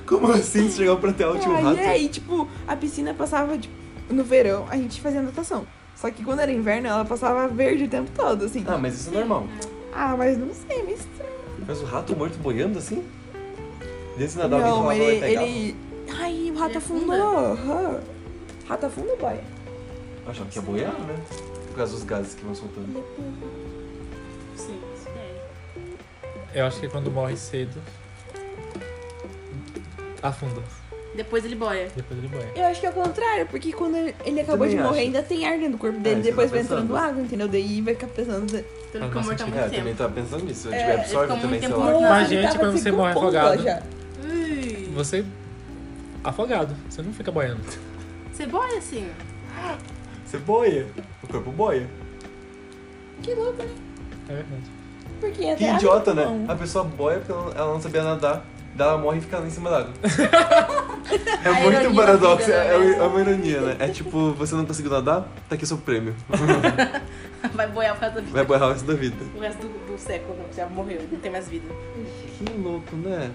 Como 0.07 0.31
assim? 0.31 0.67
Você 0.67 0.77
chegava 0.77 0.99
pra 0.99 1.13
tinha 1.13 1.29
um 1.29 1.55
Aí, 1.57 1.63
rato? 1.63 1.79
aí, 1.79 2.09
tipo, 2.09 2.47
a 2.67 2.75
piscina 2.75 3.13
passava, 3.13 3.57
tipo, 3.57 3.73
no 4.09 4.23
verão, 4.23 4.65
a 4.69 4.75
gente 4.77 4.99
fazia 4.99 5.21
natação. 5.21 5.65
Só 5.95 6.09
que 6.09 6.23
quando 6.23 6.39
era 6.39 6.51
inverno, 6.51 6.87
ela 6.87 7.05
passava 7.05 7.47
verde 7.47 7.83
o 7.83 7.87
tempo 7.87 8.09
todo, 8.15 8.45
assim. 8.45 8.63
Ah, 8.67 8.77
mas 8.77 8.95
isso 8.99 9.09
é 9.09 9.13
normal. 9.13 9.45
Ah, 9.93 10.15
mas 10.17 10.37
não 10.37 10.49
sei, 10.53 10.81
meio 10.83 10.97
estranho. 10.97 11.31
Mas 11.67 11.81
o 11.81 11.85
rato 11.85 12.15
morto 12.15 12.37
boiando 12.39 12.79
assim? 12.79 13.03
Desse 14.17 14.37
nadar 14.37 14.57
alguém 14.57 14.71
Não, 14.71 14.77
falava 14.81 14.95
ele, 14.95 15.45
e. 15.45 15.75
Ai, 16.11 16.51
o 16.53 16.57
rato 16.57 16.77
afundou. 16.79 17.15
aham. 17.15 17.99
Rato 18.67 18.85
afunda, 18.87 19.15
boy. 19.17 19.35
Eu 20.31 20.33
achava 20.33 20.49
que 20.49 20.57
ia 20.59 20.61
boiar, 20.61 20.93
né? 20.93 21.15
Por 21.67 21.75
causa 21.75 21.91
dos 21.93 22.03
gases 22.03 22.33
que 22.35 22.43
vão 22.45 22.55
soltando. 22.55 23.03
Sim, 24.55 24.79
isso 24.95 25.07
é. 25.09 26.59
Eu 26.61 26.65
acho 26.65 26.79
que 26.79 26.87
quando 26.87 27.11
morre 27.11 27.35
cedo. 27.35 27.81
Afunda. 30.23 30.61
Depois 31.15 31.43
ele 31.43 31.55
boia. 31.55 31.89
Depois 31.93 32.17
ele 32.17 32.29
banha. 32.29 32.47
Eu 32.55 32.63
acho 32.67 32.79
que 32.79 32.85
é 32.85 32.89
o 32.89 32.93
contrário, 32.93 33.45
porque 33.47 33.73
quando 33.73 33.97
ele 33.97 34.39
acabou 34.39 34.59
Também 34.59 34.69
de 34.69 34.75
morrer, 34.77 34.89
acho. 34.99 34.99
ainda 35.07 35.23
tem 35.23 35.45
ar 35.45 35.57
dentro 35.57 35.71
do 35.73 35.77
corpo 35.77 35.97
É, 35.97 35.99
dele, 35.99 36.21
isso 36.21 36.29
depois 36.29 36.45
eu 36.45 36.49
tô 36.51 36.55
vai 36.55 36.63
entrando 36.63 36.87
pensando. 36.93 37.09
água, 37.09 37.21
entendeu? 37.23 37.47
Daí 37.49 37.81
vai 37.81 37.93
ficar 37.95 38.07
pesando. 38.07 38.45
Então 38.89 39.07
ficou 39.07 39.23
morto 39.23 39.41
há 39.41 39.45
muito 39.47 39.59
É, 39.59 39.63
também 39.63 39.83
tempo. 39.83 39.97
tava 39.97 40.13
pensando 40.13 40.45
nisso. 40.45 40.69
A 40.69 40.75
É, 40.75 40.79
gente 40.79 40.89
ele 40.89 41.01
absorve 41.01 41.41
também, 41.41 41.59
sei 41.59 41.69
lá. 41.69 41.99
Mas, 42.09 42.29
gente, 42.29 42.57
quando 42.57 42.77
se 42.77 42.83
você 42.83 42.91
morre 42.91 43.11
afogado. 43.11 43.63
Você. 44.95 45.25
Afogado. 46.23 46.75
Você 46.89 47.01
não 47.01 47.11
fica 47.11 47.31
boiando. 47.31 47.61
Você 48.31 48.45
boia 48.45 48.77
assim. 48.77 49.09
Você 50.31 50.37
boia. 50.37 50.87
O 51.21 51.27
corpo 51.27 51.51
boia. 51.51 51.85
Que 53.21 53.33
louco, 53.33 53.61
né? 53.61 53.69
É 54.29 54.33
verdade. 54.33 54.63
Porque 55.19 55.43
até 55.43 55.55
Que 55.55 55.65
água 55.65 55.75
idiota, 55.77 56.13
não. 56.13 56.37
né? 56.37 56.45
A 56.47 56.55
pessoa 56.55 56.85
boia 56.85 57.17
porque 57.19 57.33
ela 57.33 57.53
ela 57.53 57.73
não 57.73 57.81
sabia 57.81 58.01
nadar. 58.01 58.45
Daí 58.73 58.87
ela 58.87 58.97
morre 58.97 59.17
e 59.17 59.21
fica 59.21 59.39
lá 59.39 59.45
em 59.45 59.49
cima 59.49 59.69
d'água. 59.69 59.91
é 61.43 61.49
A 61.49 61.53
muito 61.55 61.81
ironia 61.81 62.01
paradoxo. 62.01 62.47
da 62.49 62.63
vida, 62.63 62.73
É, 62.73 62.79
né? 62.79 62.97
é 62.97 63.01
uma 63.03 63.19
ironia, 63.19 63.59
né? 63.61 63.75
É 63.79 63.87
tipo, 63.89 64.31
você 64.31 64.55
não 64.55 64.65
conseguiu 64.65 64.89
nadar? 64.89 65.27
Tá 65.49 65.55
aqui 65.55 65.65
o 65.65 65.67
seu 65.67 65.77
prêmio. 65.77 66.15
Vai 67.53 67.67
boiar 67.67 67.93
por 67.95 67.99
causa 67.99 68.15
da 68.15 68.21
vida. 68.21 68.33
Vai 68.33 68.45
boiar 68.45 68.63
o 68.69 68.71
resto 68.71 68.85
da 68.87 68.93
vida. 68.93 69.17
O 69.35 69.41
resto 69.41 69.67
do, 69.67 69.91
do 69.91 69.97
século 69.99 70.37
já 70.55 70.65
morreu, 70.67 71.01
não 71.11 71.19
tem 71.19 71.29
mais 71.29 71.49
vida. 71.49 71.65
Que 72.37 72.53
louco, 72.57 72.95
né? 72.95 73.29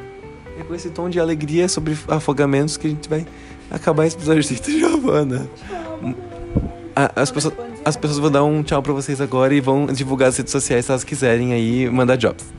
É 0.58 0.62
com 0.64 0.74
esse 0.74 0.88
tom 0.88 1.10
de 1.10 1.20
alegria 1.20 1.68
sobre 1.68 1.94
afogamentos 2.08 2.78
que 2.78 2.86
a 2.86 2.90
gente 2.90 3.06
vai 3.06 3.26
acabar 3.70 4.06
esse 4.06 4.16
episódio 4.16 4.42
de 4.42 4.78
Giovana. 4.78 5.46
As 6.96 7.30
pessoas, 7.30 7.54
as 7.84 7.94
pessoas 7.94 8.18
vão 8.18 8.30
dar 8.30 8.42
um 8.42 8.62
tchau 8.62 8.82
pra 8.82 8.94
vocês 8.94 9.20
agora 9.20 9.54
e 9.54 9.60
vão 9.60 9.84
divulgar 9.84 10.30
as 10.30 10.36
redes 10.38 10.50
sociais 10.50 10.86
se 10.86 10.90
elas 10.90 11.04
quiserem 11.04 11.52
aí 11.52 11.90
mandar 11.90 12.16
jobs. 12.16 12.50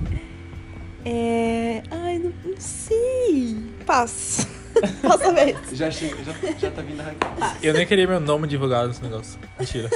É. 1.03 1.81
Ai, 1.89 2.19
não, 2.19 2.31
não 2.45 2.55
sei. 2.59 3.57
Passa. 3.83 4.47
Passa 5.01 5.33
vez. 5.33 5.57
Já 5.73 5.89
chega, 5.89 6.23
já, 6.23 6.33
já 6.59 6.69
tá 6.69 6.83
vindo 6.83 7.01
a 7.01 7.05
Raquel. 7.05 7.29
Eu 7.63 7.73
nem 7.73 7.87
queria 7.87 8.05
meu 8.05 8.19
nome 8.19 8.47
divulgado 8.47 8.89
nesse 8.89 9.01
negócio. 9.01 9.39
Mentira. 9.57 9.89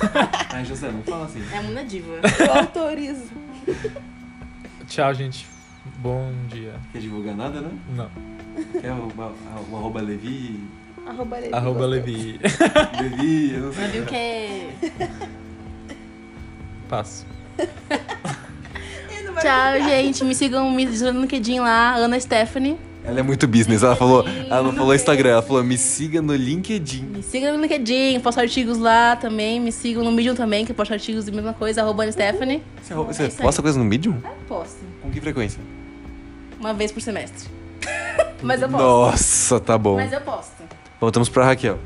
Ai, 0.52 0.62
José, 0.66 0.90
não 0.92 1.02
fala 1.02 1.24
assim. 1.24 1.42
É 1.50 1.56
a 1.56 1.62
Muna 1.62 1.82
Diva. 1.82 2.20
Eu 2.38 2.52
autorizo. 2.52 3.30
Tchau, 4.86 5.14
gente. 5.14 5.46
Bom 5.98 6.32
dia. 6.48 6.74
Quer 6.92 6.98
divulgar 6.98 7.34
nada, 7.34 7.62
né? 7.62 7.70
Não. 7.94 8.10
Quer 8.78 8.92
o, 8.92 9.08
o, 9.08 9.72
o 9.72 9.76
arroba 9.76 10.02
Levi? 10.02 10.60
Arroba 11.06 11.36
Levi. 11.38 11.54
Arroba. 11.54 11.86
Levi. 11.86 12.40
Levi, 13.00 13.54
eu 13.54 13.60
não 13.60 13.72
sei. 13.72 13.86
Viu 13.88 14.04
que 14.04 14.14
é. 14.14 14.70
Passo. 16.88 17.26
Tchau, 19.40 19.88
gente. 19.88 20.24
Me 20.24 20.34
sigam 20.34 20.70
me 20.70 20.86
sigam 20.88 21.12
no 21.12 21.20
LinkedIn 21.22 21.60
lá, 21.60 21.94
Ana 21.94 22.18
Stephanie. 22.18 22.76
Ela 23.04 23.20
é 23.20 23.22
muito 23.22 23.46
business. 23.46 23.84
Ela 23.84 23.94
falou, 23.94 24.24
ela 24.26 24.62
não 24.64 24.72
falou 24.72 24.92
Instagram, 24.92 25.30
ela 25.30 25.42
falou 25.42 25.62
me 25.62 25.78
siga 25.78 26.20
no 26.20 26.34
LinkedIn. 26.34 27.04
Me 27.04 27.22
sigam 27.22 27.54
no 27.56 27.62
LinkedIn, 27.62 28.18
posto 28.20 28.40
artigos 28.40 28.78
lá 28.78 29.14
também. 29.14 29.60
Me 29.60 29.70
sigam 29.70 30.02
no 30.02 30.10
Medium 30.10 30.34
também, 30.34 30.64
que 30.64 30.72
eu 30.72 30.76
posto 30.76 30.92
artigos 30.92 31.24
da 31.24 31.30
mesma 31.32 31.52
coisa, 31.52 31.82
arroba 31.82 32.02
Ana 32.02 32.10
Stephanie. 32.12 32.62
Você, 32.82 32.94
você 32.94 33.22
É 33.22 33.26
isso 33.28 33.36
aí. 33.40 33.44
posta 33.44 33.62
coisa 33.62 33.78
no 33.78 33.84
Medium? 33.84 34.20
Posto. 34.48 34.78
Com 35.02 35.10
que 35.10 35.20
frequência? 35.20 35.60
Uma 36.58 36.74
vez 36.74 36.90
por 36.90 37.00
semestre. 37.00 37.48
Mas 38.42 38.60
eu 38.60 38.68
posto. 38.68 38.82
Nossa, 38.82 39.60
tá 39.60 39.78
bom. 39.78 39.94
Mas 39.96 40.12
eu 40.12 40.20
posto. 40.22 40.55
Voltamos 41.00 41.28
pra 41.28 41.44
Raquel. 41.44 41.78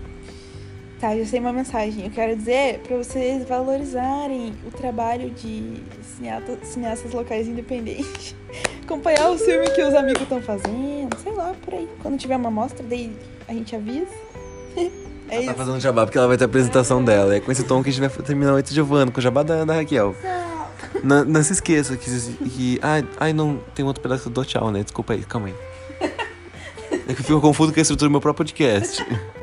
Tá, 1.01 1.17
já 1.17 1.25
sei 1.25 1.41
uma 1.41 1.53
mensagem. 1.53 2.05
Eu 2.05 2.11
quero 2.11 2.37
dizer 2.37 2.81
pra 2.81 2.97
vocês 2.97 3.49
valorizarem 3.49 4.53
o 4.67 4.71
trabalho 4.71 5.31
de 5.31 5.83
cineata- 6.17 6.59
cineastas 6.63 7.13
locais 7.13 7.49
independentes. 7.49 8.35
Acompanhar 8.85 9.31
o 9.31 9.39
filme 9.39 9.71
que 9.71 9.83
os 9.83 9.95
amigos 9.95 10.23
estão 10.23 10.43
fazendo, 10.43 11.17
sei 11.23 11.33
lá, 11.33 11.55
por 11.65 11.73
aí. 11.75 11.89
Quando 12.03 12.19
tiver 12.19 12.37
uma 12.37 12.51
mostra, 12.51 12.85
daí 12.87 13.13
a 13.49 13.53
gente 13.53 13.75
avisa. 13.75 14.07
É 15.33 15.37
Tá 15.37 15.43
isso. 15.45 15.55
fazendo 15.55 15.79
jabá 15.79 16.05
porque 16.05 16.19
ela 16.19 16.27
vai 16.27 16.37
ter 16.37 16.43
a 16.43 16.47
apresentação 16.49 17.05
dela. 17.05 17.37
É 17.37 17.39
com 17.39 17.53
esse 17.53 17.63
tom 17.63 17.85
que 17.85 17.89
a 17.89 17.93
gente 17.93 18.01
vai 18.01 18.25
terminar 18.27 18.53
o 18.53 18.57
Eita 18.57 18.75
Giovanna, 18.75 19.13
com 19.13 19.21
o 19.21 19.23
jabá 19.23 19.45
da, 19.45 19.65
da 19.65 19.75
Raquel. 19.75 20.13
Não, 21.05 21.25
não 21.25 21.41
se 21.41 21.53
esqueça 21.53 21.97
que. 21.97 22.11
que 22.49 22.81
ai, 22.83 23.07
ai, 23.21 23.33
não. 23.33 23.61
Tem 23.73 23.85
outro 23.85 24.03
pedaço 24.03 24.29
do 24.29 24.45
tchau, 24.45 24.73
né? 24.73 24.83
Desculpa 24.83 25.13
aí, 25.13 25.23
calma 25.23 25.47
aí. 25.47 25.55
É 27.11 27.15
que 27.15 27.23
eu 27.23 27.25
fico 27.25 27.41
confuso 27.41 27.73
com 27.73 27.81
a 27.81 27.83
estrutura 27.83 28.09
do 28.09 28.13
meu 28.13 28.21
próprio 28.21 28.47
podcast. 28.47 29.05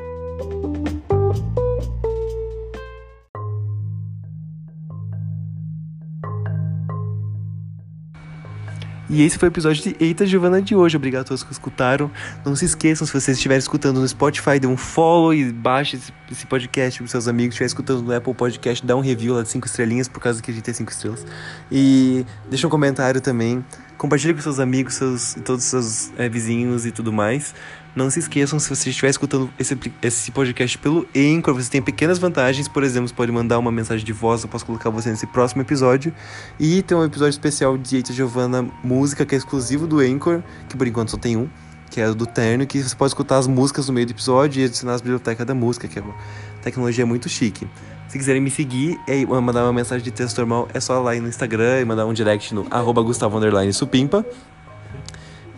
E 9.10 9.22
esse 9.22 9.38
foi 9.38 9.48
o 9.48 9.50
episódio 9.50 9.82
de 9.82 9.96
Eita 9.98 10.26
Giovana 10.26 10.60
de 10.60 10.76
hoje. 10.76 10.96
Obrigado 10.96 11.22
a 11.22 11.24
todos 11.24 11.42
que 11.42 11.50
escutaram. 11.50 12.10
Não 12.44 12.54
se 12.54 12.66
esqueçam, 12.66 13.06
se 13.06 13.12
vocês 13.12 13.38
estiverem 13.38 13.58
escutando 13.58 14.00
no 14.00 14.06
Spotify, 14.06 14.60
dê 14.60 14.66
um 14.66 14.76
follow 14.76 15.32
e 15.32 15.50
baixe 15.50 15.98
esse, 16.30 16.46
podcast 16.46 17.00
para 17.00 17.08
seus 17.08 17.26
amigos. 17.26 17.56
Se 17.56 17.64
estiver 17.64 17.66
escutando 17.66 18.02
no 18.02 18.14
Apple 18.14 18.34
Podcast, 18.34 18.84
dá 18.84 18.94
um 18.94 19.00
review 19.00 19.34
lá 19.34 19.42
de 19.42 19.48
5 19.48 19.66
estrelinhas, 19.66 20.08
por 20.08 20.20
causa 20.20 20.42
que 20.42 20.50
a 20.50 20.54
gente 20.54 20.62
tem 20.62 20.74
5 20.74 20.92
estrelas. 20.92 21.26
E 21.72 22.26
deixa 22.50 22.66
um 22.66 22.70
comentário 22.70 23.18
também. 23.18 23.64
Compartilhe 23.96 24.34
com 24.34 24.42
seus 24.42 24.60
amigos, 24.60 24.94
seus, 24.94 25.34
todos 25.42 25.64
os 25.64 25.70
seus 25.70 26.12
é, 26.18 26.28
vizinhos 26.28 26.84
e 26.84 26.92
tudo 26.92 27.10
mais. 27.10 27.54
Não 27.96 28.10
se 28.10 28.20
esqueçam, 28.20 28.58
se 28.58 28.68
você 28.68 28.90
estiver 28.90 29.08
escutando 29.08 29.50
esse, 29.58 29.76
esse 30.02 30.30
podcast 30.30 30.78
pelo 30.78 31.06
Anchor, 31.16 31.54
você 31.54 31.70
tem 31.70 31.82
pequenas 31.82 32.18
vantagens. 32.18 32.68
Por 32.68 32.84
exemplo, 32.84 33.08
você 33.08 33.14
pode 33.14 33.32
mandar 33.32 33.58
uma 33.58 33.72
mensagem 33.72 34.04
de 34.04 34.12
voz, 34.12 34.42
eu 34.42 34.48
posso 34.48 34.64
colocar 34.64 34.90
você 34.90 35.10
nesse 35.10 35.26
próximo 35.26 35.62
episódio. 35.62 36.12
E 36.60 36.82
tem 36.82 36.96
um 36.96 37.04
episódio 37.04 37.30
especial 37.30 37.76
de 37.76 37.96
Eita 37.96 38.12
Giovanna 38.12 38.62
Música, 38.84 39.26
que 39.26 39.34
é 39.34 39.38
exclusivo 39.38 39.86
do 39.86 39.98
Anchor, 40.00 40.42
que 40.68 40.76
por 40.76 40.86
enquanto 40.86 41.10
só 41.10 41.16
tem 41.16 41.36
um, 41.36 41.48
que 41.90 42.00
é 42.00 42.12
do 42.12 42.26
Terno, 42.26 42.66
que 42.66 42.80
você 42.80 42.94
pode 42.94 43.10
escutar 43.10 43.38
as 43.38 43.46
músicas 43.46 43.88
no 43.88 43.94
meio 43.94 44.06
do 44.06 44.12
episódio 44.12 44.60
e 44.60 44.64
adicionar 44.66 44.94
as 44.94 45.00
bibliotecas 45.00 45.44
da 45.46 45.54
música, 45.54 45.88
que 45.88 45.98
é 45.98 46.02
uma 46.02 46.14
tecnologia 46.62 47.04
muito 47.04 47.28
chique. 47.28 47.66
Se 48.08 48.16
quiserem 48.16 48.40
me 48.40 48.50
seguir 48.50 48.98
e 49.06 49.26
mandar 49.26 49.64
uma 49.64 49.72
mensagem 49.72 50.02
de 50.02 50.10
texto 50.10 50.38
normal, 50.38 50.68
é 50.72 50.80
só 50.80 51.00
lá 51.00 51.14
no 51.16 51.28
Instagram 51.28 51.80
e 51.80 51.84
mandar 51.84 52.06
um 52.06 52.12
direct 52.12 52.54
no 52.54 52.66
arroba 52.70 53.02
Gustavo 53.02 53.38
Supimpa. 53.72 54.24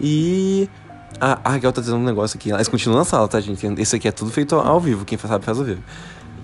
E 0.00 0.68
a, 1.18 1.40
a 1.44 1.52
Raquel 1.52 1.72
tá 1.72 1.80
dizendo 1.80 1.98
um 1.98 2.04
negócio 2.04 2.36
aqui. 2.36 2.50
Elas 2.50 2.68
continuam 2.68 2.98
na 2.98 3.04
sala, 3.04 3.26
tá, 3.26 3.40
gente? 3.40 3.66
Isso 3.80 3.96
aqui 3.96 4.08
é 4.08 4.12
tudo 4.12 4.30
feito 4.30 4.54
ao 4.54 4.78
vivo. 4.78 5.04
Quem 5.04 5.18
sabe 5.18 5.44
faz 5.44 5.58
ao 5.58 5.64
vivo. 5.64 5.82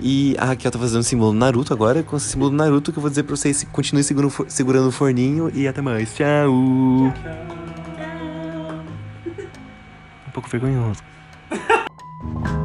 E 0.01 0.37
a 0.39 0.47
Raquel 0.47 0.71
tá 0.71 0.79
fazendo 0.79 1.01
o 1.01 1.05
símbolo 1.05 1.33
Naruto 1.33 1.73
agora. 1.73 2.03
Com 2.03 2.17
esse 2.17 2.29
símbolo 2.29 2.51
Naruto 2.51 2.93
que 2.93 2.99
eu 2.99 3.03
vou 3.03 3.11
dizer 3.11 3.23
pra 3.23 3.37
vocês. 3.37 3.65
Continuem 3.73 4.03
segurando, 4.03 4.33
o 4.33 4.45
segurando 4.49 4.89
o 4.89 4.93
forninho. 4.93 5.51
E 5.55 5.67
até 5.67 5.81
mais. 5.81 6.15
Tchau. 6.15 6.51
Um 6.51 7.13
pouco 10.33 10.49
vergonhoso. 10.49 11.03